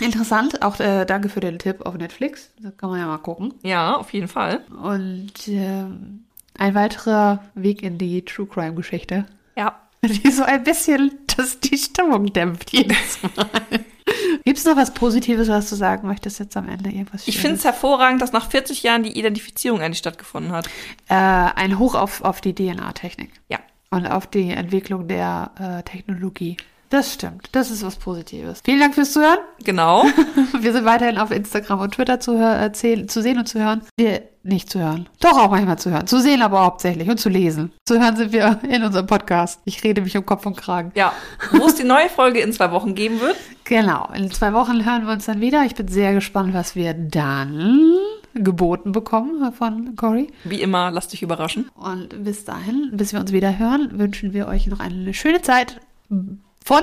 Interessant, 0.00 0.62
auch 0.62 0.78
äh, 0.80 1.04
danke 1.04 1.28
für 1.28 1.40
den 1.40 1.58
Tipp 1.58 1.84
auf 1.84 1.94
Netflix. 1.94 2.50
Da 2.60 2.70
kann 2.70 2.90
man 2.90 3.00
ja 3.00 3.06
mal 3.06 3.18
gucken. 3.18 3.54
Ja, 3.62 3.96
auf 3.96 4.12
jeden 4.12 4.28
Fall. 4.28 4.60
Und 4.82 5.32
ähm, 5.48 6.24
ein 6.56 6.74
weiterer 6.74 7.42
Weg 7.54 7.82
in 7.82 7.98
die 7.98 8.24
True 8.24 8.46
Crime 8.46 8.74
Geschichte, 8.74 9.26
Ja. 9.56 9.80
die 10.04 10.30
so 10.30 10.44
ein 10.44 10.62
bisschen 10.62 11.12
das, 11.36 11.58
die 11.60 11.76
Stimmung 11.76 12.32
dämpft 12.32 12.70
jedes 12.72 13.18
Mal. 13.36 13.46
Gibt 14.44 14.56
es 14.58 14.64
noch 14.64 14.76
was 14.76 14.94
Positives, 14.94 15.48
was 15.48 15.68
du 15.68 15.76
sagen 15.76 16.08
möchtest 16.08 16.38
jetzt 16.38 16.56
am 16.56 16.68
Ende? 16.68 16.88
Irgendwas 16.90 17.28
Ich 17.28 17.38
finde 17.38 17.56
es 17.56 17.64
hervorragend, 17.64 18.22
dass 18.22 18.32
nach 18.32 18.48
40 18.50 18.82
Jahren 18.82 19.02
die 19.02 19.18
Identifizierung 19.18 19.80
endlich 19.80 19.98
stattgefunden 19.98 20.52
hat. 20.52 20.66
äh, 21.08 21.14
ein 21.14 21.78
Hoch 21.78 21.94
auf, 21.94 22.22
auf 22.22 22.40
die 22.40 22.54
DNA-Technik 22.54 23.30
Ja. 23.48 23.58
und 23.90 24.06
auf 24.06 24.26
die 24.26 24.50
Entwicklung 24.50 25.08
der 25.08 25.50
äh, 25.58 25.82
Technologie. 25.82 26.56
Das 26.90 27.12
stimmt. 27.12 27.50
Das 27.52 27.70
ist 27.70 27.84
was 27.84 27.96
Positives. 27.96 28.62
Vielen 28.64 28.80
Dank 28.80 28.94
fürs 28.94 29.12
Zuhören. 29.12 29.38
Genau. 29.62 30.04
Wir 30.60 30.72
sind 30.72 30.86
weiterhin 30.86 31.18
auf 31.18 31.30
Instagram 31.30 31.80
und 31.80 31.94
Twitter 31.94 32.18
zu, 32.18 32.34
äh, 32.34 32.72
zu 32.72 33.22
sehen 33.22 33.38
und 33.38 33.46
zu 33.46 33.62
hören. 33.62 33.82
Wir, 33.98 34.22
nicht 34.42 34.70
zu 34.70 34.78
hören. 34.78 35.06
Doch 35.20 35.36
auch 35.36 35.50
manchmal 35.50 35.78
zu 35.78 35.90
hören. 35.90 36.06
Zu 36.06 36.20
sehen 36.20 36.40
aber 36.40 36.64
hauptsächlich 36.64 37.10
und 37.10 37.20
zu 37.20 37.28
lesen. 37.28 37.72
Zu 37.86 38.00
hören 38.00 38.16
sind 38.16 38.32
wir 38.32 38.60
in 38.68 38.82
unserem 38.82 39.06
Podcast. 39.06 39.60
Ich 39.66 39.84
rede 39.84 40.00
mich 40.00 40.16
um 40.16 40.24
Kopf 40.24 40.46
und 40.46 40.56
Kragen. 40.56 40.92
Ja. 40.94 41.12
Wo 41.52 41.66
es 41.66 41.74
die 41.74 41.84
neue 41.84 42.08
Folge 42.08 42.40
in 42.40 42.52
zwei 42.54 42.70
Wochen 42.70 42.94
geben 42.94 43.20
wird. 43.20 43.36
Genau. 43.68 44.08
In 44.16 44.30
zwei 44.30 44.54
Wochen 44.54 44.86
hören 44.86 45.04
wir 45.04 45.12
uns 45.12 45.26
dann 45.26 45.42
wieder. 45.42 45.62
Ich 45.66 45.74
bin 45.74 45.88
sehr 45.88 46.14
gespannt, 46.14 46.54
was 46.54 46.74
wir 46.74 46.94
dann 46.94 47.96
geboten 48.32 48.92
bekommen 48.92 49.52
von 49.52 49.94
Cory. 49.94 50.28
Wie 50.44 50.62
immer, 50.62 50.90
lasst 50.90 51.12
dich 51.12 51.22
überraschen. 51.22 51.68
Und 51.74 52.24
bis 52.24 52.46
dahin, 52.46 52.92
bis 52.94 53.12
wir 53.12 53.20
uns 53.20 53.30
wieder 53.30 53.58
hören, 53.58 53.98
wünschen 53.98 54.32
wir 54.32 54.48
euch 54.48 54.68
noch 54.68 54.80
eine 54.80 55.12
schöne 55.12 55.42
Zeit 55.42 55.80
von 56.68 56.82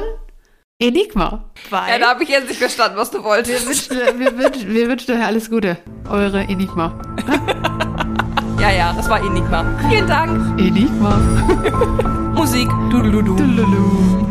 Enigma. 0.80 1.52
Bye. 1.70 1.92
Ja, 1.92 2.00
da 2.00 2.10
habe 2.10 2.24
ich 2.24 2.30
jetzt 2.30 2.48
nicht 2.48 2.58
verstanden, 2.58 2.98
was 2.98 3.12
du 3.12 3.20
wir, 3.20 3.24
wolltest. 3.26 3.68
wünschen, 3.68 4.20
wir, 4.20 4.36
wünschen, 4.36 4.74
wir 4.74 4.88
wünschen 4.90 5.16
euch 5.16 5.24
alles 5.24 5.48
Gute. 5.48 5.78
Eure 6.10 6.42
Enigma. 6.42 7.00
Ja, 8.58 8.72
ja, 8.72 8.94
das 8.94 9.08
war 9.10 9.20
Enigma. 9.20 9.66
Vielen 9.90 10.08
Dank. 10.08 10.60
Enigma. 10.60 11.18
Musik. 12.34 12.68
Du, 12.90 13.02
du, 13.02 13.12
du, 13.12 13.22
du. 13.22 13.44
Lulu. 13.44 14.26